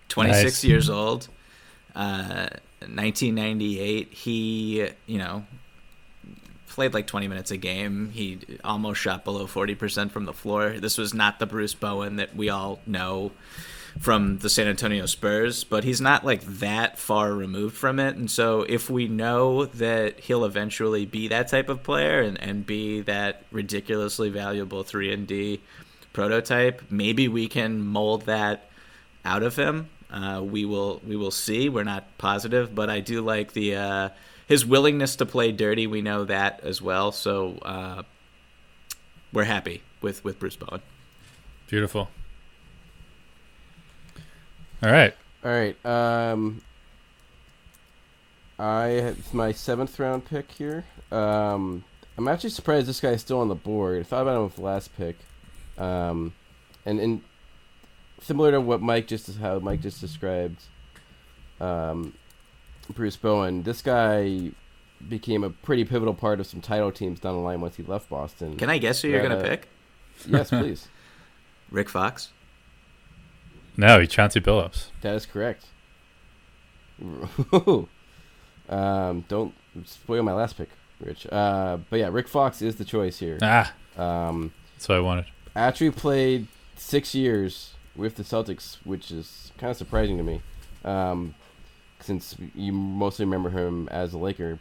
26 0.09 0.43
Nice. 0.43 0.63
years 0.63 0.89
old, 0.89 1.27
uh, 1.95 2.47
1998. 2.79 4.13
He, 4.13 4.87
you 5.05 5.17
know, 5.17 5.45
played 6.71 6.93
like 6.93 7.07
20 7.07 7.27
minutes 7.27 7.51
a 7.51 7.57
game. 7.57 8.09
He 8.11 8.39
almost 8.63 8.99
shot 8.99 9.23
below 9.23 9.45
40% 9.45 10.11
from 10.11 10.25
the 10.25 10.33
floor. 10.33 10.71
This 10.79 10.97
was 10.97 11.13
not 11.13 11.39
the 11.39 11.45
Bruce 11.45 11.73
Bowen 11.73 12.15
that 12.15 12.35
we 12.35 12.49
all 12.49 12.79
know 12.85 13.31
from 13.99 14.37
the 14.37 14.49
San 14.49 14.67
Antonio 14.67 15.05
Spurs, 15.05 15.63
but 15.63 15.83
he's 15.83 15.99
not 15.99 16.25
like 16.25 16.41
that 16.43 16.97
far 16.97 17.33
removed 17.33 17.75
from 17.75 17.99
it. 17.99 18.15
And 18.15 18.31
so 18.31 18.61
if 18.61 18.89
we 18.89 19.07
know 19.07 19.65
that 19.65 20.19
he'll 20.21 20.45
eventually 20.45 21.05
be 21.05 21.27
that 21.27 21.49
type 21.49 21.67
of 21.67 21.83
player 21.83 22.21
and, 22.21 22.41
and 22.41 22.65
be 22.65 23.01
that 23.01 23.43
ridiculously 23.51 24.29
valuable 24.29 24.83
3 24.83 25.13
and 25.13 25.27
D 25.27 25.61
prototype, 26.13 26.83
maybe 26.89 27.27
we 27.27 27.47
can 27.47 27.85
mold 27.85 28.25
that 28.27 28.69
out 29.25 29.43
of 29.43 29.57
him. 29.57 29.89
Uh, 30.09 30.41
we 30.43 30.65
will 30.65 31.01
we 31.07 31.15
will 31.15 31.31
see. 31.31 31.69
We're 31.69 31.85
not 31.85 32.17
positive, 32.17 32.75
but 32.75 32.89
I 32.89 32.99
do 32.99 33.21
like 33.21 33.53
the 33.53 33.75
uh, 33.75 34.09
his 34.51 34.65
willingness 34.65 35.15
to 35.15 35.25
play 35.25 35.53
dirty. 35.53 35.87
We 35.87 36.01
know 36.01 36.25
that 36.25 36.59
as 36.61 36.81
well, 36.81 37.13
so 37.13 37.57
uh, 37.61 38.03
we're 39.31 39.45
happy 39.45 39.81
with 40.01 40.25
with 40.25 40.39
Bruce 40.39 40.57
Bowen. 40.57 40.81
Beautiful. 41.67 42.09
All 44.83 44.91
right. 44.91 45.15
All 45.45 45.51
right. 45.51 45.85
Um, 45.85 46.61
I 48.59 48.87
it's 48.87 49.33
my 49.33 49.53
seventh 49.53 49.97
round 49.97 50.25
pick 50.25 50.51
here. 50.51 50.83
Um, 51.13 51.85
I'm 52.17 52.27
actually 52.27 52.49
surprised 52.49 52.87
this 52.87 52.99
guy's 52.99 53.21
still 53.21 53.39
on 53.39 53.47
the 53.47 53.55
board. 53.55 54.01
I 54.01 54.03
thought 54.03 54.23
about 54.23 54.35
him 54.35 54.43
with 54.43 54.55
the 54.57 54.63
last 54.63 54.93
pick. 54.97 55.15
Um, 55.77 56.33
and 56.85 56.99
and 56.99 57.21
similar 58.21 58.51
to 58.51 58.59
what 58.59 58.81
Mike 58.81 59.07
just 59.07 59.33
how 59.37 59.59
Mike 59.59 59.79
just 59.79 60.01
described, 60.01 60.61
um, 61.61 62.15
Bruce 62.89 63.15
Bowen. 63.17 63.63
This 63.63 63.81
guy 63.81 64.51
became 65.07 65.43
a 65.43 65.49
pretty 65.49 65.83
pivotal 65.85 66.13
part 66.13 66.39
of 66.39 66.47
some 66.47 66.61
title 66.61 66.91
teams 66.91 67.19
down 67.19 67.35
the 67.35 67.41
line 67.41 67.61
once 67.61 67.75
he 67.75 67.83
left 67.83 68.09
Boston. 68.09 68.57
Can 68.57 68.69
I 68.69 68.77
guess 68.77 69.01
who 69.01 69.07
you're 69.09 69.21
Yeah, 69.21 69.29
gonna 69.29 69.39
uh, 69.41 69.43
pick? 69.43 69.67
Yes, 70.27 70.49
please. 70.51 70.87
Rick 71.71 71.89
Fox. 71.89 72.31
No, 73.77 73.99
he 73.99 74.07
Chauncey 74.07 74.39
Billups. 74.41 74.87
that 75.01 75.15
is 75.15 75.25
correct. 75.25 75.65
Um, 78.69 79.25
don't 79.27 79.53
spoil 79.85 80.23
my 80.23 80.31
last 80.33 80.55
pick, 80.57 80.69
Rich. 81.01 81.27
Uh, 81.29 81.77
but 81.89 81.99
yeah, 81.99 82.07
Rick 82.09 82.29
Fox 82.29 82.61
is 82.61 82.77
the 82.77 82.85
choice 82.85 83.19
here. 83.19 83.37
Ah, 83.41 83.73
Um, 83.97 84.53
that's 84.75 84.87
what 84.87 84.97
I 84.97 85.01
wanted. 85.01 85.25
actually 85.55 85.91
played 85.91 86.47
six 86.77 87.13
years 87.13 87.73
with 87.97 88.15
the 88.15 88.23
Celtics, 88.23 88.77
which 88.85 89.11
is 89.11 89.51
kind 89.57 89.71
of 89.71 89.75
surprising 89.77 90.15
to 90.17 90.23
me, 90.23 90.41
um, 90.85 91.35
since 92.03 92.35
you 92.55 92.71
mostly 92.71 93.25
remember 93.25 93.49
him 93.49 93.87
as 93.89 94.13
a 94.13 94.17
Laker. 94.17 94.59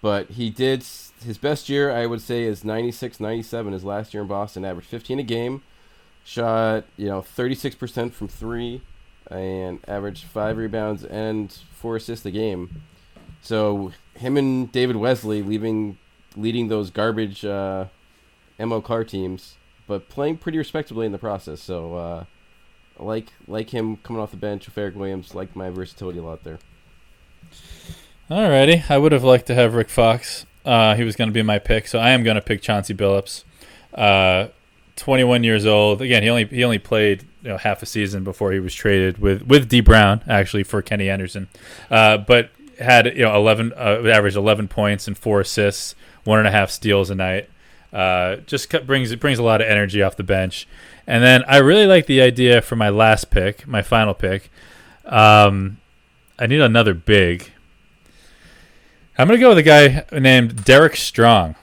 But 0.00 0.30
he 0.30 0.50
did 0.50 0.84
his 1.24 1.38
best 1.38 1.68
year, 1.68 1.90
I 1.90 2.06
would 2.06 2.20
say, 2.20 2.42
is 2.42 2.64
96 2.64 3.20
97, 3.20 3.72
his 3.72 3.84
last 3.84 4.12
year 4.12 4.22
in 4.22 4.28
Boston, 4.28 4.64
averaged 4.64 4.88
15 4.88 5.18
a 5.18 5.22
game, 5.22 5.62
shot, 6.24 6.84
you 6.96 7.06
know, 7.06 7.22
36% 7.22 8.12
from 8.12 8.28
three, 8.28 8.82
and 9.30 9.80
averaged 9.88 10.24
five 10.24 10.58
rebounds 10.58 11.04
and 11.04 11.50
four 11.72 11.96
assists 11.96 12.26
a 12.26 12.30
game. 12.30 12.82
So 13.40 13.92
him 14.14 14.36
and 14.36 14.70
David 14.70 14.96
Wesley 14.96 15.42
leaving, 15.42 15.98
leading 16.36 16.68
those 16.68 16.90
garbage 16.90 17.44
uh, 17.44 17.86
M.L. 18.58 18.82
Carr 18.82 19.04
teams, 19.04 19.56
but 19.86 20.08
playing 20.08 20.38
pretty 20.38 20.58
respectably 20.58 21.06
in 21.06 21.12
the 21.12 21.18
process. 21.18 21.62
So 21.62 21.94
uh, 21.94 22.24
like 22.98 23.32
like 23.46 23.70
him 23.70 23.96
coming 23.98 24.20
off 24.20 24.30
the 24.30 24.36
bench 24.36 24.66
with 24.66 24.78
Eric 24.78 24.96
Williams, 24.96 25.34
like 25.34 25.56
my 25.56 25.70
versatility 25.70 26.18
a 26.18 26.22
lot 26.22 26.44
there. 26.44 26.58
Alrighty, 28.30 28.90
I 28.90 28.96
would 28.96 29.12
have 29.12 29.22
liked 29.22 29.46
to 29.48 29.54
have 29.54 29.74
Rick 29.74 29.90
Fox. 29.90 30.46
Uh, 30.64 30.94
he 30.94 31.04
was 31.04 31.14
going 31.14 31.28
to 31.28 31.34
be 31.34 31.42
my 31.42 31.58
pick, 31.58 31.86
so 31.86 31.98
I 31.98 32.10
am 32.10 32.22
going 32.22 32.36
to 32.36 32.40
pick 32.40 32.62
Chauncey 32.62 32.94
Billups. 32.94 33.44
Uh, 33.92 34.48
21 34.96 35.44
years 35.44 35.66
old. 35.66 36.00
Again, 36.00 36.22
he 36.22 36.30
only 36.30 36.46
he 36.46 36.64
only 36.64 36.78
played 36.78 37.24
you 37.42 37.50
know, 37.50 37.58
half 37.58 37.82
a 37.82 37.86
season 37.86 38.24
before 38.24 38.52
he 38.52 38.60
was 38.60 38.74
traded 38.74 39.18
with 39.18 39.42
with 39.42 39.68
Dee 39.68 39.80
Brown 39.80 40.22
actually 40.26 40.62
for 40.62 40.80
Kenny 40.82 41.10
Anderson, 41.10 41.48
uh, 41.90 42.16
but 42.16 42.50
had 42.78 43.06
you 43.06 43.24
know 43.24 43.36
11 43.36 43.72
uh, 43.76 44.02
averaged 44.06 44.36
11 44.36 44.68
points 44.68 45.06
and 45.06 45.18
four 45.18 45.40
assists, 45.40 45.94
one 46.24 46.38
and 46.38 46.48
a 46.48 46.50
half 46.50 46.70
steals 46.70 47.10
a 47.10 47.14
night. 47.14 47.50
Uh, 47.92 48.36
just 48.46 48.70
brings 48.86 49.12
it 49.12 49.20
brings 49.20 49.38
a 49.38 49.42
lot 49.42 49.60
of 49.60 49.66
energy 49.66 50.02
off 50.02 50.16
the 50.16 50.22
bench. 50.22 50.66
And 51.06 51.22
then 51.22 51.44
I 51.46 51.58
really 51.58 51.86
like 51.86 52.06
the 52.06 52.22
idea 52.22 52.62
for 52.62 52.76
my 52.76 52.88
last 52.88 53.30
pick, 53.30 53.66
my 53.66 53.82
final 53.82 54.14
pick. 54.14 54.50
Um, 55.04 55.78
I 56.38 56.46
need 56.46 56.60
another 56.60 56.94
big. 56.94 57.52
I'm 59.18 59.26
gonna 59.28 59.38
go 59.38 59.50
with 59.50 59.58
a 59.58 59.62
guy 59.62 60.04
named 60.12 60.64
Derek 60.64 60.96
Strong. 60.96 61.54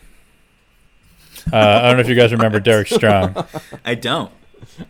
Uh, 1.51 1.57
I 1.57 1.81
don't 1.87 1.95
know 1.97 2.01
if 2.01 2.07
you 2.09 2.15
guys 2.15 2.31
remember 2.31 2.59
Derek 2.61 2.87
Strong. 2.87 3.35
I 3.83 3.95
don't. 3.95 4.31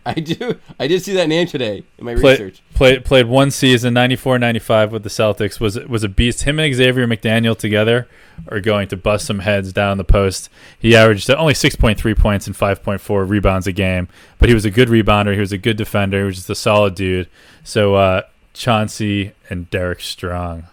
I 0.06 0.14
do. 0.14 0.58
I 0.78 0.86
did 0.86 1.02
see 1.02 1.14
that 1.14 1.28
name 1.28 1.46
today 1.48 1.82
in 1.98 2.04
my 2.04 2.14
Play, 2.14 2.32
research. 2.32 2.62
played 2.74 3.04
played 3.04 3.26
one 3.26 3.50
season, 3.50 3.94
94-95 3.94 4.90
with 4.90 5.02
the 5.02 5.08
Celtics. 5.08 5.58
Was 5.60 5.76
was 5.78 6.04
a 6.04 6.08
beast. 6.08 6.42
Him 6.42 6.60
and 6.60 6.72
Xavier 6.74 7.06
McDaniel 7.06 7.58
together 7.58 8.06
are 8.48 8.60
going 8.60 8.86
to 8.88 8.96
bust 8.96 9.26
some 9.26 9.40
heads 9.40 9.72
down 9.72 9.96
the 9.98 10.04
post. 10.04 10.50
He 10.78 10.94
averaged 10.94 11.28
only 11.30 11.54
6.3 11.54 12.16
points 12.18 12.46
and 12.46 12.54
5.4 12.54 13.28
rebounds 13.28 13.66
a 13.66 13.72
game, 13.72 14.08
but 14.38 14.48
he 14.48 14.54
was 14.54 14.64
a 14.64 14.70
good 14.70 14.88
rebounder. 14.88 15.34
He 15.34 15.40
was 15.40 15.52
a 15.52 15.58
good 15.58 15.76
defender. 15.78 16.20
He 16.20 16.24
was 16.26 16.36
just 16.36 16.50
a 16.50 16.54
solid 16.54 16.94
dude. 16.94 17.28
So 17.64 17.94
uh, 17.94 18.22
Chauncey 18.54 19.32
and 19.50 19.68
Derek 19.70 20.00
Strong. 20.00 20.64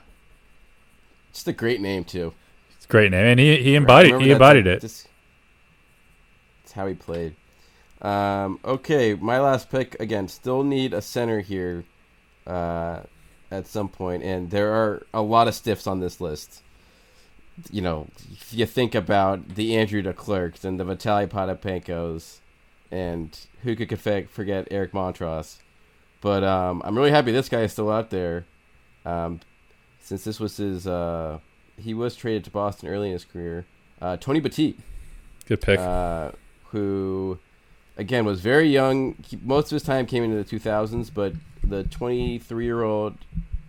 Just 1.33 1.47
a 1.47 1.53
great 1.53 1.81
name 1.81 2.03
too. 2.03 2.33
It's 2.75 2.85
a 2.85 2.87
great 2.89 3.11
name, 3.11 3.25
and 3.25 3.39
he 3.39 3.57
he 3.61 3.75
embodied 3.75 4.21
he 4.21 4.31
embodied 4.31 4.67
it. 4.67 4.81
Just- 4.81 5.07
It's 6.63 6.71
how 6.73 6.87
he 6.87 6.93
played. 6.93 7.35
Um, 8.01 8.59
okay, 8.63 9.13
my 9.13 9.39
last 9.39 9.69
pick 9.69 9.99
again. 9.99 10.27
Still 10.27 10.63
need 10.63 10.93
a 10.93 11.01
center 11.01 11.41
here 11.41 11.83
uh, 12.47 13.01
at 13.51 13.67
some 13.67 13.89
point, 13.89 14.23
and 14.23 14.49
there 14.49 14.71
are 14.71 15.05
a 15.13 15.21
lot 15.21 15.47
of 15.47 15.55
stiffs 15.55 15.85
on 15.87 15.99
this 15.99 16.21
list. 16.21 16.61
You 17.69 17.81
know, 17.81 18.07
if 18.31 18.53
you 18.53 18.65
think 18.65 18.95
about 18.95 19.55
the 19.55 19.75
Andrew 19.75 20.01
DeClercqs 20.01 20.63
and 20.63 20.79
the 20.79 20.85
Vitaly 20.85 21.27
Potapenkos, 21.27 22.39
and 22.89 23.37
who 23.63 23.75
could 23.75 23.99
forget 24.29 24.67
Eric 24.71 24.93
Montross. 24.93 25.57
But 26.21 26.43
um, 26.43 26.81
I'm 26.85 26.95
really 26.97 27.11
happy 27.11 27.31
this 27.31 27.49
guy 27.49 27.61
is 27.61 27.71
still 27.73 27.89
out 27.91 28.09
there, 28.09 28.45
um, 29.05 29.41
since 30.09 30.23
this 30.23 30.39
was 30.39 30.57
his. 30.57 30.87
Uh, 30.87 31.37
he 31.77 31.93
was 31.93 32.15
traded 32.15 32.43
to 32.43 32.49
Boston 32.51 32.89
early 32.89 33.07
in 33.07 33.13
his 33.13 33.25
career. 33.25 33.65
Uh, 34.01 34.17
Tony 34.17 34.39
Batiste 34.39 34.79
Good 35.45 35.61
pick. 35.61 35.79
uh, 35.79 36.31
who 36.71 37.37
again 37.95 38.25
was 38.25 38.41
very 38.41 38.67
young. 38.69 39.15
He, 39.25 39.37
most 39.43 39.67
of 39.67 39.75
his 39.75 39.83
time 39.83 40.07
came 40.07 40.23
into 40.23 40.35
the 40.35 40.43
2000s, 40.43 41.11
but 41.13 41.33
the 41.63 41.83
23 41.83 42.65
year 42.65 42.81
old 42.81 43.17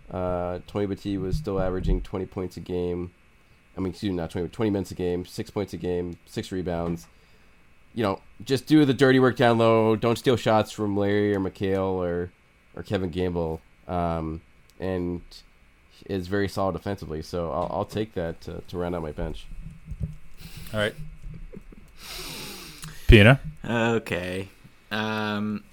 uh, 0.09 0.59
Tony 0.65 0.87
Batiste 0.87 1.21
was 1.21 1.37
still 1.37 1.61
averaging 1.61 2.01
20 2.01 2.25
points 2.25 2.57
a 2.57 2.59
game. 2.59 3.11
I 3.77 3.79
mean, 3.79 3.91
excuse 3.91 4.09
me, 4.09 4.17
not 4.17 4.31
20, 4.31 4.49
20 4.49 4.71
minutes 4.71 4.91
a 4.91 4.95
game, 4.95 5.25
six 5.25 5.49
points 5.51 5.73
a 5.73 5.77
game, 5.77 6.17
six 6.25 6.51
rebounds. 6.51 7.07
You 7.93 8.03
know, 8.03 8.21
just 8.43 8.65
do 8.65 8.83
the 8.83 8.93
dirty 8.93 9.19
work 9.19 9.35
down 9.37 9.59
low. 9.59 9.95
Don't 9.95 10.17
steal 10.17 10.37
shots 10.37 10.71
from 10.71 10.97
Larry 10.97 11.35
or 11.35 11.39
McHale 11.39 11.93
or 11.93 12.31
or 12.75 12.83
Kevin 12.83 13.09
Gamble. 13.11 13.61
Um, 13.87 14.41
and 14.79 15.21
is 16.09 16.27
very 16.27 16.47
solid 16.47 16.73
defensively. 16.73 17.21
So 17.21 17.51
I'll, 17.51 17.67
I'll 17.71 17.85
take 17.85 18.13
that 18.13 18.41
to, 18.41 18.61
to 18.67 18.77
round 18.77 18.95
out 18.95 19.01
my 19.01 19.11
bench. 19.11 19.45
All 20.73 20.79
right. 20.79 20.95
Pina. 23.07 23.39
Okay. 23.67 24.47
Um, 24.91 25.63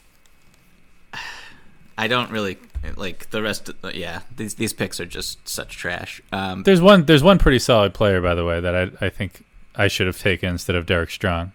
I 1.96 2.08
don't 2.08 2.30
really 2.30 2.58
like 2.96 3.30
the 3.30 3.42
rest. 3.42 3.68
Of, 3.68 3.94
yeah, 3.94 4.20
these 4.36 4.54
these 4.54 4.72
picks 4.72 5.00
are 5.00 5.06
just 5.06 5.48
such 5.48 5.76
trash. 5.76 6.20
Um, 6.32 6.62
There's 6.62 6.80
one. 6.80 7.04
There's 7.04 7.22
one 7.22 7.38
pretty 7.38 7.58
solid 7.58 7.94
player, 7.94 8.20
by 8.20 8.34
the 8.34 8.44
way, 8.44 8.60
that 8.60 8.74
I 8.74 9.06
I 9.06 9.08
think 9.08 9.44
I 9.74 9.88
should 9.88 10.06
have 10.06 10.18
taken 10.18 10.50
instead 10.50 10.76
of 10.76 10.86
Derek 10.86 11.10
Strong. 11.10 11.52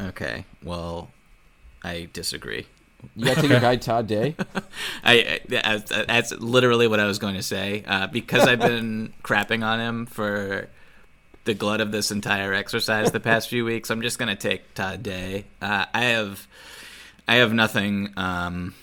okay, 0.00 0.44
well, 0.62 1.10
I 1.84 2.08
disagree. 2.12 2.66
You 3.16 3.26
got 3.26 3.34
to 3.34 3.40
take 3.42 3.50
your 3.50 3.60
guy 3.60 3.76
Todd 3.76 4.06
Day. 4.06 4.36
I, 5.04 5.12
I 5.12 5.40
that's, 5.48 5.90
that's 5.90 6.32
literally 6.32 6.86
what 6.86 7.00
I 7.00 7.06
was 7.06 7.18
going 7.18 7.34
to 7.34 7.42
say. 7.42 7.84
Uh, 7.86 8.06
because 8.06 8.46
I've 8.46 8.60
been 8.60 9.12
crapping 9.22 9.64
on 9.64 9.80
him 9.80 10.06
for 10.06 10.68
the 11.44 11.54
glut 11.54 11.80
of 11.80 11.92
this 11.92 12.10
entire 12.10 12.52
exercise 12.52 13.10
the 13.10 13.20
past 13.20 13.48
few 13.48 13.64
weeks, 13.64 13.90
I'm 13.90 14.02
just 14.02 14.18
going 14.18 14.28
to 14.28 14.36
take 14.36 14.74
Todd 14.74 15.02
Day. 15.02 15.44
Uh, 15.60 15.86
I 15.92 16.04
have 16.04 16.46
I 17.26 17.36
have 17.36 17.52
nothing 17.52 18.12
um, 18.16 18.74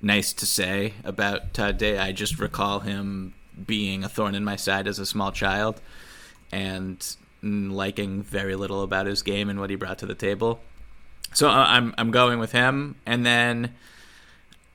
nice 0.00 0.32
to 0.34 0.46
say 0.46 0.94
about 1.04 1.54
Todd 1.54 1.78
Day. 1.78 1.98
I 1.98 2.12
just 2.12 2.38
recall 2.38 2.80
him 2.80 3.34
being 3.66 4.04
a 4.04 4.08
thorn 4.08 4.34
in 4.34 4.44
my 4.44 4.56
side 4.56 4.86
as 4.86 4.98
a 4.98 5.06
small 5.06 5.32
child 5.32 5.80
and 6.50 7.16
liking 7.42 8.22
very 8.22 8.56
little 8.56 8.82
about 8.82 9.06
his 9.06 9.22
game 9.22 9.48
and 9.48 9.60
what 9.60 9.70
he 9.70 9.76
brought 9.76 9.98
to 9.98 10.06
the 10.06 10.14
table. 10.14 10.60
So 11.34 11.48
uh, 11.48 11.52
I'm 11.52 11.94
I'm 11.98 12.10
going 12.10 12.38
with 12.38 12.52
him, 12.52 12.96
and 13.04 13.26
then 13.26 13.74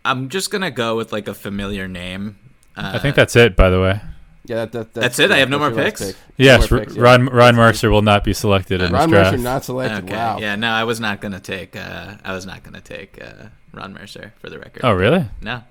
I'm 0.05 0.29
just 0.29 0.51
gonna 0.51 0.71
go 0.71 0.95
with 0.95 1.11
like 1.11 1.27
a 1.27 1.33
familiar 1.33 1.87
name. 1.87 2.37
Uh, 2.75 2.91
I 2.95 2.99
think 2.99 3.15
that's 3.15 3.35
it, 3.35 3.55
by 3.55 3.69
the 3.69 3.81
way. 3.81 4.01
Yeah, 4.45 4.65
that, 4.65 4.71
that, 4.71 4.93
That's 4.93 5.19
it? 5.19 5.29
I 5.31 5.37
have 5.37 5.49
no 5.49 5.59
more 5.59 5.69
picks? 5.69 6.01
pick. 6.01 6.15
No 6.15 6.45
Yes, 6.45 6.71
more 6.71 6.79
R- 6.79 6.85
picks, 6.85 6.95
yeah. 6.95 7.03
Ron 7.03 7.25
Ron 7.27 7.55
Mercer 7.55 7.91
will 7.91 8.01
not 8.01 8.23
be 8.23 8.33
selected 8.33 8.81
in 8.81 8.91
this 8.91 8.99
Ron 8.99 9.09
draft. 9.09 9.31
Mercer 9.31 9.43
not 9.43 9.63
selected. 9.63 10.05
Okay. 10.05 10.15
Wow. 10.15 10.39
Yeah. 10.39 10.55
No, 10.55 10.69
I 10.69 10.85
was 10.85 10.99
not 10.99 11.21
gonna 11.21 11.39
take. 11.39 11.75
Uh, 11.75 12.15
I 12.23 12.33
was 12.33 12.45
not 12.47 12.63
gonna 12.63 12.81
take 12.81 13.21
uh, 13.23 13.49
Ron 13.73 13.93
Mercer 13.93 14.33
for 14.39 14.49
the 14.49 14.57
record. 14.57 14.81
oh, 14.83 14.93
really? 14.93 15.25
no, 15.41 15.61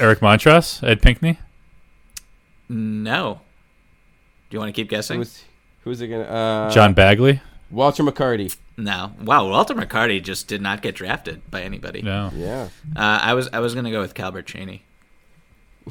Eric 0.00 0.18
Montross, 0.20 0.82
Ed 0.82 1.00
Pinckney. 1.00 1.38
no. 2.68 3.40
Do 4.50 4.56
you 4.56 4.58
want 4.60 4.74
to 4.74 4.80
keep 4.80 4.88
guessing? 4.90 5.18
Who's 5.18 5.44
who's 5.82 6.00
it 6.00 6.08
gonna? 6.08 6.22
Uh, 6.24 6.70
John 6.70 6.92
Bagley. 6.94 7.40
Walter 7.74 8.02
McCarty. 8.02 8.56
No. 8.76 9.12
Wow. 9.22 9.48
Walter 9.48 9.74
McCarty 9.74 10.22
just 10.22 10.48
did 10.48 10.62
not 10.62 10.80
get 10.82 10.94
drafted 10.94 11.48
by 11.50 11.62
anybody. 11.62 12.02
No. 12.02 12.30
Yeah. 12.34 12.68
Uh, 12.96 13.18
I 13.22 13.34
was 13.34 13.48
I 13.52 13.60
was 13.60 13.74
gonna 13.74 13.90
go 13.90 14.00
with 14.00 14.14
Calbert 14.14 14.46
Cheaney. 14.46 14.80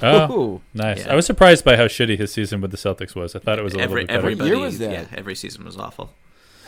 Oh, 0.02 0.32
Ooh. 0.34 0.62
nice. 0.74 1.06
Yeah. 1.06 1.12
I 1.14 1.16
was 1.16 1.26
surprised 1.26 1.64
by 1.64 1.76
how 1.78 1.86
shitty 1.86 2.18
his 2.18 2.34
season 2.34 2.62
with 2.62 2.72
the 2.72 2.78
Celtics 2.78 3.14
was. 3.16 3.36
I 3.36 3.40
thought 3.40 3.60
it 3.60 3.64
was 3.64 3.74
a 3.74 3.78
little 3.78 3.92
Every 3.92 4.02
bit 4.02 4.08
better. 4.08 4.20
everybody. 4.20 4.50
year 4.50 4.60
was 4.60 4.80
that? 4.80 4.92
Yeah. 4.92 5.06
Every 5.16 5.36
season 5.36 5.66
was 5.66 5.78
awful. 5.78 6.12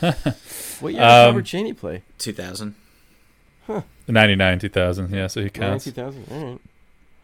What 0.00 0.92
year 0.92 1.00
did 1.00 1.02
Um, 1.02 1.26
Robert 1.34 1.44
Cheaney 1.46 1.76
play? 1.76 2.02
2000. 2.18 2.74
99, 4.06 4.58
2000. 4.60 5.10
Yeah, 5.12 5.26
so 5.26 5.40
he 5.40 5.44
Nine, 5.46 5.50
counts. 5.52 5.84
2000. 5.86 6.60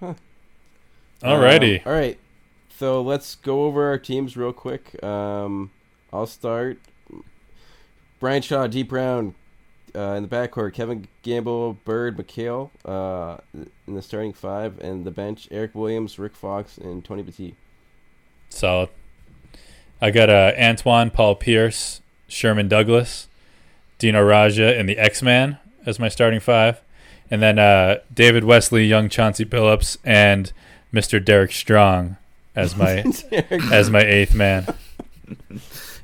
All 0.02 0.08
right. 0.08 0.16
Alrighty. 1.22 1.76
Um, 1.76 1.82
all 1.86 1.92
right. 1.92 2.18
So 2.78 3.00
let's 3.02 3.36
go 3.36 3.64
over 3.64 3.86
our 3.86 3.98
teams 3.98 4.36
real 4.36 4.52
quick. 4.52 5.02
Um, 5.04 5.70
I'll 6.12 6.26
start. 6.26 6.78
Brian 8.22 8.40
Shaw, 8.40 8.68
Dee 8.68 8.84
Brown 8.84 9.34
uh, 9.96 10.12
in 10.12 10.22
the 10.22 10.28
backcourt. 10.28 10.74
Kevin 10.74 11.08
Gamble, 11.22 11.72
Bird, 11.84 12.16
McHale 12.16 12.70
uh, 12.84 13.38
in 13.88 13.96
the 13.96 14.00
starting 14.00 14.32
five, 14.32 14.78
and 14.78 15.04
the 15.04 15.10
bench: 15.10 15.48
Eric 15.50 15.74
Williams, 15.74 16.20
Rick 16.20 16.36
Fox, 16.36 16.78
and 16.78 17.04
Tony 17.04 17.24
Batiste. 17.24 17.56
Solid. 18.48 18.90
I 20.00 20.12
got 20.12 20.30
uh, 20.30 20.52
Antoine 20.56 21.10
Paul 21.10 21.34
Pierce, 21.34 22.00
Sherman 22.28 22.68
Douglas, 22.68 23.26
Dino 23.98 24.24
Radja, 24.24 24.78
and 24.78 24.88
the 24.88 24.98
X 24.98 25.20
Man 25.20 25.58
as 25.84 25.98
my 25.98 26.08
starting 26.08 26.38
five. 26.38 26.80
And 27.28 27.42
then 27.42 27.58
uh, 27.58 27.96
David 28.14 28.44
Wesley, 28.44 28.84
young 28.84 29.08
Chauncey 29.08 29.44
Billups, 29.44 29.96
and 30.04 30.52
Mr. 30.94 31.22
Derek 31.22 31.50
Strong 31.50 32.18
as 32.54 32.76
my 32.76 33.04
as 33.72 33.90
my 33.90 34.02
eighth 34.02 34.34
man. 34.34 34.66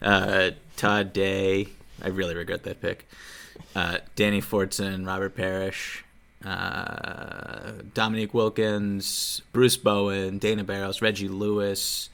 Uh, 0.01 0.53
Todd 0.77 1.13
Day. 1.13 1.67
I 2.03 2.09
really 2.09 2.35
regret 2.35 2.63
that 2.65 2.81
pick. 2.81 3.09
Uh, 3.75 3.99
Danny 4.15 4.41
Fortson, 4.41 5.07
Robert 5.07 5.35
Parish, 5.35 6.05
uh, 6.45 7.73
Dominique 7.95 8.35
Wilkins, 8.35 9.43
Bruce 9.53 9.77
Bowen, 9.77 10.39
Dana 10.39 10.65
Barros, 10.65 11.03
Reggie 11.03 11.29
Lewis, 11.29 12.09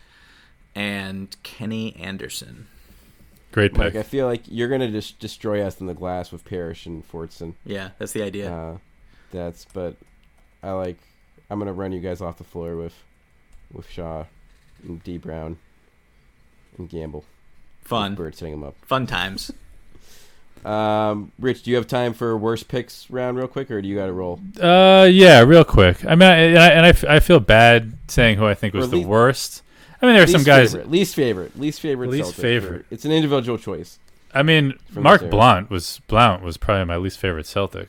and 0.75 1.35
Kenny 1.43 1.97
Anderson. 1.97 2.67
Great 3.53 3.77
Mike, 3.77 3.93
pick. 3.93 4.01
I 4.01 4.03
feel 4.03 4.27
like 4.27 4.43
you're 4.47 4.69
gonna 4.69 4.91
just 4.91 5.19
destroy 5.21 5.63
us 5.63 5.81
in 5.81 5.87
the 5.87 5.95
glass 5.95 6.33
with 6.33 6.45
Parish 6.45 6.87
and 6.87 7.09
Fortson. 7.09 7.55
Yeah, 7.65 7.91
that's 7.99 8.13
the 8.13 8.23
idea. 8.23 8.53
Uh, 8.53 8.79
that's 9.31 9.67
but 9.73 9.97
I 10.63 10.73
like. 10.73 10.99
I'm 11.51 11.59
gonna 11.59 11.73
run 11.73 11.93
you 11.93 12.01
guys 12.01 12.21
off 12.21 12.39
the 12.39 12.45
floor 12.45 12.75
with 12.77 12.95
with 13.73 13.89
Shaw 13.89 14.25
and 14.83 15.05
Dee 15.05 15.19
Brown 15.19 15.59
and 16.79 16.89
Gamble. 16.89 17.25
Fun, 17.85 18.15
Bird 18.15 18.35
setting 18.35 18.55
him 18.55 18.65
up. 18.65 18.75
fun 18.87 19.07
times. 19.07 19.53
Um, 20.65 21.31
Rich, 21.39 21.65
do 21.65 21.71
you 21.71 21.77
have 21.77 21.87
time 21.87 22.15
for 22.15 22.37
worst 22.37 22.69
picks 22.69 23.11
round 23.11 23.37
real 23.37 23.47
quick, 23.49 23.71
or 23.71 23.83
do 23.83 23.89
you 23.89 23.97
got 23.97 24.07
to 24.07 24.13
roll? 24.13 24.41
Uh, 24.61 25.07
yeah, 25.11 25.41
real 25.41 25.65
quick. 25.65 26.05
I 26.07 26.15
mean, 26.15 26.23
I, 26.29 26.35
and 26.37 26.59
I, 26.59 26.69
and 26.69 26.87
I 26.87 26.89
f- 26.91 27.05
I 27.05 27.21
feel 27.21 27.39
bad 27.41 27.99
saying 28.09 28.39
who 28.39 28.47
I 28.47 28.55
think 28.55 28.73
was 28.75 28.87
Or 28.87 28.89
the 28.89 28.97
least- 28.97 29.09
worst. 29.09 29.63
I 30.01 30.07
mean, 30.07 30.15
there 30.15 30.25
are 30.25 30.27
some 30.27 30.43
guys. 30.43 30.73
favorite, 30.73 30.91
least 30.91 31.15
favorite, 31.15 31.59
least 31.59 31.81
favorite, 31.81 32.11
Least 32.11 32.25
Celtic. 32.35 32.41
favorite. 32.43 32.87
It's 32.91 33.05
an 33.05 33.13
individual 33.13 33.57
choice. 33.59 33.99
I 34.35 34.43
mean, 34.43 34.75
Mark. 34.93 35.31
Blount 35.31 35.71
was 35.71 36.01
Blount 36.09 36.43
was 36.43 36.57
probably 36.57 36.85
my 36.87 36.97
least 36.97 37.19
favorite 37.19 37.47
Celtic 37.47 37.89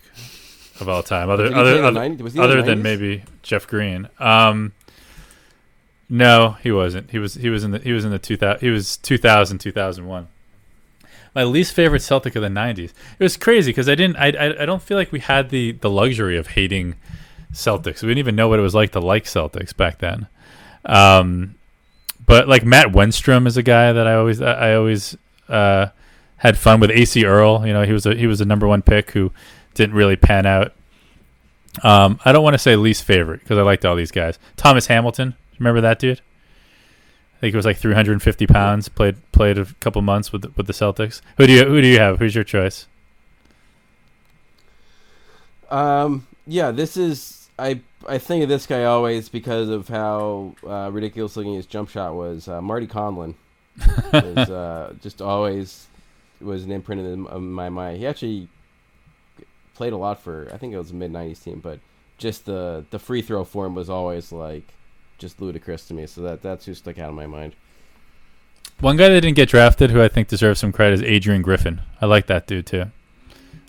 of 0.79 0.87
all 0.87 1.01
time. 1.01 1.29
Other 1.29 1.43
Did 1.43 1.53
he 1.53 1.53
play 1.61 1.71
other 1.79 1.83
other, 1.83 1.99
90s? 1.99 2.21
Was 2.21 2.33
he 2.33 2.39
in 2.39 2.43
the 2.47 2.49
other 2.53 2.61
than 2.61 2.81
maybe 2.83 3.23
Jeff 3.41 3.67
Green. 3.67 4.07
Um, 4.19 4.73
no, 6.09 6.51
he 6.61 6.71
wasn't. 6.71 7.09
He 7.11 7.19
was 7.19 7.33
he 7.35 7.49
was 7.49 7.63
in 7.63 7.71
the 7.71 7.79
he 7.79 7.91
was 7.91 8.05
in 8.05 8.11
the 8.11 8.19
two 8.19 8.37
thousand 8.37 8.61
he 8.65 8.69
was 8.69 8.97
2000 8.97 9.57
2001. 9.59 10.27
My 11.35 11.43
least 11.43 11.73
favorite 11.73 12.01
Celtic 12.01 12.35
of 12.35 12.41
the 12.41 12.47
'90s. 12.47 12.91
It 13.19 13.23
was 13.23 13.37
crazy 13.37 13.69
because 13.71 13.89
I 13.89 13.95
didn't. 13.95 14.15
I, 14.15 14.29
I 14.29 14.63
I 14.63 14.65
don't 14.65 14.81
feel 14.81 14.97
like 14.97 15.11
we 15.11 15.19
had 15.19 15.49
the 15.49 15.73
the 15.73 15.89
luxury 15.89 16.37
of 16.37 16.47
hating 16.47 16.95
Celtics. 17.53 18.01
We 18.01 18.09
didn't 18.09 18.19
even 18.19 18.35
know 18.35 18.47
what 18.47 18.59
it 18.59 18.63
was 18.63 18.75
like 18.75 18.91
to 18.93 18.99
like 18.99 19.25
Celtics 19.25 19.75
back 19.75 19.99
then. 19.99 20.27
Um, 20.85 21.55
but 22.25 22.47
like 22.47 22.63
Matt 22.65 22.87
Wenstrom 22.87 23.47
is 23.47 23.57
a 23.57 23.63
guy 23.63 23.91
that 23.91 24.07
I 24.07 24.15
always 24.15 24.41
I 24.41 24.75
always 24.75 25.17
uh, 25.49 25.87
had 26.37 26.57
fun 26.57 26.79
with. 26.79 26.91
Acie 26.91 27.25
Earl, 27.25 27.65
you 27.65 27.73
know, 27.73 27.83
he 27.83 27.91
was 27.91 28.05
a 28.05 28.15
he 28.15 28.27
was 28.27 28.41
a 28.41 28.45
number 28.45 28.67
one 28.67 28.81
pick 28.81 29.11
who 29.11 29.31
didn't 29.73 29.95
really 29.95 30.15
pan 30.15 30.45
out. 30.45 30.73
Um, 31.83 32.19
I 32.23 32.31
don't 32.31 32.43
want 32.43 32.53
to 32.53 32.59
say 32.59 32.75
least 32.75 33.03
favorite 33.03 33.41
because 33.41 33.57
I 33.57 33.61
liked 33.61 33.83
all 33.83 33.95
these 33.95 34.11
guys. 34.11 34.39
Thomas 34.55 34.87
Hamilton, 34.87 35.35
remember 35.59 35.81
that 35.81 35.99
dude? 35.99 36.21
I 37.45 37.47
think 37.47 37.53
it 37.53 37.57
was 37.57 37.65
like 37.67 37.77
350 37.77 38.47
pounds. 38.47 38.89
Played 38.89 39.17
played 39.31 39.59
a 39.59 39.65
couple 39.79 40.01
months 40.01 40.31
with 40.31 40.41
the, 40.41 40.51
with 40.55 40.65
the 40.65 40.73
Celtics. 40.73 41.21
Who 41.37 41.45
do 41.45 41.53
you 41.53 41.65
who 41.65 41.79
do 41.79 41.85
you 41.85 41.99
have? 41.99 42.17
Who's 42.17 42.33
your 42.33 42.43
choice? 42.43 42.87
Um, 45.69 46.25
yeah, 46.47 46.71
this 46.71 46.97
is 46.97 47.47
I 47.59 47.81
I 48.07 48.17
think 48.17 48.41
of 48.41 48.49
this 48.49 48.65
guy 48.65 48.85
always 48.85 49.29
because 49.29 49.69
of 49.69 49.87
how 49.89 50.55
uh, 50.65 50.89
ridiculous 50.91 51.37
looking 51.37 51.53
his 51.53 51.67
jump 51.67 51.89
shot 51.89 52.15
was. 52.15 52.47
Uh, 52.47 52.63
Marty 52.63 52.87
Conlon 52.87 53.35
was 54.11 54.49
uh, 54.49 54.95
just 55.03 55.21
always 55.21 55.85
was 56.41 56.63
an 56.63 56.71
imprint 56.71 57.01
in, 57.01 57.27
in 57.27 57.51
my 57.51 57.69
mind. 57.69 57.99
He 57.99 58.07
actually 58.07 58.47
played 59.75 59.93
a 59.93 59.97
lot 59.97 60.19
for 60.19 60.49
I 60.51 60.57
think 60.57 60.73
it 60.73 60.79
was 60.79 60.89
a 60.89 60.95
mid 60.95 61.13
'90s 61.13 61.43
team, 61.43 61.59
but 61.59 61.77
just 62.17 62.45
the 62.45 62.85
the 62.89 62.97
free 62.97 63.21
throw 63.21 63.43
form 63.43 63.75
was 63.75 63.87
always 63.87 64.31
like 64.31 64.73
just 65.17 65.41
ludicrous 65.41 65.85
to 65.87 65.93
me. 65.93 66.07
So 66.07 66.21
that 66.21 66.41
that's 66.41 66.65
who 66.65 66.73
stuck 66.73 66.97
out 66.99 67.09
in 67.09 67.15
my 67.15 67.27
mind. 67.27 67.55
One 68.81 68.97
guy 68.97 69.07
that 69.09 69.21
didn't 69.21 69.35
get 69.37 69.49
drafted, 69.49 69.91
who 69.91 70.01
I 70.01 70.07
think 70.09 70.27
deserves 70.27 70.59
some 70.59 70.71
credit, 70.73 70.95
is 70.95 71.03
Adrian 71.03 71.41
Griffin. 71.41 71.81
I 72.01 72.05
like 72.07 72.27
that 72.27 72.45
dude 72.47 72.65
too. 72.65 72.85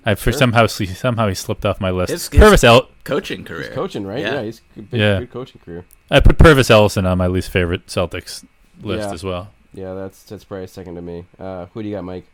I 0.05 0.15
for 0.15 0.31
Sure. 0.33 0.39
somehow 0.39 0.67
somehow 0.67 1.29
he 1.29 1.35
slipped 1.35 1.65
off 1.65 1.81
my 1.81 1.91
list. 1.91 2.11
His- 2.13 2.29
his- 2.29 2.41
Pervis 2.41 2.65
El- 2.65 2.89
Coaching 3.05 3.45
career. 3.45 3.65
He's 3.67 3.75
coaching, 3.75 4.05
right? 4.07 4.21
Yeah. 4.21 4.35
Yeah, 4.35 4.43
he's 4.43 4.61
a 4.77 4.83
big, 4.83 5.01
Yeah. 5.01 5.19
good 5.21 5.31
coaching 5.33 5.61
career. 5.65 5.85
I 6.11 6.21
put 6.21 6.39
Pervis 6.39 6.71
Ellison 6.71 7.07
on 7.07 7.19
my 7.19 7.27
least 7.29 7.51
favorite 7.51 7.87
Celtics 7.87 8.45
list 8.83 9.09
Yeah. 9.09 9.15
as 9.15 9.23
well. 9.25 9.51
Yeah, 9.75 9.95
that's 9.95 10.23
that's 10.25 10.45
probably 10.45 10.67
second 10.69 10.95
to 10.97 11.03
me. 11.03 11.27
Uh, 11.39 11.67
who 11.75 11.83
do 11.83 11.89
you 11.89 11.95
got, 11.97 12.05
Mike? 12.05 12.27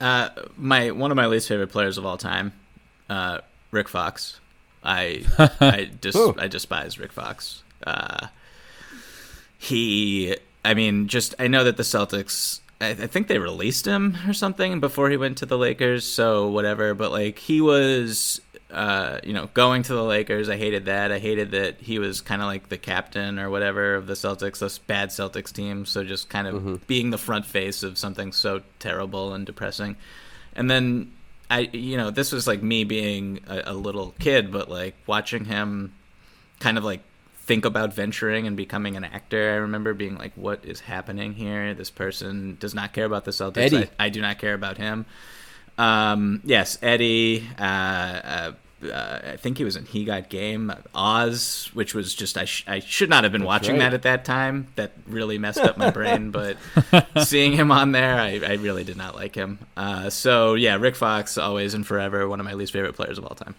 Uh, 0.00 0.28
my 0.56 0.90
one 0.90 1.10
of 1.10 1.16
my 1.16 1.26
least 1.26 1.48
favorite 1.48 1.68
players 1.68 1.96
of 1.98 2.04
all 2.06 2.18
time, 2.18 2.52
uh, 3.08 3.38
Rick 3.70 3.88
Fox. 3.88 4.40
I 4.84 5.24
I 5.60 5.90
just 6.00 6.16
Who? 6.18 6.34
I 6.38 6.46
despise 6.48 6.98
Rick 6.98 7.12
Fox. 7.12 7.62
Uh, 7.86 8.26
he, 9.56 10.36
I 10.64 10.74
mean, 10.74 11.08
just 11.08 11.34
I 11.38 11.46
know 11.46 11.64
that 11.64 11.76
the 11.76 11.82
Celtics. 11.82 12.60
I, 12.80 12.90
I 12.90 13.06
think 13.06 13.28
they 13.28 13.38
released 13.38 13.86
him 13.86 14.18
or 14.26 14.34
something 14.34 14.80
before 14.80 15.08
he 15.08 15.16
went 15.16 15.38
to 15.38 15.46
the 15.46 15.56
Lakers. 15.56 16.04
So 16.04 16.48
whatever, 16.48 16.94
but 16.94 17.12
like 17.12 17.38
he 17.38 17.60
was. 17.60 18.40
Uh, 18.68 19.20
you 19.22 19.32
know, 19.32 19.48
going 19.54 19.84
to 19.84 19.94
the 19.94 20.02
Lakers, 20.02 20.48
I 20.48 20.56
hated 20.56 20.86
that. 20.86 21.12
I 21.12 21.20
hated 21.20 21.52
that 21.52 21.76
he 21.80 22.00
was 22.00 22.20
kind 22.20 22.42
of 22.42 22.48
like 22.48 22.68
the 22.68 22.76
captain 22.76 23.38
or 23.38 23.48
whatever 23.48 23.94
of 23.94 24.08
the 24.08 24.14
Celtics, 24.14 24.58
this 24.58 24.76
bad 24.76 25.10
Celtics 25.10 25.52
team. 25.52 25.86
So 25.86 26.02
just 26.02 26.28
kind 26.28 26.48
of 26.48 26.84
being 26.88 27.10
the 27.10 27.16
front 27.16 27.46
face 27.46 27.84
of 27.84 27.96
something 27.96 28.32
so 28.32 28.62
terrible 28.80 29.32
and 29.32 29.46
depressing. 29.46 29.96
And 30.56 30.68
then 30.68 31.12
I, 31.48 31.70
you 31.72 31.96
know, 31.96 32.10
this 32.10 32.32
was 32.32 32.48
like 32.48 32.60
me 32.60 32.82
being 32.82 33.38
a, 33.46 33.62
a 33.66 33.72
little 33.72 34.14
kid, 34.18 34.50
but 34.50 34.68
like 34.68 34.96
watching 35.06 35.44
him 35.44 35.94
kind 36.58 36.76
of 36.76 36.82
like 36.82 37.02
think 37.46 37.64
about 37.64 37.94
venturing 37.94 38.46
and 38.46 38.56
becoming 38.56 38.96
an 38.96 39.04
actor. 39.04 39.52
I 39.52 39.56
remember 39.56 39.94
being 39.94 40.16
like, 40.16 40.32
what 40.34 40.64
is 40.64 40.80
happening 40.80 41.32
here? 41.32 41.74
This 41.74 41.90
person 41.90 42.56
does 42.58 42.74
not 42.74 42.92
care 42.92 43.04
about 43.04 43.24
the 43.24 43.30
Celtics. 43.30 43.58
Eddie. 43.58 43.88
I, 43.98 44.06
I 44.06 44.08
do 44.08 44.20
not 44.20 44.38
care 44.38 44.54
about 44.54 44.78
him. 44.78 45.06
Um, 45.78 46.40
yes, 46.44 46.78
Eddie. 46.82 47.46
Uh, 47.58 47.62
uh, 47.62 48.52
uh, 48.84 49.20
I 49.32 49.36
think 49.36 49.58
he 49.58 49.64
was 49.64 49.76
in 49.76 49.84
He 49.86 50.04
Got 50.04 50.28
Game. 50.28 50.72
Oz, 50.94 51.70
which 51.72 51.94
was 51.94 52.14
just 52.14 52.36
I, 52.36 52.44
sh- 52.44 52.64
I 52.66 52.80
should 52.80 53.08
not 53.08 53.24
have 53.24 53.32
been 53.32 53.44
watching 53.44 53.76
right. 53.76 53.90
that 53.90 53.94
at 53.94 54.02
that 54.02 54.24
time. 54.24 54.66
That 54.76 54.92
really 55.06 55.38
messed 55.38 55.60
up 55.60 55.78
my 55.78 55.90
brain. 55.90 56.30
But 56.36 56.58
seeing 57.24 57.52
him 57.52 57.70
on 57.70 57.92
there, 57.92 58.18
I, 58.18 58.40
I 58.44 58.52
really 58.54 58.84
did 58.84 58.96
not 58.96 59.14
like 59.14 59.34
him. 59.34 59.58
Uh, 59.76 60.10
so 60.10 60.54
yeah, 60.54 60.76
Rick 60.76 60.96
Fox, 60.96 61.38
always 61.38 61.74
and 61.74 61.86
forever, 61.86 62.28
one 62.28 62.40
of 62.40 62.44
my 62.44 62.54
least 62.54 62.72
favorite 62.72 62.94
players 62.94 63.18
of 63.18 63.24
all 63.24 63.34
time. 63.34 63.54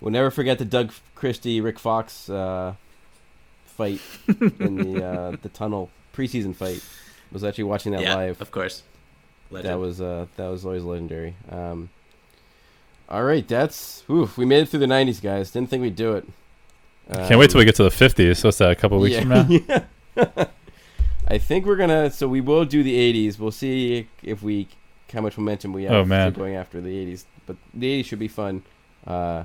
We'll 0.00 0.12
never 0.12 0.30
forget 0.30 0.58
the 0.58 0.64
Doug 0.64 0.92
Christie 1.14 1.60
Rick 1.60 1.78
Fox 1.78 2.28
uh, 2.30 2.74
fight 3.66 4.00
in 4.58 4.76
the 4.76 5.04
uh, 5.04 5.36
the 5.42 5.48
tunnel 5.50 5.90
preseason 6.14 6.54
fight. 6.54 6.82
I 6.82 7.32
Was 7.34 7.44
actually 7.44 7.64
watching 7.64 7.92
that 7.92 8.02
yeah, 8.02 8.14
live. 8.14 8.40
of 8.40 8.50
course. 8.50 8.82
Legend. 9.50 9.68
That 9.72 9.78
was 9.78 10.00
uh, 10.00 10.26
that 10.36 10.48
was 10.48 10.64
always 10.64 10.84
legendary. 10.84 11.34
Um, 11.50 11.90
all 13.08 13.24
right, 13.24 13.46
that's 13.46 14.04
oof. 14.08 14.38
We 14.38 14.44
made 14.44 14.62
it 14.62 14.68
through 14.68 14.80
the 14.80 14.86
'90s, 14.86 15.20
guys. 15.20 15.50
Didn't 15.50 15.68
think 15.70 15.82
we'd 15.82 15.96
do 15.96 16.12
it. 16.14 16.26
Can't 17.12 17.40
wait 17.40 17.50
till 17.50 17.58
we 17.58 17.64
get 17.64 17.74
to 17.74 17.82
the 17.82 17.88
50s. 17.88 18.36
So 18.36 18.48
what's 18.48 18.58
that? 18.58 18.70
A 18.70 18.76
couple 18.76 19.00
weeks 19.00 19.16
yeah. 19.16 19.20
from 19.22 19.28
now. 19.30 19.84
yeah. 20.16 20.44
I 21.26 21.38
think 21.38 21.66
we're 21.66 21.76
gonna. 21.76 22.10
So 22.10 22.28
we 22.28 22.40
will 22.40 22.64
do 22.64 22.82
the 22.82 22.94
'80s. 23.28 23.38
We'll 23.38 23.50
see 23.50 24.08
if 24.22 24.42
we 24.42 24.68
how 25.12 25.20
much 25.20 25.36
momentum 25.36 25.72
we 25.72 25.84
have 25.84 25.92
Oh, 25.92 26.04
man. 26.04 26.32
going 26.32 26.54
after 26.54 26.80
the 26.80 26.90
'80s. 26.90 27.24
But 27.46 27.56
the 27.74 28.02
'80s 28.02 28.06
should 28.06 28.18
be 28.20 28.28
fun. 28.28 28.62
Uh, 29.06 29.44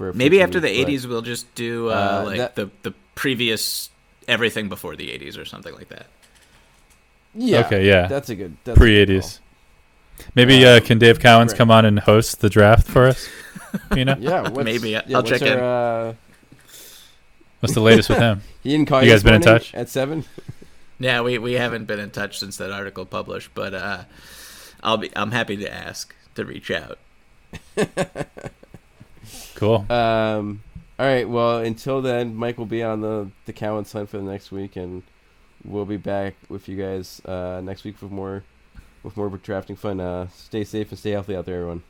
for 0.00 0.12
Maybe 0.14 0.36
future 0.36 0.44
after 0.44 0.60
the 0.60 0.68
but- 0.82 0.90
'80s, 0.90 1.06
we'll 1.06 1.20
just 1.22 1.54
do 1.54 1.90
uh, 1.90 1.92
Uh, 1.92 2.24
like 2.24 2.38
that- 2.38 2.54
the 2.56 2.70
the 2.82 2.94
previous 3.14 3.90
everything 4.26 4.68
before 4.70 4.96
the 4.96 5.08
'80s 5.10 5.36
or 5.36 5.44
something 5.44 5.74
like 5.74 5.88
that. 5.90 6.06
Yeah. 7.34 7.60
Okay, 7.66 7.86
yeah. 7.86 8.06
That's 8.06 8.30
a 8.30 8.34
good. 8.34 8.56
That's 8.64 8.76
a 8.76 8.80
Pre 8.80 9.04
good 9.04 9.08
80s. 9.22 9.38
Maybe 10.34 10.64
uh, 10.64 10.80
can 10.80 10.98
Dave 10.98 11.18
Cowens 11.18 11.48
right. 11.48 11.56
come 11.58 11.70
on 11.70 11.84
and 11.84 11.98
host 11.98 12.40
the 12.40 12.48
draft 12.50 12.86
for 12.88 13.06
us? 13.06 13.28
You 13.94 14.04
know. 14.04 14.16
Yeah. 14.18 14.48
What's, 14.48 14.64
Maybe, 14.64 14.90
yeah, 14.90 15.02
I'll 15.14 15.22
check 15.22 15.42
our, 15.42 15.46
in. 15.48 15.58
Uh, 15.60 16.14
what's 17.60 17.72
the 17.74 17.80
latest 17.80 18.08
with 18.08 18.18
him? 18.18 18.42
he 18.64 18.70
didn't 18.70 18.88
call 18.88 19.00
You 19.00 19.06
you. 19.08 19.12
guys 19.14 19.22
been 19.22 19.34
in 19.34 19.42
touch? 19.42 19.72
at 19.74 19.88
seven? 19.88 20.24
Yeah, 20.98 21.20
we, 21.20 21.38
we 21.38 21.52
haven't 21.52 21.84
been 21.84 22.00
in 22.00 22.10
touch 22.10 22.40
since 22.40 22.56
that 22.56 22.72
article 22.72 23.06
published, 23.06 23.50
but 23.54 23.72
uh, 23.72 24.04
I'll 24.82 24.96
be 24.96 25.10
I'm 25.14 25.30
happy 25.30 25.56
to 25.58 25.72
ask 25.72 26.12
to 26.34 26.44
reach 26.44 26.70
out. 26.72 26.98
Cool. 29.60 29.84
Um. 29.92 30.62
All 30.98 31.06
right. 31.06 31.28
Well, 31.28 31.58
until 31.58 32.00
then, 32.00 32.34
Mike 32.34 32.56
will 32.56 32.64
be 32.64 32.82
on 32.82 33.02
the 33.02 33.30
the 33.44 33.52
Cowens 33.52 33.92
hunt 33.92 34.08
for 34.08 34.16
the 34.16 34.22
next 34.22 34.50
week, 34.50 34.74
and 34.76 35.02
we'll 35.66 35.84
be 35.84 35.98
back 35.98 36.34
with 36.48 36.66
you 36.66 36.78
guys 36.78 37.20
uh, 37.26 37.60
next 37.62 37.84
week 37.84 38.00
with 38.00 38.10
more 38.10 38.42
with 39.02 39.18
more 39.18 39.28
drafting 39.28 39.76
fun. 39.76 40.00
Uh, 40.00 40.28
stay 40.28 40.64
safe 40.64 40.88
and 40.88 40.98
stay 40.98 41.10
healthy 41.10 41.36
out 41.36 41.44
there, 41.44 41.56
everyone. 41.56 41.82